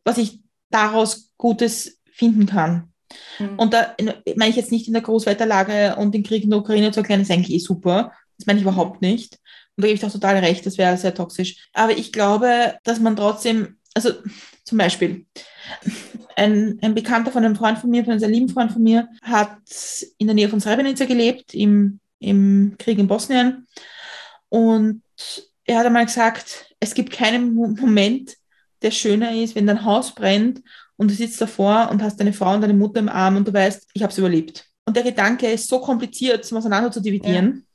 was 0.05 0.19
ich 0.19 0.41
daraus 0.71 1.31
Gutes 1.37 2.01
finden 2.15 2.47
kann? 2.47 2.93
Mhm. 3.39 3.59
Und 3.59 3.75
da 3.75 3.95
in- 3.97 4.13
meine 4.37 4.51
ich 4.51 4.57
jetzt 4.57 4.73
nicht 4.73 4.87
in 4.87 4.93
der 4.95 5.03
Großwetterlage 5.03 5.97
und 5.97 6.15
den 6.15 6.23
Krieg 6.23 6.45
in 6.45 6.51
der 6.51 6.61
Ukraine 6.61 6.91
zu 6.91 7.01
erklären, 7.01 7.21
ist 7.21 7.31
eigentlich 7.31 7.55
eh 7.55 7.59
super. 7.59 8.13
Das 8.39 8.47
meine 8.47 8.59
ich 8.59 8.65
überhaupt 8.65 9.03
nicht. 9.03 9.39
Und 9.77 9.83
da 9.83 9.89
gebe 9.89 9.99
ich 9.99 10.05
auch 10.05 10.13
total 10.13 10.37
recht, 10.39 10.65
das 10.67 10.79
wäre 10.79 10.97
sehr 10.97 11.15
toxisch. 11.15 11.69
Aber 11.73 11.93
ich 11.93 12.13
glaube, 12.13 12.75
dass 12.85 13.01
man 13.01 13.17
trotzdem, 13.17 13.77
also 13.95 14.11
zum 14.65 14.79
Beispiel, 14.79 15.27
ein, 16.37 16.79
ein 16.83 16.95
Bekannter 16.95 17.31
von 17.31 17.45
einem 17.45 17.57
Freund 17.57 17.79
von 17.79 17.91
mir, 17.91 18.05
von 18.05 18.13
einem 18.13 18.21
sehr 18.21 18.29
lieben 18.29 18.49
Freund 18.49 18.73
von 18.73 18.83
mir, 18.83 19.09
hat 19.23 19.59
in 20.19 20.27
der 20.27 20.35
Nähe 20.35 20.49
von 20.49 20.61
Srebrenica 20.61 21.05
gelebt, 21.05 21.55
im, 21.55 22.01
im 22.21 22.77
Krieg 22.79 22.99
in 22.99 23.07
Bosnien. 23.09 23.67
Und 24.49 25.03
er 25.65 25.79
hat 25.79 25.87
einmal 25.87 26.07
gesagt, 26.07 26.67
es 26.81 26.95
gibt 26.95 27.13
keinen 27.13 27.55
Mo- 27.55 27.75
Moment, 27.81 28.37
der 28.83 28.91
schöner 28.91 29.35
ist, 29.35 29.55
wenn 29.55 29.67
dein 29.67 29.85
Haus 29.85 30.15
brennt 30.15 30.63
und 30.97 31.11
du 31.11 31.15
sitzt 31.15 31.41
davor 31.41 31.89
und 31.91 32.03
hast 32.03 32.19
deine 32.19 32.33
Frau 32.33 32.55
und 32.55 32.61
deine 32.61 32.75
Mutter 32.75 33.01
im 33.01 33.09
Arm 33.09 33.37
und 33.37 33.49
du 33.49 33.53
weißt, 33.53 33.91
ich 33.93 34.03
habe 34.03 34.13
es 34.13 34.19
überlebt. 34.19 34.67
Und 34.87 34.97
der 34.97 35.03
Gedanke 35.03 35.51
ist 35.51 35.69
so 35.69 35.81
kompliziert, 35.81 36.45
zum 36.45 36.59
auseinander 36.59 36.91
zu 36.91 37.01
dividieren, 37.01 37.67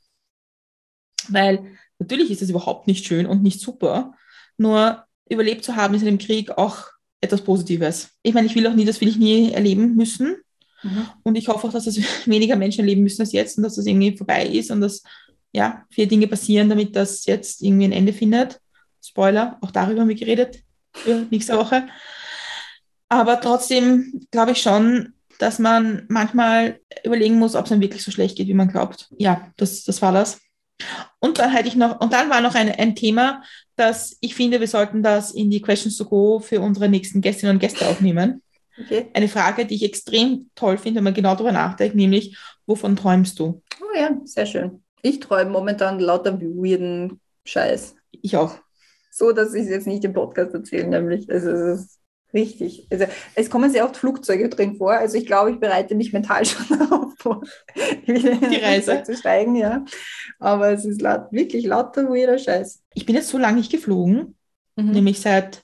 weil 1.27 1.77
natürlich 1.97 2.31
ist 2.31 2.41
es 2.41 2.49
überhaupt 2.49 2.87
nicht 2.87 3.05
schön 3.05 3.25
und 3.25 3.43
nicht 3.43 3.59
super, 3.59 4.13
nur 4.57 5.03
überlebt 5.29 5.63
zu 5.63 5.75
haben 5.75 5.93
ist 5.93 6.01
in 6.01 6.07
dem 6.07 6.17
Krieg 6.17 6.51
auch 6.51 6.87
etwas 7.21 7.41
Positives. 7.41 8.09
Ich 8.23 8.33
meine, 8.33 8.47
ich 8.47 8.55
will 8.55 8.67
auch 8.67 8.73
nie, 8.73 8.85
das 8.85 9.01
will 9.01 9.07
ich 9.07 9.17
nie 9.17 9.51
erleben 9.51 9.95
müssen. 9.95 10.37
Mhm. 10.83 11.07
Und 11.23 11.35
ich 11.35 11.47
hoffe 11.47 11.67
auch, 11.67 11.71
dass 11.71 11.85
das 11.85 11.97
weniger 12.25 12.55
Menschen 12.55 12.81
erleben 12.81 13.03
müssen 13.03 13.21
als 13.21 13.31
jetzt 13.31 13.57
und 13.57 13.63
dass 13.63 13.75
das 13.75 13.85
irgendwie 13.85 14.17
vorbei 14.17 14.45
ist 14.45 14.71
und 14.71 14.81
dass 14.81 15.03
ja, 15.51 15.85
viele 15.89 16.07
Dinge 16.07 16.27
passieren, 16.27 16.69
damit 16.69 16.95
das 16.95 17.25
jetzt 17.25 17.61
irgendwie 17.61 17.85
ein 17.85 17.91
Ende 17.91 18.13
findet. 18.13 18.59
Spoiler, 19.03 19.57
auch 19.61 19.71
darüber 19.71 20.01
haben 20.01 20.09
wir 20.09 20.15
geredet 20.15 20.59
für 20.93 21.25
nächste 21.29 21.57
Woche. 21.57 21.87
Aber 23.09 23.41
trotzdem 23.41 24.27
glaube 24.31 24.51
ich 24.51 24.61
schon, 24.61 25.13
dass 25.39 25.57
man 25.57 26.05
manchmal 26.09 26.79
überlegen 27.03 27.39
muss, 27.39 27.55
ob 27.55 27.65
es 27.65 27.71
einem 27.71 27.81
wirklich 27.81 28.03
so 28.03 28.11
schlecht 28.11 28.37
geht, 28.37 28.47
wie 28.47 28.53
man 28.53 28.69
glaubt. 28.69 29.09
Ja, 29.17 29.51
das, 29.57 29.83
das 29.83 30.01
war 30.01 30.11
das. 30.11 30.39
Und 31.19 31.39
dann 31.39 31.53
hatte 31.53 31.67
ich 31.67 31.75
noch, 31.75 31.99
und 31.99 32.13
dann 32.13 32.29
war 32.29 32.41
noch 32.41 32.55
ein, 32.55 32.69
ein 32.69 32.95
Thema, 32.95 33.41
dass 33.75 34.17
ich 34.21 34.35
finde, 34.35 34.59
wir 34.59 34.67
sollten 34.67 35.03
das 35.03 35.31
in 35.31 35.49
die 35.49 35.61
Questions 35.61 35.97
to 35.97 36.05
Go 36.05 36.39
für 36.39 36.61
unsere 36.61 36.87
nächsten 36.87 37.21
Gästinnen 37.21 37.55
und 37.55 37.59
Gäste 37.59 37.87
aufnehmen. 37.87 38.41
Okay. 38.79 39.07
Eine 39.13 39.27
Frage, 39.27 39.65
die 39.65 39.75
ich 39.75 39.83
extrem 39.83 40.49
toll 40.55 40.77
finde, 40.77 40.97
wenn 40.97 41.05
man 41.05 41.13
genau 41.13 41.33
darüber 41.33 41.51
nachdenkt, 41.51 41.95
nämlich, 41.95 42.37
wovon 42.65 42.95
träumst 42.95 43.39
du? 43.39 43.61
Oh 43.81 43.97
ja, 43.97 44.11
sehr 44.23 44.45
schön. 44.45 44.83
Ich 45.01 45.19
träume 45.19 45.51
momentan 45.51 45.99
lauter 45.99 46.39
weirden 46.39 47.19
Scheiß. 47.45 47.95
Ich 48.11 48.37
auch. 48.37 48.55
So, 49.11 49.31
dass 49.31 49.53
ich 49.53 49.63
es 49.63 49.69
jetzt 49.69 49.87
nicht 49.87 50.03
im 50.05 50.13
Podcast 50.13 50.53
erzähle, 50.53 50.87
nämlich. 50.87 51.29
Also, 51.29 51.49
es 51.49 51.81
ist 51.81 51.98
richtig. 52.33 52.87
Also, 52.91 53.05
es 53.35 53.49
kommen 53.49 53.71
sehr 53.71 53.85
oft 53.85 53.97
Flugzeuge 53.97 54.49
drin 54.49 54.75
vor. 54.75 54.91
Also, 54.93 55.17
ich 55.17 55.25
glaube, 55.25 55.51
ich 55.51 55.59
bereite 55.59 55.95
mich 55.95 56.13
mental 56.13 56.45
schon 56.45 56.77
darauf 56.79 57.13
vor, 57.17 57.41
wieder 58.05 58.31
in 58.31 58.49
Die 58.51 58.57
Reise. 58.57 59.03
Zu 59.03 59.15
steigen, 59.15 59.55
ja. 59.55 59.83
Aber 60.39 60.71
es 60.71 60.85
ist 60.85 61.01
laut, 61.01 61.31
wirklich 61.31 61.65
lauter 61.65 62.09
weirder 62.09 62.37
Scheiß. 62.37 62.81
Ich 62.93 63.05
bin 63.05 63.15
jetzt 63.15 63.29
so 63.29 63.37
lange 63.37 63.57
nicht 63.57 63.71
geflogen, 63.71 64.35
Mhm. 64.75 64.91
nämlich 64.91 65.19
seit, 65.19 65.63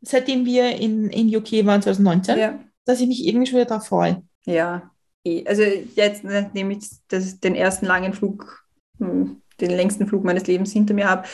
seitdem 0.00 0.46
wir 0.46 0.76
in, 0.76 1.10
in 1.10 1.34
UK 1.34 1.66
waren 1.66 1.82
2019, 1.82 2.38
Ja. 2.38 2.58
dass 2.86 3.00
ich 3.00 3.06
mich 3.08 3.26
irgendwie 3.26 3.46
schon 3.46 3.56
wieder 3.58 3.68
darauf 3.68 3.86
freue. 3.88 4.22
Ja, 4.46 4.90
eh. 5.24 5.44
also 5.46 5.62
jetzt, 5.62 6.24
nachdem 6.24 6.70
ich 6.70 6.86
das, 7.08 7.38
den 7.40 7.54
ersten 7.54 7.84
langen 7.86 8.14
Flug, 8.14 8.64
hm, 8.98 9.42
den 9.60 9.70
längsten 9.70 10.06
Flug 10.06 10.24
meines 10.24 10.46
Lebens 10.46 10.72
hinter 10.72 10.94
mir 10.94 11.08
habe, 11.10 11.26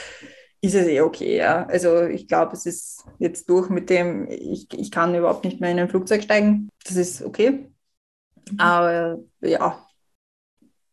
ist 0.63 0.75
es 0.75 0.87
eh 0.87 1.01
okay, 1.01 1.37
ja. 1.37 1.67
Also 1.67 2.05
ich 2.05 2.29
glaube, 2.29 2.53
es 2.55 2.67
ist 2.67 3.05
jetzt 3.19 3.49
durch 3.51 3.69
mit 3.69 3.91
dem, 3.91 4.29
ich, 4.31 4.69
ich 4.73 4.91
kann 4.91 5.15
überhaupt 5.15 5.45
nicht 5.45 5.61
mehr 5.61 5.71
in 5.71 5.79
ein 5.81 5.89
Flugzeug 5.89 6.23
steigen. 6.23 6.69
Das 6.85 6.97
ist 6.97 7.23
okay. 7.23 7.69
Aber 8.59 9.19
ja, 9.41 9.85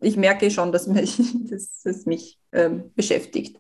ich 0.02 0.18
merke 0.18 0.50
schon, 0.50 0.72
dass 0.72 0.88
mich, 0.88 1.18
dass, 1.50 1.82
das 1.84 2.06
mich 2.06 2.40
ähm, 2.52 2.92
beschäftigt. 2.96 3.58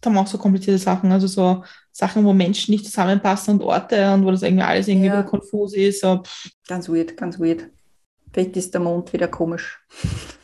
Da 0.00 0.10
haben 0.10 0.18
auch 0.18 0.26
so 0.26 0.36
komplizierte 0.36 0.78
Sachen, 0.78 1.12
also 1.12 1.28
so 1.28 1.62
Sachen, 1.92 2.24
wo 2.24 2.32
Menschen 2.32 2.72
nicht 2.72 2.84
zusammenpassen 2.84 3.54
und 3.54 3.62
Orte 3.62 4.12
und 4.14 4.24
wo 4.24 4.32
das 4.32 4.42
irgendwie 4.42 4.64
alles 4.64 4.88
irgendwie 4.88 5.06
Ja. 5.06 5.22
konfus 5.22 5.74
ist. 5.74 6.00
So, 6.00 6.22
Ganz 6.66 6.88
weird, 6.88 7.16
ganz 7.16 7.38
weird. 7.38 7.70
Vielleicht 8.32 8.56
ist 8.56 8.74
der 8.74 8.80
Mond 8.80 9.12
wieder 9.12 9.28
komisch. 9.28 9.80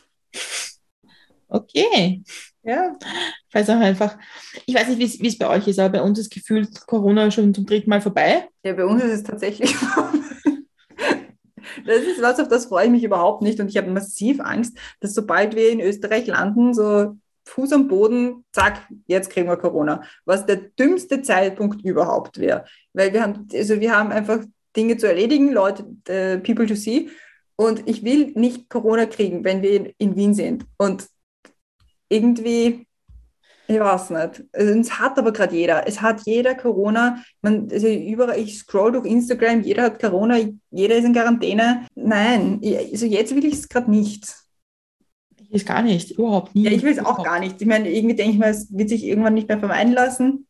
okay. 1.48 2.22
Ja, 2.62 2.96
Ich 3.48 3.54
weiß 3.54 3.70
auch 3.70 3.80
einfach, 3.80 4.18
ich 4.66 4.74
weiß 4.74 4.88
nicht, 4.88 4.98
wie 4.98 5.04
es- 5.04 5.20
wie 5.20 5.28
es 5.28 5.38
bei 5.38 5.48
euch 5.48 5.66
ist, 5.68 5.78
aber 5.78 5.98
bei 5.98 6.02
uns 6.02 6.18
ist 6.18 6.30
gefühlt 6.30 6.86
Corona 6.86 7.30
schon 7.30 7.54
zum 7.54 7.64
dritten 7.64 7.88
Mal 7.88 8.00
vorbei. 8.02 8.48
Ja, 8.62 8.74
bei 8.74 8.84
uns 8.84 9.02
ist 9.02 9.12
es 9.12 9.22
tatsächlich. 9.22 9.74
Das 11.86 11.98
ist 12.02 12.20
was, 12.22 12.38
auf 12.40 12.48
das 12.48 12.66
freue 12.66 12.86
ich 12.86 12.90
mich 12.90 13.04
überhaupt 13.04 13.42
nicht. 13.42 13.60
Und 13.60 13.68
ich 13.68 13.76
habe 13.76 13.90
massiv 13.90 14.40
Angst, 14.40 14.76
dass 15.00 15.14
sobald 15.14 15.54
wir 15.54 15.70
in 15.70 15.80
Österreich 15.80 16.26
landen, 16.26 16.72
so 16.74 17.16
Fuß 17.46 17.72
am 17.72 17.88
Boden, 17.88 18.44
zack, 18.52 18.86
jetzt 19.06 19.30
kriegen 19.30 19.48
wir 19.48 19.56
Corona. 19.56 20.02
Was 20.24 20.44
der 20.46 20.56
dümmste 20.56 21.22
Zeitpunkt 21.22 21.82
überhaupt 21.84 22.38
wäre. 22.38 22.64
Weil 22.92 23.12
wir 23.12 23.22
haben, 23.22 23.48
also 23.52 23.80
wir 23.80 23.96
haben 23.96 24.12
einfach 24.12 24.40
Dinge 24.76 24.96
zu 24.96 25.08
erledigen, 25.08 25.52
Leute, 25.52 25.84
äh, 26.08 26.38
people 26.38 26.66
to 26.66 26.74
see. 26.74 27.10
Und 27.56 27.88
ich 27.88 28.04
will 28.04 28.32
nicht 28.34 28.68
Corona 28.68 29.06
kriegen, 29.06 29.44
wenn 29.44 29.62
wir 29.62 29.72
in, 29.72 29.92
in 29.98 30.16
Wien 30.16 30.34
sind. 30.34 30.64
Und 30.78 31.06
irgendwie, 32.08 32.86
ich 33.70 33.78
weiß 33.78 34.10
nicht. 34.10 34.44
Also, 34.52 34.80
es 34.80 34.98
hat 34.98 35.18
aber 35.18 35.32
gerade 35.32 35.54
jeder. 35.54 35.86
Es 35.86 36.00
hat 36.00 36.22
jeder 36.24 36.54
Corona. 36.54 37.22
Man, 37.42 37.68
also 37.70 37.86
überall, 37.86 38.38
ich 38.38 38.58
scroll 38.58 38.92
durch 38.92 39.06
Instagram, 39.06 39.62
jeder 39.62 39.84
hat 39.84 40.00
Corona, 40.00 40.38
jeder 40.70 40.96
ist 40.96 41.04
in 41.04 41.12
Quarantäne. 41.12 41.86
Nein, 41.94 42.60
also 42.90 43.04
jetzt 43.04 43.34
will 43.34 43.44
ich 43.44 43.54
es 43.54 43.68
gerade 43.68 43.90
nicht. 43.90 44.24
Ich 45.36 45.50
will 45.50 45.60
es 45.60 45.66
gar 45.66 45.82
nicht, 45.82 46.12
überhaupt 46.12 46.54
nie. 46.54 46.64
Ja, 46.64 46.70
ich 46.70 46.82
will 46.82 46.92
es 46.92 46.98
auch 46.98 47.22
gar 47.22 47.40
nicht. 47.40 47.60
Ich 47.60 47.66
meine, 47.66 47.90
irgendwie 47.90 48.16
denke 48.16 48.32
ich 48.32 48.38
mal, 48.38 48.50
es 48.50 48.68
wird 48.70 48.88
sich 48.88 49.04
irgendwann 49.04 49.34
nicht 49.34 49.48
mehr 49.48 49.58
vermeiden 49.58 49.92
lassen. 49.92 50.46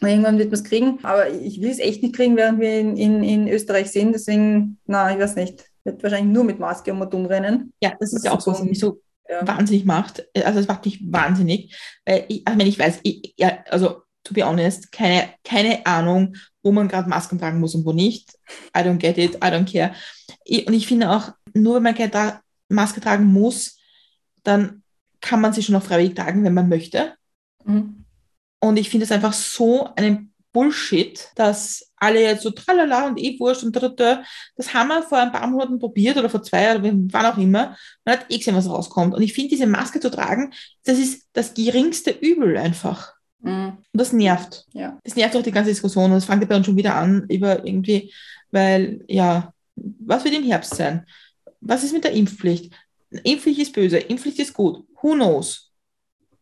Irgendwann 0.00 0.38
wird 0.38 0.48
man 0.48 0.54
es 0.54 0.64
kriegen, 0.64 0.98
aber 1.02 1.30
ich 1.30 1.60
will 1.60 1.70
es 1.70 1.78
echt 1.78 2.02
nicht 2.02 2.14
kriegen, 2.14 2.36
während 2.36 2.60
wir 2.60 2.78
in, 2.80 2.96
in, 2.96 3.22
in 3.22 3.48
Österreich 3.48 3.90
sind. 3.90 4.12
Deswegen, 4.14 4.78
na, 4.86 5.12
ich 5.12 5.18
weiß 5.18 5.36
nicht. 5.36 5.70
Wird 5.84 6.02
wahrscheinlich 6.02 6.34
nur 6.34 6.44
mit 6.44 6.58
Maske 6.58 6.92
um 6.92 7.00
und 7.02 7.14
umrennen. 7.14 7.72
Ja, 7.82 7.92
das 8.00 8.14
ist 8.14 8.24
ja 8.24 8.32
auch 8.32 8.40
so, 8.40 8.52
mich 8.64 8.78
so 8.78 9.00
Ja. 9.28 9.46
wahnsinnig 9.46 9.86
macht. 9.86 10.24
Also 10.44 10.60
es 10.60 10.68
macht 10.68 10.84
mich 10.84 11.00
wahnsinnig, 11.10 11.74
weil 12.04 12.26
ich, 12.28 12.40
ich 12.40 12.44
meine, 12.44 12.68
ich 12.68 12.78
weiß, 12.78 13.00
ich, 13.04 13.34
ja, 13.38 13.64
also 13.70 14.02
to 14.22 14.34
be 14.34 14.44
honest, 14.44 14.92
keine, 14.92 15.30
keine 15.44 15.84
Ahnung, 15.86 16.36
wo 16.62 16.72
man 16.72 16.88
gerade 16.88 17.08
Masken 17.08 17.38
tragen 17.38 17.60
muss 17.60 17.74
und 17.74 17.84
wo 17.84 17.92
nicht. 17.92 18.32
I 18.76 18.80
don't 18.80 18.98
get 18.98 19.18
it, 19.18 19.36
I 19.36 19.48
don't 19.48 19.70
care. 19.70 19.94
Ich, 20.44 20.66
und 20.66 20.74
ich 20.74 20.86
finde 20.86 21.10
auch, 21.10 21.32
nur 21.54 21.76
wenn 21.76 21.84
man 21.84 21.94
keine 21.94 22.10
Tra 22.10 22.42
Maske 22.68 23.00
tragen 23.00 23.26
muss, 23.26 23.78
dann 24.42 24.82
kann 25.20 25.40
man 25.40 25.52
sie 25.52 25.62
schon 25.62 25.74
auch 25.74 25.82
freiwillig 25.82 26.14
tragen, 26.14 26.44
wenn 26.44 26.54
man 26.54 26.68
möchte. 26.68 27.14
Mhm. 27.64 28.04
Und 28.60 28.76
ich 28.78 28.90
finde 28.90 29.04
es 29.04 29.12
einfach 29.12 29.32
so 29.32 29.88
einen 29.94 30.33
Bullshit, 30.54 31.28
dass 31.34 31.92
alle 31.96 32.22
jetzt 32.22 32.44
so 32.44 32.50
tralala 32.50 33.08
und 33.08 33.18
eh 33.18 33.38
wurscht 33.38 33.64
und 33.64 33.74
da, 33.74 33.80
da, 33.80 33.88
da. 33.88 34.24
Das 34.56 34.72
haben 34.72 34.88
wir 34.88 35.02
vor 35.02 35.18
ein 35.18 35.32
paar 35.32 35.46
Monaten 35.48 35.78
probiert 35.78 36.16
oder 36.16 36.30
vor 36.30 36.42
zwei 36.42 36.74
oder 36.74 36.82
wann 36.82 37.26
auch 37.26 37.36
immer. 37.36 37.76
Man 38.04 38.18
hat 38.18 38.26
eh 38.30 38.38
gesehen, 38.38 38.56
was 38.56 38.70
rauskommt. 38.70 39.14
Und 39.14 39.22
ich 39.22 39.34
finde, 39.34 39.50
diese 39.50 39.66
Maske 39.66 40.00
zu 40.00 40.10
tragen, 40.10 40.52
das 40.84 40.98
ist 40.98 41.28
das 41.32 41.52
geringste 41.54 42.12
Übel 42.12 42.56
einfach. 42.56 43.14
Mhm. 43.40 43.78
Und 43.92 44.00
das 44.00 44.12
nervt. 44.12 44.64
Ja. 44.72 44.98
Das 45.02 45.16
nervt 45.16 45.36
auch 45.36 45.42
die 45.42 45.50
ganze 45.50 45.70
Diskussion. 45.70 46.12
Und 46.12 46.18
es 46.18 46.24
fängt 46.24 46.40
ja 46.40 46.48
bei 46.48 46.56
uns 46.56 46.66
schon 46.66 46.76
wieder 46.76 46.94
an 46.94 47.26
über 47.28 47.66
irgendwie, 47.66 48.14
weil, 48.52 49.04
ja, 49.08 49.52
was 49.74 50.24
wird 50.24 50.36
im 50.36 50.44
Herbst 50.44 50.76
sein? 50.76 51.04
Was 51.60 51.82
ist 51.82 51.92
mit 51.92 52.04
der 52.04 52.12
Impfpflicht? 52.12 52.72
Impfpflicht 53.10 53.60
ist 53.60 53.72
böse, 53.72 53.98
Impfpflicht 53.98 54.38
ist 54.38 54.54
gut. 54.54 54.86
Who 55.02 55.14
knows? 55.14 55.72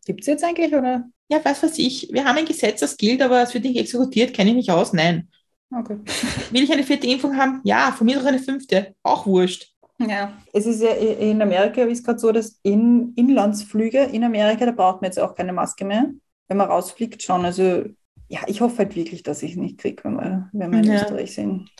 Gibt 0.05 0.21
es 0.21 0.27
jetzt 0.27 0.45
eigentlich, 0.45 0.75
oder? 0.75 1.09
Ja, 1.29 1.41
was 1.43 1.63
weiß 1.63 1.79
ich. 1.79 2.09
Wir 2.13 2.25
haben 2.25 2.37
ein 2.37 2.45
Gesetz, 2.45 2.81
das 2.81 2.97
gilt, 2.97 3.23
aber 3.23 3.43
es 3.43 3.55
wird 3.55 3.65
nicht 3.65 3.79
exekutiert. 3.79 4.35
Kenne 4.35 4.51
ich 4.51 4.57
mich 4.57 4.71
aus? 4.71 4.93
Nein. 4.93 5.29
Okay. 5.75 5.97
Will 6.51 6.63
ich 6.63 6.73
eine 6.73 6.85
vierte 6.85 7.07
Impfung 7.07 7.37
haben? 7.37 7.61
Ja, 7.65 7.93
von 7.97 8.07
mir 8.07 8.19
doch 8.19 8.27
eine 8.27 8.39
fünfte. 8.39 8.95
Auch 9.03 9.27
wurscht. 9.27 9.69
Ja, 9.99 10.33
es 10.53 10.67
ist 10.67 10.83
ja 10.83 10.91
in 10.91 11.41
Amerika 11.41 11.83
ist 11.83 12.05
gerade 12.05 12.19
so, 12.19 12.33
dass 12.33 12.59
in 12.63 13.13
Inlandsflüge 13.15 14.03
in 14.05 14.25
Amerika, 14.25 14.67
da 14.67 14.73
braucht 14.73 15.01
man 15.01 15.09
jetzt 15.11 15.19
auch 15.19 15.35
keine 15.35 15.53
Maske 15.53 15.85
mehr. 15.85 16.11
Wenn 16.49 16.57
man 16.57 16.69
rausfliegt, 16.69 17.23
schon. 17.23 17.45
Also, 17.45 17.85
ja, 18.29 18.41
ich 18.47 18.61
hoffe 18.61 18.79
halt 18.79 18.97
wirklich, 18.97 19.23
dass 19.23 19.43
ich 19.43 19.53
es 19.53 19.57
nicht 19.57 19.79
kriege, 19.79 20.03
wenn 20.05 20.15
wir, 20.15 20.51
wenn 20.53 20.73
wir 20.73 20.79
in 20.81 20.85
Ja. 20.85 21.03
Österreich 21.03 21.35
sind. 21.35 21.71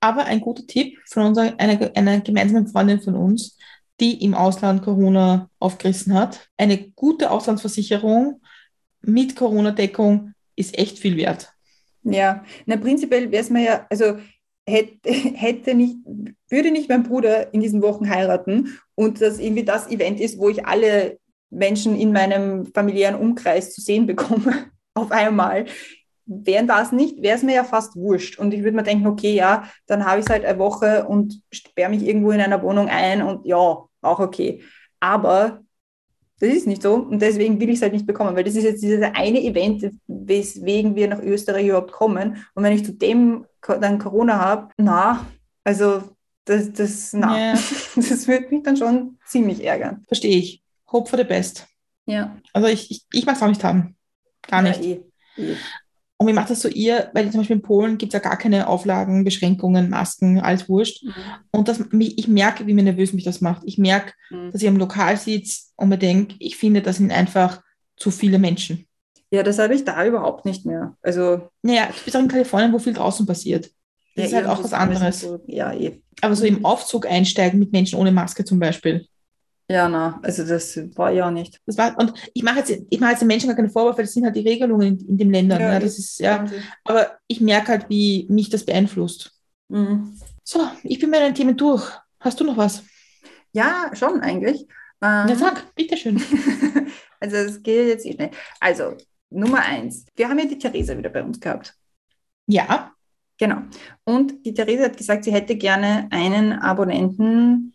Aber 0.00 0.24
ein 0.24 0.40
guter 0.40 0.66
Tipp 0.66 0.98
von 1.06 1.26
unserer, 1.26 1.54
einer, 1.58 1.90
einer 1.96 2.20
gemeinsamen 2.20 2.66
Freundin 2.66 3.00
von 3.00 3.14
uns, 3.14 3.56
die 4.00 4.22
im 4.24 4.34
Ausland 4.34 4.82
Corona 4.82 5.48
aufgerissen 5.60 6.12
hat. 6.14 6.48
Eine 6.56 6.90
gute 6.90 7.30
Auslandsversicherung 7.30 8.40
mit 9.06 9.36
Corona-Deckung 9.36 10.32
ist 10.56 10.78
echt 10.78 10.98
viel 10.98 11.16
wert. 11.16 11.52
Ja, 12.02 12.44
na, 12.66 12.76
prinzipiell 12.76 13.30
wäre 13.30 13.42
es 13.42 13.50
mir 13.50 13.64
ja, 13.64 13.86
also 13.90 14.18
hätte, 14.66 15.10
hätte 15.10 15.74
nicht, 15.74 15.96
würde 16.48 16.70
nicht 16.70 16.88
mein 16.88 17.02
Bruder 17.02 17.52
in 17.52 17.60
diesen 17.60 17.82
Wochen 17.82 18.08
heiraten 18.08 18.78
und 18.94 19.20
das 19.20 19.38
irgendwie 19.38 19.64
das 19.64 19.88
Event 19.90 20.20
ist, 20.20 20.38
wo 20.38 20.48
ich 20.48 20.66
alle 20.66 21.18
Menschen 21.50 21.98
in 21.98 22.12
meinem 22.12 22.66
familiären 22.66 23.14
Umkreis 23.14 23.72
zu 23.72 23.80
sehen 23.80 24.06
bekomme, 24.06 24.66
auf 24.94 25.10
einmal. 25.10 25.66
Wären 26.26 26.66
das 26.66 26.90
nicht, 26.90 27.22
wäre 27.22 27.36
es 27.36 27.42
mir 27.42 27.54
ja 27.54 27.64
fast 27.64 27.96
wurscht. 27.96 28.38
Und 28.38 28.54
ich 28.54 28.62
würde 28.62 28.76
mir 28.76 28.82
denken, 28.82 29.06
okay, 29.06 29.34
ja, 29.34 29.68
dann 29.86 30.06
habe 30.06 30.20
ich 30.20 30.26
es 30.26 30.30
halt 30.30 30.44
eine 30.44 30.58
Woche 30.58 31.04
und 31.06 31.42
sperre 31.52 31.90
mich 31.90 32.02
irgendwo 32.02 32.30
in 32.30 32.40
einer 32.40 32.62
Wohnung 32.62 32.88
ein 32.88 33.22
und 33.22 33.44
ja, 33.44 33.58
auch 33.58 34.20
okay. 34.20 34.62
Aber 35.00 35.63
das 36.44 36.54
ist 36.58 36.66
nicht 36.66 36.82
so 36.82 36.94
und 36.94 37.20
deswegen 37.20 37.60
will 37.60 37.68
ich 37.68 37.76
es 37.76 37.82
halt 37.82 37.92
nicht 37.92 38.06
bekommen, 38.06 38.36
weil 38.36 38.44
das 38.44 38.54
ist 38.54 38.64
jetzt 38.64 38.82
dieses 38.82 39.02
eine 39.02 39.42
Event, 39.42 39.90
weswegen 40.06 40.94
wir 40.94 41.08
nach 41.08 41.20
Österreich 41.20 41.66
überhaupt 41.66 41.92
kommen. 41.92 42.44
Und 42.54 42.62
wenn 42.62 42.72
ich 42.72 42.84
zu 42.84 42.92
dem 42.92 43.46
dann 43.66 43.98
Corona 43.98 44.38
habe, 44.38 44.68
na, 44.76 45.26
also 45.64 46.02
das, 46.44 46.72
das, 46.72 47.12
na, 47.12 47.38
Ja. 47.38 47.52
das 47.96 48.28
würde 48.28 48.48
mich 48.50 48.62
dann 48.62 48.76
schon 48.76 49.18
ziemlich 49.26 49.64
ärgern. 49.64 50.04
Verstehe 50.06 50.36
ich. 50.36 50.62
Hope 50.90 51.08
for 51.08 51.18
the 51.18 51.24
best. 51.24 51.66
Ja, 52.06 52.36
Also 52.52 52.68
ich, 52.68 52.90
ich, 52.90 53.06
ich 53.12 53.26
mag 53.26 53.36
es 53.36 53.42
auch 53.42 53.48
nicht 53.48 53.64
haben. 53.64 53.96
Gar 54.42 54.62
nicht. 54.62 54.84
Ja, 54.84 54.90
eh, 54.90 55.02
eh. 55.38 55.56
Und 56.24 56.30
mir 56.30 56.40
macht 56.40 56.48
das 56.48 56.62
so 56.62 56.68
ihr, 56.68 57.10
weil 57.12 57.30
zum 57.30 57.40
Beispiel 57.40 57.56
in 57.56 57.62
Polen 57.62 57.98
gibt 57.98 58.14
es 58.14 58.22
ja 58.22 58.26
gar 58.26 58.38
keine 58.38 58.66
Auflagen, 58.66 59.24
Beschränkungen, 59.24 59.90
Masken, 59.90 60.40
alles 60.40 60.70
wurscht. 60.70 61.04
Mhm. 61.04 61.12
Und 61.50 61.68
das, 61.68 61.84
ich 61.92 62.28
merke, 62.28 62.66
wie 62.66 62.72
mir 62.72 62.82
nervös 62.82 63.12
mich 63.12 63.24
das 63.24 63.42
macht. 63.42 63.60
Ich 63.66 63.76
merke, 63.76 64.14
Mhm. 64.30 64.50
dass 64.50 64.62
ich 64.62 64.68
am 64.68 64.78
Lokal 64.78 65.18
sitze 65.18 65.64
und 65.76 65.90
mir 65.90 65.98
denke, 65.98 66.36
ich 66.38 66.56
finde, 66.56 66.80
das 66.80 66.96
sind 66.96 67.12
einfach 67.12 67.60
zu 67.98 68.10
viele 68.10 68.38
Menschen. 68.38 68.86
Ja, 69.30 69.42
das 69.42 69.58
habe 69.58 69.74
ich 69.74 69.84
da 69.84 70.02
überhaupt 70.06 70.46
nicht 70.46 70.64
mehr. 70.64 70.96
Also, 71.02 71.50
Naja, 71.60 71.88
du 71.88 72.04
bist 72.06 72.16
auch 72.16 72.20
in 72.20 72.28
Kalifornien, 72.28 72.72
wo 72.72 72.78
viel 72.78 72.94
draußen 72.94 73.26
passiert. 73.26 73.70
Das 74.16 74.24
ist 74.24 74.32
ja, 74.32 74.38
halt 74.38 74.46
auch 74.48 74.64
was 74.64 74.72
anderes. 74.72 75.20
So, 75.20 75.40
ja, 75.46 75.74
eh. 75.74 76.00
Aber 76.22 76.34
so 76.36 76.46
im 76.46 76.64
Aufzug 76.64 77.06
einsteigen 77.06 77.58
mit 77.58 77.70
Menschen 77.70 77.98
ohne 77.98 78.12
Maske 78.12 78.46
zum 78.46 78.58
Beispiel. 78.58 79.06
Ja, 79.68 79.88
na, 79.88 80.20
also 80.22 80.44
das 80.44 80.76
war 80.96 81.10
ja 81.10 81.30
nicht. 81.30 81.60
Das 81.66 81.78
war, 81.78 81.98
und 81.98 82.12
ich 82.34 82.42
mache 82.42 82.58
jetzt, 82.58 82.72
ich 82.90 83.00
mache 83.00 83.12
jetzt 83.12 83.20
den 83.20 83.28
Menschen 83.28 83.46
gar 83.48 83.56
keine 83.56 83.70
Vorwürfe, 83.70 84.02
das 84.02 84.12
sind 84.12 84.24
halt 84.24 84.36
die 84.36 84.46
Regelungen 84.46 84.98
in, 84.98 85.08
in 85.08 85.18
den 85.18 85.30
Ländern. 85.30 85.60
Ja, 85.60 85.72
Ja, 85.74 85.78
das 85.80 85.98
ist, 85.98 86.18
ja, 86.20 86.44
aber 86.84 87.18
ich 87.26 87.40
merke 87.40 87.68
halt, 87.68 87.88
wie 87.88 88.26
mich 88.28 88.50
das 88.50 88.64
beeinflusst. 88.64 89.32
Mhm. 89.68 90.18
So, 90.42 90.60
ich 90.82 90.98
bin 90.98 91.10
mit 91.10 91.20
meinen 91.20 91.34
Themen 91.34 91.56
durch. 91.56 91.90
Hast 92.20 92.40
du 92.40 92.44
noch 92.44 92.56
was? 92.56 92.82
Ja, 93.52 93.90
schon 93.94 94.20
eigentlich. 94.20 94.62
Ähm, 95.02 95.28
Ja, 95.28 95.34
sag, 95.34 95.74
bitteschön. 95.74 96.22
also 97.20 97.36
es 97.36 97.62
geht 97.62 97.88
jetzt 97.88 98.06
eh 98.06 98.12
schnell. 98.12 98.30
Also, 98.60 98.96
Nummer 99.30 99.60
eins. 99.60 100.04
Wir 100.14 100.28
haben 100.28 100.38
ja 100.38 100.44
die 100.44 100.58
Theresa 100.58 100.96
wieder 100.96 101.10
bei 101.10 101.22
uns 101.22 101.40
gehabt. 101.40 101.74
Ja, 102.46 102.94
Genau. 103.38 103.62
Und 104.04 104.44
die 104.46 104.54
Theresa 104.54 104.84
hat 104.84 104.96
gesagt, 104.96 105.24
sie 105.24 105.32
hätte 105.32 105.56
gerne 105.56 106.08
einen 106.10 106.52
Abonnenten 106.52 107.73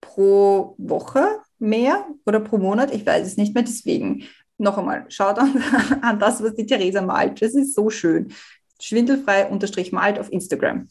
pro 0.00 0.74
Woche 0.78 1.40
mehr 1.58 2.06
oder 2.26 2.40
pro 2.40 2.58
Monat. 2.58 2.94
Ich 2.94 3.04
weiß 3.04 3.26
es 3.26 3.36
nicht 3.36 3.54
mehr. 3.54 3.62
Deswegen 3.62 4.24
noch 4.58 4.78
einmal, 4.78 5.04
schaut 5.08 5.38
an, 5.38 5.62
an 6.02 6.18
das, 6.18 6.42
was 6.42 6.54
die 6.54 6.66
Theresa 6.66 7.00
malt. 7.00 7.40
Das 7.40 7.54
ist 7.54 7.74
so 7.74 7.90
schön. 7.90 8.32
Schwindelfrei 8.80 9.48
unterstrich 9.48 9.92
malt 9.92 10.18
auf 10.18 10.32
Instagram. 10.32 10.88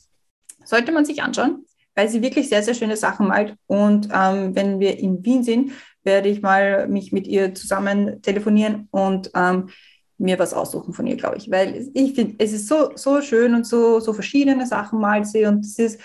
Sollte 0.65 0.91
man 0.91 1.05
sich 1.05 1.21
anschauen, 1.21 1.65
weil 1.95 2.09
sie 2.09 2.21
wirklich 2.21 2.49
sehr, 2.49 2.63
sehr 2.63 2.73
schöne 2.73 2.97
Sachen 2.97 3.27
malt. 3.27 3.55
Und 3.67 4.09
ähm, 4.13 4.55
wenn 4.55 4.79
wir 4.79 4.97
in 4.99 5.23
Wien 5.23 5.43
sind, 5.43 5.71
werde 6.03 6.29
ich 6.29 6.41
mal 6.41 6.87
mich 6.87 7.11
mit 7.11 7.27
ihr 7.27 7.53
zusammen 7.53 8.21
telefonieren 8.21 8.87
und 8.91 9.31
ähm, 9.35 9.69
mir 10.17 10.39
was 10.39 10.53
aussuchen 10.53 10.93
von 10.93 11.05
ihr, 11.05 11.15
glaube 11.15 11.37
ich. 11.37 11.51
Weil 11.51 11.89
ich 11.93 12.13
finde, 12.13 12.35
es 12.39 12.53
ist 12.53 12.67
so, 12.67 12.91
so 12.95 13.21
schön 13.21 13.53
und 13.53 13.65
so, 13.65 13.99
so 13.99 14.13
verschiedene 14.13 14.65
Sachen 14.65 14.99
malt 14.99 15.27
sie 15.27 15.45
und 15.45 15.65
es 15.65 15.77
ist, 15.77 16.01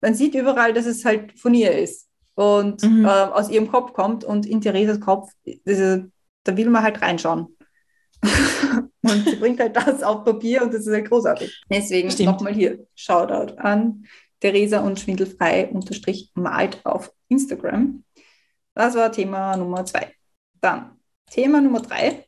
man 0.00 0.14
sieht 0.14 0.34
überall, 0.34 0.72
dass 0.72 0.86
es 0.86 1.04
halt 1.04 1.38
von 1.38 1.54
ihr 1.54 1.72
ist 1.72 2.09
und 2.40 2.82
Mhm. 2.82 3.04
äh, 3.04 3.08
aus 3.08 3.50
ihrem 3.50 3.70
Kopf 3.70 3.92
kommt 3.92 4.24
und 4.24 4.46
in 4.46 4.62
Theresas 4.62 4.98
Kopf, 4.98 5.30
das 5.66 6.00
da 6.44 6.56
will 6.56 6.70
man 6.70 6.82
halt 6.82 7.02
reinschauen. 7.02 7.54
und 9.02 9.24
sie 9.28 9.36
bringt 9.36 9.60
halt 9.60 9.76
das 9.76 10.02
auf 10.02 10.24
Papier 10.24 10.62
und 10.62 10.72
das 10.72 10.86
ist 10.86 10.92
halt 10.92 11.08
großartig. 11.08 11.62
Deswegen 11.70 12.08
nochmal 12.24 12.54
hier, 12.54 12.86
Shoutout 12.94 13.56
an 13.58 14.06
Theresa 14.40 14.80
und 14.80 14.98
Schwindelfrei 14.98 15.68
unterstrich 15.68 16.30
malt 16.34 16.80
auf 16.84 17.12
Instagram. 17.28 18.04
Das 18.74 18.94
war 18.94 19.12
Thema 19.12 19.54
Nummer 19.58 19.84
zwei. 19.84 20.14
Dann 20.62 20.96
Thema 21.30 21.60
Nummer 21.60 21.80
drei 21.80 22.26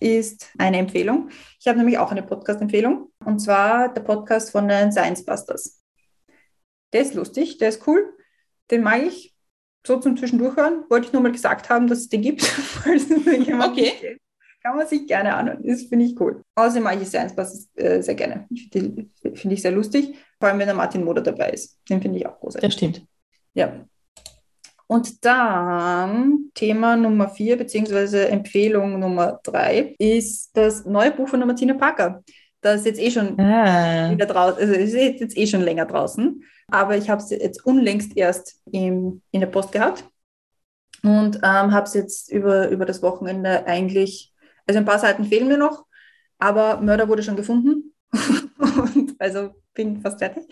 ist 0.00 0.50
eine 0.58 0.78
Empfehlung. 0.78 1.30
Ich 1.60 1.68
habe 1.68 1.78
nämlich 1.78 1.98
auch 1.98 2.10
eine 2.10 2.24
Podcast-Empfehlung 2.24 3.12
und 3.24 3.38
zwar 3.38 3.92
der 3.94 4.00
Podcast 4.02 4.50
von 4.50 4.66
den 4.66 4.90
Science 4.90 5.24
Busters. 5.24 5.80
Der 6.92 7.02
ist 7.02 7.14
lustig, 7.14 7.58
der 7.58 7.68
ist 7.68 7.86
cool, 7.86 8.16
den 8.72 8.82
mag 8.82 9.02
ich 9.02 9.33
so 9.86 9.98
zum 9.98 10.16
Zwischendurchhören. 10.16 10.84
Wollte 10.88 11.06
ich 11.08 11.12
nur 11.12 11.22
mal 11.22 11.32
gesagt 11.32 11.68
haben, 11.68 11.86
dass 11.86 11.98
es 11.98 12.08
den 12.08 12.22
gibt. 12.22 12.42
falls 12.44 13.10
es 13.10 13.46
jemand 13.46 13.72
Okay. 13.72 13.92
kennt. 14.00 14.20
Kann 14.62 14.76
man 14.76 14.86
sich 14.86 15.06
gerne 15.06 15.34
anhören. 15.34 15.62
Das 15.62 15.82
finde 15.82 16.06
ich 16.06 16.18
cool. 16.18 16.42
Außerdem 16.54 16.84
mag 16.84 17.00
ich 17.00 17.08
Science 17.08 17.36
Busters 17.36 17.68
äh, 17.74 18.00
sehr 18.02 18.14
gerne. 18.14 18.48
Finde 18.72 19.06
finde 19.34 19.54
ich 19.54 19.60
sehr 19.60 19.72
lustig. 19.72 20.16
Vor 20.40 20.48
allem, 20.48 20.58
wenn 20.58 20.66
der 20.66 20.74
Martin 20.74 21.04
Moder 21.04 21.20
dabei 21.20 21.50
ist. 21.50 21.78
Den 21.88 22.00
finde 22.00 22.18
ich 22.18 22.26
auch 22.26 22.40
großartig. 22.40 22.66
das 22.66 22.74
stimmt. 22.74 23.06
Ja. 23.52 23.84
Und 24.86 25.24
dann 25.24 26.50
Thema 26.54 26.96
Nummer 26.96 27.28
vier, 27.28 27.56
beziehungsweise 27.58 28.28
Empfehlung 28.28 28.98
Nummer 28.98 29.40
drei, 29.42 29.94
ist 29.98 30.50
das 30.54 30.84
neue 30.86 31.10
Buch 31.10 31.28
von 31.28 31.40
der 31.40 31.46
Martina 31.46 31.74
Parker. 31.74 32.22
Das 32.64 32.80
ist 32.80 32.86
jetzt 32.86 33.00
eh 33.00 33.10
schon 33.10 33.38
Ah, 33.38 34.10
wieder 34.10 34.24
draußen, 34.24 34.58
also 34.58 34.72
ist 34.72 34.94
jetzt 34.94 35.36
eh 35.36 35.46
schon 35.46 35.60
länger 35.60 35.84
draußen, 35.84 36.42
aber 36.68 36.96
ich 36.96 37.10
habe 37.10 37.20
es 37.20 37.28
jetzt 37.28 37.66
unlängst 37.66 38.16
erst 38.16 38.58
im, 38.72 39.20
in 39.32 39.40
der 39.40 39.48
Post 39.48 39.72
gehabt 39.72 40.08
und 41.02 41.36
ähm, 41.36 41.72
habe 41.72 41.82
es 41.82 41.92
jetzt 41.92 42.32
über, 42.32 42.70
über 42.70 42.86
das 42.86 43.02
Wochenende 43.02 43.66
eigentlich, 43.66 44.32
also 44.66 44.78
ein 44.78 44.86
paar 44.86 44.98
Seiten 44.98 45.26
fehlen 45.26 45.48
mir 45.48 45.58
noch, 45.58 45.84
aber 46.38 46.80
Mörder 46.80 47.06
wurde 47.06 47.22
schon 47.22 47.36
gefunden. 47.36 47.92
Und 48.58 49.14
also 49.18 49.50
bin 49.74 50.00
fast 50.00 50.20
fertig. 50.20 50.44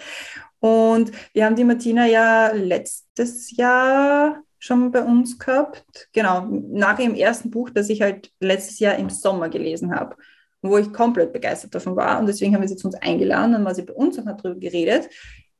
Und 0.59 1.13
wir 1.33 1.45
haben 1.45 1.57
die 1.57 1.65
Martina 1.65 2.07
ja 2.07 2.51
letztes 2.53 3.57
Jahr 3.57 4.43
schon 4.59 4.91
bei 4.91 5.03
uns 5.03 5.39
gehabt, 5.39 6.09
genau, 6.13 6.47
nach 6.51 6.99
ihrem 6.99 7.15
ersten 7.15 7.51
Buch, 7.51 7.71
das 7.71 7.89
ich 7.89 8.03
halt 8.03 8.33
letztes 8.41 8.81
Jahr 8.81 8.97
im 8.97 9.11
Sommer 9.11 9.49
gelesen 9.49 9.95
habe 9.95 10.17
wo 10.63 10.79
ich 10.79 10.93
komplett 10.93 11.33
begeistert 11.33 11.75
davon 11.75 11.97
war. 11.97 12.19
Und 12.21 12.27
deswegen 12.27 12.55
haben 12.55 12.63
wir 12.63 12.69
sie 12.69 12.77
zu 12.77 12.87
uns 12.89 12.97
eingeladen, 12.97 13.53
dann 13.53 13.65
war 13.65 13.75
sie 13.75 13.83
bei 13.83 13.93
uns 13.93 14.17
und 14.19 14.27
hat 14.27 14.45
darüber 14.45 14.61
geredet. 14.61 15.09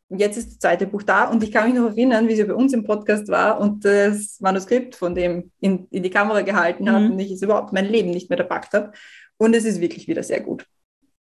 Und 0.09 0.19
jetzt 0.19 0.37
ist 0.37 0.49
das 0.51 0.59
zweite 0.59 0.87
Buch 0.87 1.03
da 1.03 1.25
und 1.25 1.43
ich 1.43 1.51
kann 1.51 1.65
mich 1.67 1.75
noch 1.79 1.89
erinnern, 1.89 2.29
wie 2.29 2.37
sie 2.37 2.45
bei 2.45 2.55
uns 2.55 2.73
im 2.75 2.85
Podcast 2.85 3.29
war 3.29 3.59
und 3.61 3.85
das 3.85 4.39
Manuskript 4.41 4.95
von 4.95 5.15
dem 5.15 5.51
in, 5.61 5.87
in 5.91 6.03
die 6.03 6.11
Kamera 6.11 6.43
gehalten 6.43 6.91
hat 6.93 7.03
Mhm. 7.03 7.13
und 7.13 7.19
ich 7.19 7.33
es 7.33 7.41
überhaupt 7.43 7.73
mein 7.73 7.87
Leben 7.87 8.11
nicht 8.11 8.29
mehr 8.29 8.37
gepackt 8.37 8.75
habe. 8.75 8.93
Und 9.39 9.57
es 9.57 9.65
ist 9.65 9.81
wirklich 9.81 10.07
wieder 10.09 10.23
sehr 10.23 10.41
gut. 10.41 10.67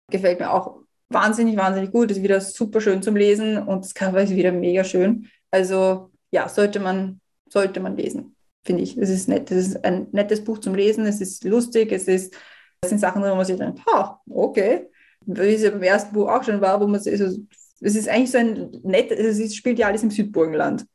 Gefällt 0.10 0.40
mir 0.40 0.52
auch 0.52 0.80
wahnsinnig, 1.10 1.56
wahnsinnig 1.56 1.92
gut. 1.92 2.10
Ist 2.12 2.24
wieder 2.24 2.42
super 2.42 2.82
schön 2.82 3.04
zum 3.04 3.16
Lesen 3.16 3.60
und 3.60 3.86
das 3.86 3.94
Cover 3.94 4.22
ist 4.24 4.36
wieder 4.36 4.52
mega 4.52 4.84
schön. 4.84 5.28
Also 5.52 6.10
ja, 6.32 6.50
sollte 6.50 6.80
man, 6.80 7.22
sollte 7.48 7.80
man 7.80 7.96
lesen, 7.96 8.36
finde 8.66 8.82
ich. 8.84 8.98
Es 8.98 9.10
ist 9.10 9.28
nett. 9.30 9.52
Es 9.52 9.68
ist 9.68 9.86
ein 9.86 10.08
nettes 10.12 10.44
Buch 10.44 10.58
zum 10.58 10.74
Lesen. 10.74 11.06
Es 11.06 11.22
ist 11.22 11.44
lustig. 11.44 11.92
Es 11.92 12.08
ist 12.08 12.36
das 12.82 12.90
sind 12.90 13.00
Sachen, 13.00 13.22
wo 13.22 13.36
man 13.36 13.46
sich 13.46 13.58
denkt, 13.58 13.82
ha, 13.86 14.22
okay. 14.30 14.88
Wie 15.26 15.54
es 15.54 15.70
beim 15.70 15.84
ersten 15.84 16.14
Buch 16.14 16.30
auch 16.30 16.44
schon 16.44 16.62
war, 16.62 16.80
wo 16.80 16.88
man 16.88 16.96
also, 16.96 17.38
es 17.82 17.96
ist 17.96 18.10
eigentlich 18.10 18.32
so 18.32 18.38
ein 18.38 18.72
nett, 18.84 19.12
also 19.12 19.44
es 19.44 19.56
spielt 19.56 19.80
ja 19.80 19.88
alles 19.88 20.04
im 20.04 20.12
Südburgenland. 20.12 20.86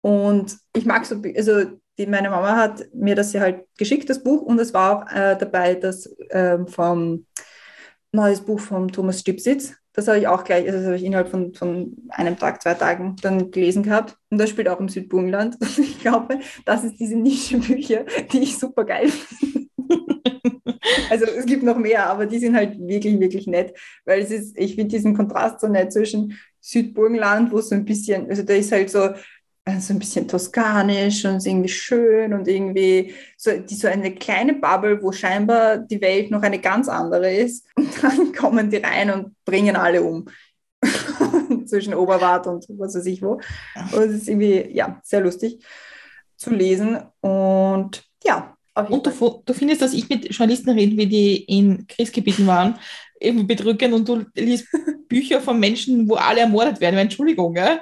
Und 0.00 0.56
ich 0.74 0.86
mag 0.86 1.04
so, 1.04 1.20
also 1.36 1.64
die, 1.98 2.06
meine 2.06 2.30
Mama 2.30 2.56
hat 2.56 2.86
mir 2.94 3.14
das 3.14 3.32
ja 3.32 3.40
halt 3.40 3.64
geschickt, 3.78 4.08
das 4.08 4.22
Buch, 4.22 4.42
und 4.42 4.58
es 4.58 4.74
war 4.74 4.98
auch 4.98 5.12
äh, 5.12 5.36
dabei 5.36 5.74
das 5.74 6.14
ähm, 6.30 6.66
vom 6.68 7.26
neues 8.12 8.40
Buch 8.40 8.60
von 8.60 8.88
Thomas 8.88 9.20
Stipsitz. 9.20 9.74
Das 9.92 10.08
habe 10.08 10.18
ich 10.18 10.28
auch 10.28 10.44
gleich, 10.44 10.66
also 10.66 10.78
das 10.78 10.86
habe 10.86 10.96
ich 10.96 11.04
innerhalb 11.04 11.28
von, 11.28 11.54
von 11.54 11.96
einem 12.10 12.38
Tag, 12.38 12.60
zwei 12.62 12.74
Tagen 12.74 13.16
dann 13.22 13.50
gelesen 13.50 13.82
gehabt. 13.82 14.16
Und 14.30 14.38
das 14.38 14.50
spielt 14.50 14.68
auch 14.68 14.80
im 14.80 14.88
Südburgenland. 14.88 15.56
Ich 15.78 16.00
glaube, 16.00 16.38
das 16.64 16.84
ist 16.84 17.00
diese 17.00 17.16
Nischenbücher, 17.16 18.04
die 18.32 18.40
ich 18.40 18.58
super 18.58 18.84
geil 18.84 19.08
finde. 19.08 19.66
Also 21.10 21.26
es 21.26 21.46
gibt 21.46 21.62
noch 21.62 21.76
mehr, 21.76 22.08
aber 22.08 22.26
die 22.26 22.38
sind 22.38 22.56
halt 22.56 22.78
wirklich, 22.78 23.18
wirklich 23.18 23.46
nett, 23.46 23.76
weil 24.04 24.20
es 24.20 24.30
ist, 24.30 24.56
ich 24.58 24.74
finde 24.74 24.96
diesen 24.96 25.16
Kontrast 25.16 25.60
so 25.60 25.68
nett 25.68 25.92
zwischen 25.92 26.38
Südburgenland, 26.60 27.52
wo 27.52 27.58
es 27.58 27.68
so 27.68 27.74
ein 27.74 27.84
bisschen, 27.84 28.28
also 28.28 28.42
da 28.42 28.54
ist 28.54 28.72
halt 28.72 28.90
so, 28.90 29.10
äh, 29.64 29.80
so 29.80 29.92
ein 29.92 29.98
bisschen 29.98 30.28
toskanisch 30.28 31.24
und 31.24 31.36
ist 31.36 31.46
irgendwie 31.46 31.68
schön 31.68 32.32
und 32.32 32.46
irgendwie 32.46 33.14
so, 33.36 33.50
die, 33.50 33.74
so 33.74 33.88
eine 33.88 34.14
kleine 34.14 34.54
Bubble, 34.54 35.02
wo 35.02 35.12
scheinbar 35.12 35.78
die 35.78 36.00
Welt 36.00 36.30
noch 36.30 36.42
eine 36.42 36.60
ganz 36.60 36.88
andere 36.88 37.34
ist. 37.34 37.66
Und 37.76 38.02
dann 38.02 38.32
kommen 38.32 38.70
die 38.70 38.76
rein 38.76 39.10
und 39.10 39.34
bringen 39.44 39.76
alle 39.76 40.02
um. 40.02 40.26
zwischen 41.66 41.94
Oberwart 41.94 42.46
und 42.46 42.66
was 42.78 42.94
weiß 42.94 43.06
ich 43.06 43.22
wo. 43.22 43.40
Und 43.92 44.02
es 44.02 44.12
ist 44.12 44.28
irgendwie, 44.28 44.68
ja, 44.72 45.00
sehr 45.02 45.20
lustig 45.20 45.64
zu 46.36 46.50
lesen. 46.50 46.98
Und 47.20 48.04
ja, 48.24 48.55
Und 48.76 49.06
du, 49.06 49.42
du 49.44 49.52
findest, 49.54 49.80
dass 49.82 49.94
ich 49.94 50.08
mit 50.08 50.30
Journalisten 50.32 50.70
rede, 50.70 50.96
wie 50.96 51.06
die 51.06 51.44
in 51.44 51.86
Kriegsgebieten 51.86 52.46
waren, 52.46 52.78
irgendwie 53.18 53.46
bedrückend 53.46 53.94
und 53.94 54.08
du 54.08 54.24
liest 54.34 54.66
Bücher 55.08 55.40
von 55.40 55.58
Menschen, 55.58 56.08
wo 56.08 56.14
alle 56.14 56.40
ermordet 56.40 56.80
werden. 56.80 56.98
Entschuldigung, 56.98 57.54
gell? 57.54 57.80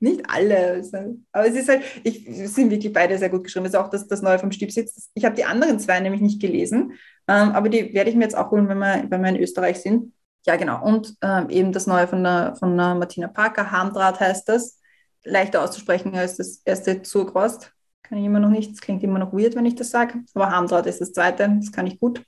Nicht 0.00 0.20
alle. 0.28 0.74
also- 0.74 1.18
Aber 1.32 1.46
es 1.48 1.54
ist 1.54 1.68
halt, 1.68 1.82
ich, 2.02 2.26
es 2.28 2.54
sind 2.54 2.70
wirklich 2.70 2.92
beide 2.92 3.16
sehr 3.18 3.30
gut 3.30 3.44
geschrieben. 3.44 3.64
Es 3.66 3.72
ist 3.72 3.78
auch 3.78 3.88
das, 3.88 4.06
das 4.06 4.22
Neue 4.22 4.38
vom 4.38 4.52
Stiebsitz. 4.52 5.10
Ich 5.14 5.24
habe 5.24 5.34
die 5.34 5.44
anderen 5.44 5.80
zwei 5.80 5.98
nämlich 6.00 6.20
nicht 6.20 6.40
gelesen, 6.40 6.92
ähm, 7.26 7.52
aber 7.52 7.68
die 7.70 7.94
werde 7.94 8.10
ich 8.10 8.16
mir 8.16 8.24
jetzt 8.24 8.36
auch 8.36 8.50
holen, 8.50 8.68
wenn 8.68 8.78
wir, 8.78 9.04
wenn 9.08 9.22
wir 9.22 9.30
in 9.30 9.40
Österreich 9.40 9.78
sind. 9.78 10.12
Ja, 10.46 10.56
genau. 10.56 10.84
Und 10.84 11.14
ähm, 11.22 11.48
eben 11.48 11.72
das 11.72 11.86
Neue 11.86 12.06
von 12.06 12.22
der, 12.22 12.54
von 12.56 12.76
der 12.76 12.94
Martina 12.94 13.28
Parker, 13.28 13.70
Harmdraht 13.70 14.20
heißt 14.20 14.46
das. 14.48 14.78
Leichter 15.24 15.62
auszusprechen 15.62 16.14
als 16.14 16.36
das 16.36 16.60
erste 16.66 17.00
Zurgrost. 17.00 17.72
Kann 18.04 18.18
ich 18.18 18.24
immer 18.24 18.38
noch 18.40 18.50
nicht. 18.50 18.70
Es 18.72 18.80
klingt 18.80 19.02
immer 19.02 19.18
noch 19.18 19.32
weird, 19.32 19.56
wenn 19.56 19.66
ich 19.66 19.74
das 19.74 19.90
sage. 19.90 20.22
Aber 20.34 20.50
Harmdraht 20.50 20.86
ist 20.86 21.00
das 21.00 21.12
zweite. 21.12 21.48
Das 21.60 21.72
kann 21.72 21.86
ich 21.86 21.98
gut 21.98 22.22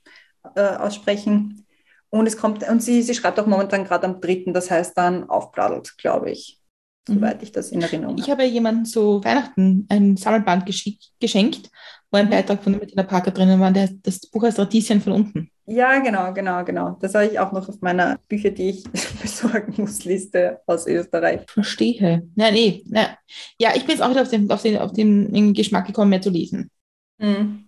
äh, 0.55 0.61
aussprechen. 0.75 1.65
Und 2.09 2.25
es 2.27 2.37
kommt, 2.37 2.67
und 2.67 2.81
sie, 2.81 3.01
sie 3.03 3.13
schreibt 3.13 3.39
auch 3.39 3.47
momentan 3.47 3.83
gerade 3.85 4.07
am 4.07 4.19
dritten, 4.21 4.53
das 4.53 4.71
heißt 4.71 4.97
dann 4.97 5.29
aufbladelt, 5.29 5.97
glaube 5.97 6.31
ich. 6.31 6.59
Soweit 7.07 7.41
ich 7.41 7.53
das 7.53 7.71
in 7.71 7.81
Erinnerung 7.81 8.17
Ich 8.17 8.23
habe. 8.29 8.43
habe 8.43 8.51
jemandem 8.51 8.83
zu 8.83 9.23
Weihnachten 9.23 9.85
ein 9.89 10.17
Sammelband 10.17 10.65
geschenkt, 10.65 11.69
wo 12.11 12.17
ein 12.17 12.25
Mhm. 12.25 12.29
Beitrag 12.31 12.61
von 12.61 12.73
der 12.73 12.81
Martina 12.81 13.03
Parker 13.03 13.31
drinnen 13.31 13.59
war. 13.61 13.71
Das 13.71 14.19
Buch 14.29 14.43
heißt 14.43 14.59
Radieschen 14.59 14.99
von 14.99 15.13
unten. 15.13 15.49
Ja, 15.69 15.99
genau, 15.99 16.33
genau, 16.33 16.63
genau. 16.63 16.97
Das 17.01 17.13
habe 17.13 17.25
ich 17.25 17.39
auch 17.39 17.51
noch 17.51 17.67
auf 17.67 17.81
meiner 17.81 18.19
Bücher, 18.29 18.51
die 18.51 18.69
ich 18.69 18.83
besorgen 19.21 19.73
muss, 19.77 20.05
Liste 20.05 20.61
aus 20.65 20.87
Österreich. 20.87 21.41
Verstehe. 21.49 22.23
Ja, 22.35 22.51
nee. 22.51 22.83
Na, 22.87 23.17
ja, 23.59 23.71
ich 23.75 23.81
bin 23.81 23.91
jetzt 23.91 24.01
auch 24.01 24.09
wieder 24.09 24.21
auf 24.21 24.29
den, 24.29 24.49
auf, 24.49 24.61
den, 24.61 24.77
auf 24.77 24.93
den 24.93 25.53
Geschmack 25.53 25.85
gekommen, 25.85 26.09
mehr 26.09 26.21
zu 26.21 26.29
lesen. 26.29 26.71
Mhm. 27.17 27.67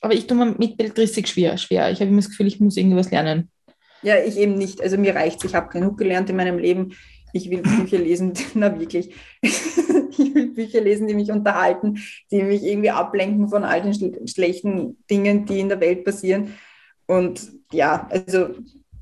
Aber 0.00 0.14
ich 0.14 0.26
tue 0.26 0.36
mir 0.36 0.56
mit 0.58 0.76
Belletristik 0.76 1.28
schwer. 1.28 1.56
schwer. 1.56 1.90
Ich 1.90 2.00
habe 2.00 2.10
immer 2.10 2.20
das 2.20 2.30
Gefühl, 2.30 2.48
ich 2.48 2.58
muss 2.58 2.76
irgendwas 2.76 3.12
lernen. 3.12 3.50
Ja, 4.02 4.16
ich 4.16 4.36
eben 4.36 4.58
nicht. 4.58 4.82
Also 4.82 4.98
mir 4.98 5.14
reicht 5.14 5.44
Ich 5.44 5.54
habe 5.54 5.68
genug 5.68 5.98
gelernt 5.98 6.28
in 6.28 6.36
meinem 6.36 6.58
Leben. 6.58 6.94
Ich 7.32 7.48
will 7.48 7.62
Bücher 7.62 7.98
lesen, 7.98 8.32
na 8.54 8.78
wirklich. 8.78 9.14
ich 9.42 10.34
will 10.34 10.48
Bücher 10.48 10.80
lesen, 10.80 11.06
die 11.06 11.14
mich 11.14 11.30
unterhalten, 11.30 11.98
die 12.30 12.42
mich 12.42 12.64
irgendwie 12.64 12.90
ablenken 12.90 13.48
von 13.48 13.62
all 13.62 13.82
den 13.82 13.94
schl 13.94 14.26
schlechten 14.26 14.98
Dingen, 15.08 15.46
die 15.46 15.60
in 15.60 15.68
der 15.68 15.80
Welt 15.80 16.04
passieren. 16.04 16.54
Und 17.06 17.52
ja, 17.72 18.06
also 18.10 18.48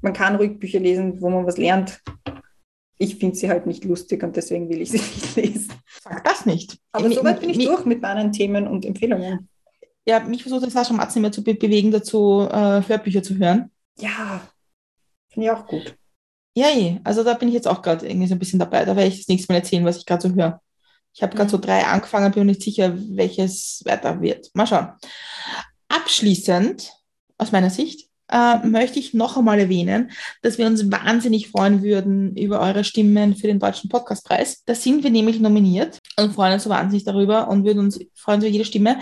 man 0.02 0.12
kann 0.12 0.36
ruhig 0.36 0.58
Bücher 0.58 0.80
lesen, 0.80 1.20
wo 1.20 1.30
man 1.30 1.46
was 1.46 1.56
lernt. 1.58 2.00
Ich 2.98 3.16
finde 3.16 3.36
sie 3.36 3.48
halt 3.48 3.66
nicht 3.66 3.84
lustig 3.84 4.22
und 4.22 4.36
deswegen 4.36 4.68
will 4.68 4.80
ich 4.82 4.90
sie 4.90 4.98
nicht 5.34 5.36
lesen. 5.36 5.72
Sag 6.02 6.22
das 6.24 6.46
nicht. 6.46 6.78
Aber 6.92 7.06
Mi- 7.08 7.14
soweit 7.14 7.40
bin 7.40 7.50
ich 7.50 7.56
mi- 7.58 7.64
durch 7.66 7.84
mit 7.84 8.00
meinen 8.02 8.30
Themen 8.32 8.66
und 8.68 8.84
Empfehlungen. 8.84 9.48
Ja, 10.06 10.20
mich 10.20 10.42
versucht 10.42 10.70
Sascha 10.70 10.92
Matz 10.92 11.14
nicht 11.14 11.22
mehr 11.22 11.32
zu 11.32 11.42
be 11.42 11.54
bewegen, 11.54 11.90
dazu 11.90 12.46
äh, 12.50 12.82
Hörbücher 12.86 13.22
zu 13.22 13.36
hören. 13.38 13.70
Ja, 13.98 14.46
finde 15.32 15.46
ich 15.46 15.52
auch 15.52 15.66
gut. 15.66 15.96
Ja. 16.56 16.66
Also 17.04 17.24
da 17.24 17.34
bin 17.34 17.48
ich 17.48 17.54
jetzt 17.54 17.66
auch 17.66 17.80
gerade 17.82 18.06
irgendwie 18.06 18.28
so 18.28 18.34
ein 18.34 18.38
bisschen 18.38 18.58
dabei. 18.60 18.84
Da 18.84 18.94
werde 18.94 19.08
ich 19.08 19.18
das 19.18 19.28
nächste 19.28 19.52
Mal 19.52 19.58
erzählen, 19.58 19.84
was 19.84 19.96
ich 19.96 20.06
gerade 20.06 20.28
so 20.28 20.34
höre. 20.34 20.60
Ich 21.14 21.22
habe 21.22 21.32
gerade 21.34 21.46
Mhm. 21.46 21.50
so 21.50 21.58
drei 21.58 21.84
angefangen, 21.84 22.30
bin 22.32 22.42
mir 22.44 22.52
nicht 22.52 22.62
sicher, 22.62 22.92
welches 23.16 23.82
weiter 23.86 24.20
wird. 24.20 24.50
Mal 24.54 24.66
schauen. 24.66 24.92
Abschließend, 25.88 26.92
aus 27.38 27.52
meiner 27.52 27.70
Sicht, 27.70 28.08
äh, 28.28 28.58
möchte 28.66 28.98
ich 28.98 29.14
noch 29.14 29.36
einmal 29.36 29.58
erwähnen, 29.58 30.10
dass 30.42 30.58
wir 30.58 30.66
uns 30.66 30.90
wahnsinnig 30.90 31.50
freuen 31.50 31.82
würden 31.82 32.36
über 32.36 32.60
eure 32.60 32.84
Stimmen 32.84 33.36
für 33.36 33.46
den 33.46 33.58
Deutschen 33.58 33.90
Podcastpreis. 33.90 34.64
Da 34.64 34.74
sind 34.74 35.02
wir 35.04 35.10
nämlich 35.10 35.40
nominiert 35.40 35.98
und 36.18 36.34
freuen 36.34 36.54
uns 36.54 36.64
so 36.64 36.70
wahnsinnig 36.70 37.04
darüber 37.04 37.48
und 37.48 37.64
würden 37.64 37.80
uns 37.80 38.00
freuen 38.14 38.40
über 38.40 38.48
jede 38.48 38.64
Stimme, 38.64 38.98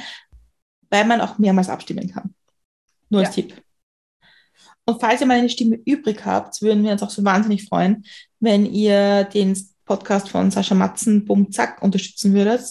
weil 0.90 1.04
man 1.04 1.20
auch 1.20 1.38
mehrmals 1.38 1.68
abstimmen 1.68 2.10
kann. 2.10 2.34
Nur 3.10 3.20
als 3.20 3.36
Ja. 3.36 3.42
Tipp. 3.42 3.62
Und 4.84 5.00
falls 5.00 5.20
ihr 5.20 5.26
mal 5.26 5.38
eine 5.38 5.48
Stimme 5.48 5.78
übrig 5.84 6.24
habt, 6.24 6.60
würden 6.60 6.82
wir 6.82 6.90
uns 6.90 7.02
auch 7.02 7.10
so 7.10 7.24
wahnsinnig 7.24 7.68
freuen, 7.68 8.04
wenn 8.40 8.66
ihr 8.66 9.24
den 9.24 9.56
Podcast 9.84 10.28
von 10.28 10.50
Sascha 10.50 10.74
Matzen, 10.74 11.24
Bum 11.24 11.52
Zack, 11.52 11.80
unterstützen 11.82 12.34
würdet, 12.34 12.62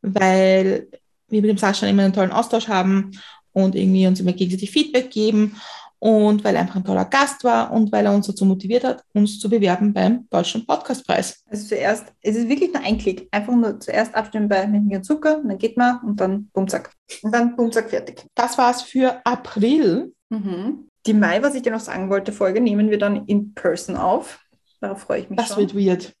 weil 0.00 0.88
wir 1.28 1.42
mit 1.42 1.50
dem 1.50 1.58
Sascha 1.58 1.86
immer 1.86 2.04
einen 2.04 2.14
tollen 2.14 2.32
Austausch 2.32 2.68
haben 2.68 3.12
und 3.52 3.74
irgendwie 3.74 4.06
uns 4.06 4.20
immer 4.20 4.32
gegenseitig 4.32 4.70
Feedback 4.70 5.10
geben 5.10 5.56
und 5.98 6.42
weil 6.44 6.54
er 6.54 6.62
einfach 6.62 6.76
ein 6.76 6.84
toller 6.84 7.04
Gast 7.04 7.44
war 7.44 7.70
und 7.72 7.92
weil 7.92 8.06
er 8.06 8.14
uns 8.14 8.26
dazu 8.26 8.46
motiviert 8.46 8.84
hat, 8.84 9.04
uns 9.12 9.38
zu 9.38 9.50
bewerben 9.50 9.92
beim 9.92 10.26
Deutschen 10.30 10.64
Podcastpreis. 10.66 11.42
Also 11.50 11.68
zuerst, 11.68 12.06
es 12.22 12.36
ist 12.36 12.48
wirklich 12.48 12.72
nur 12.72 12.82
ein 12.82 12.96
Klick. 12.96 13.28
Einfach 13.30 13.54
nur 13.54 13.78
zuerst 13.80 14.14
abstimmen 14.14 14.48
bei 14.48 14.66
Milch 14.66 14.96
und 14.96 15.04
Zucker 15.04 15.42
dann 15.44 15.58
geht 15.58 15.76
man 15.76 16.00
und 16.00 16.18
dann 16.20 16.48
Bumzack. 16.54 16.90
Und 17.22 17.34
dann 17.34 17.54
Bumzack 17.54 17.90
fertig. 17.90 18.24
Das 18.34 18.56
war's 18.56 18.80
für 18.82 19.20
April. 19.26 20.12
Mhm. 20.30 20.86
Die 21.06 21.12
Mai, 21.14 21.42
was 21.42 21.54
ich 21.54 21.62
dir 21.62 21.72
noch 21.72 21.80
sagen 21.80 22.08
wollte, 22.08 22.32
Folge 22.32 22.60
nehmen 22.60 22.90
wir 22.90 22.98
dann 22.98 23.26
in 23.26 23.52
person 23.54 23.96
auf. 23.96 24.40
Darauf 24.80 25.00
freue 25.02 25.20
ich 25.20 25.28
mich 25.28 25.38
Das 25.38 25.48
schon. 25.48 25.58
wird 25.58 25.74
weird. 25.74 26.14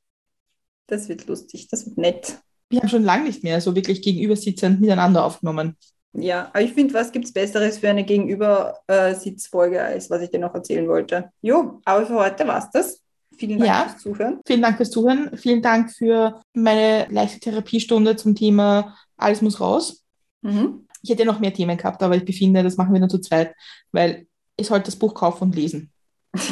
das 0.88 1.08
wird 1.08 1.26
lustig, 1.26 1.68
das 1.68 1.86
wird 1.86 1.96
nett. 1.96 2.38
Wir 2.68 2.80
haben 2.80 2.88
schon 2.88 3.02
lange 3.04 3.24
nicht 3.24 3.42
mehr 3.42 3.60
so 3.60 3.74
wirklich 3.74 4.02
gegenüber 4.02 4.36
sitzend 4.36 4.80
miteinander 4.80 5.24
aufgenommen. 5.24 5.76
Ja, 6.12 6.46
aber 6.48 6.62
ich 6.62 6.72
finde, 6.72 6.94
was 6.94 7.12
gibt 7.12 7.24
es 7.26 7.32
Besseres 7.32 7.78
für 7.78 7.88
eine 7.88 8.04
Gegenüber-Sitzfolge, 8.04 9.82
als 9.82 10.10
was 10.10 10.22
ich 10.22 10.30
dir 10.30 10.40
noch 10.40 10.54
erzählen 10.54 10.88
wollte? 10.88 11.30
Jo, 11.40 11.80
aber 11.84 12.06
für 12.06 12.14
heute 12.14 12.46
war 12.46 12.58
es 12.58 12.70
das. 12.70 13.00
Vielen 13.36 13.58
Dank 13.58 13.68
Ja. 13.70 13.88
fürs 13.88 14.02
Zuhören. 14.02 14.40
Vielen 14.46 14.62
Dank 14.62 14.76
fürs 14.76 14.90
Zuhören. 14.90 15.36
Vielen 15.36 15.62
Dank 15.62 15.92
für 15.92 16.40
meine 16.52 17.06
leichte 17.10 17.40
Therapiestunde 17.40 18.16
zum 18.16 18.34
Thema 18.34 18.96
Alles 19.16 19.40
muss 19.42 19.60
raus. 19.60 20.04
Mhm. 20.42 20.86
Ich 21.02 21.10
hätte 21.10 21.24
noch 21.24 21.40
mehr 21.40 21.54
Themen 21.54 21.76
gehabt, 21.78 22.02
aber 22.02 22.16
ich 22.16 22.24
befinde, 22.24 22.62
das 22.62 22.76
machen 22.76 22.92
wir 22.92 23.00
nur 23.00 23.08
zu 23.08 23.18
zweit, 23.20 23.54
weil 23.92 24.26
ich 24.56 24.66
sollte 24.66 24.86
das 24.86 24.96
Buch 24.96 25.14
kaufen 25.14 25.44
und 25.44 25.54
lesen. 25.54 25.90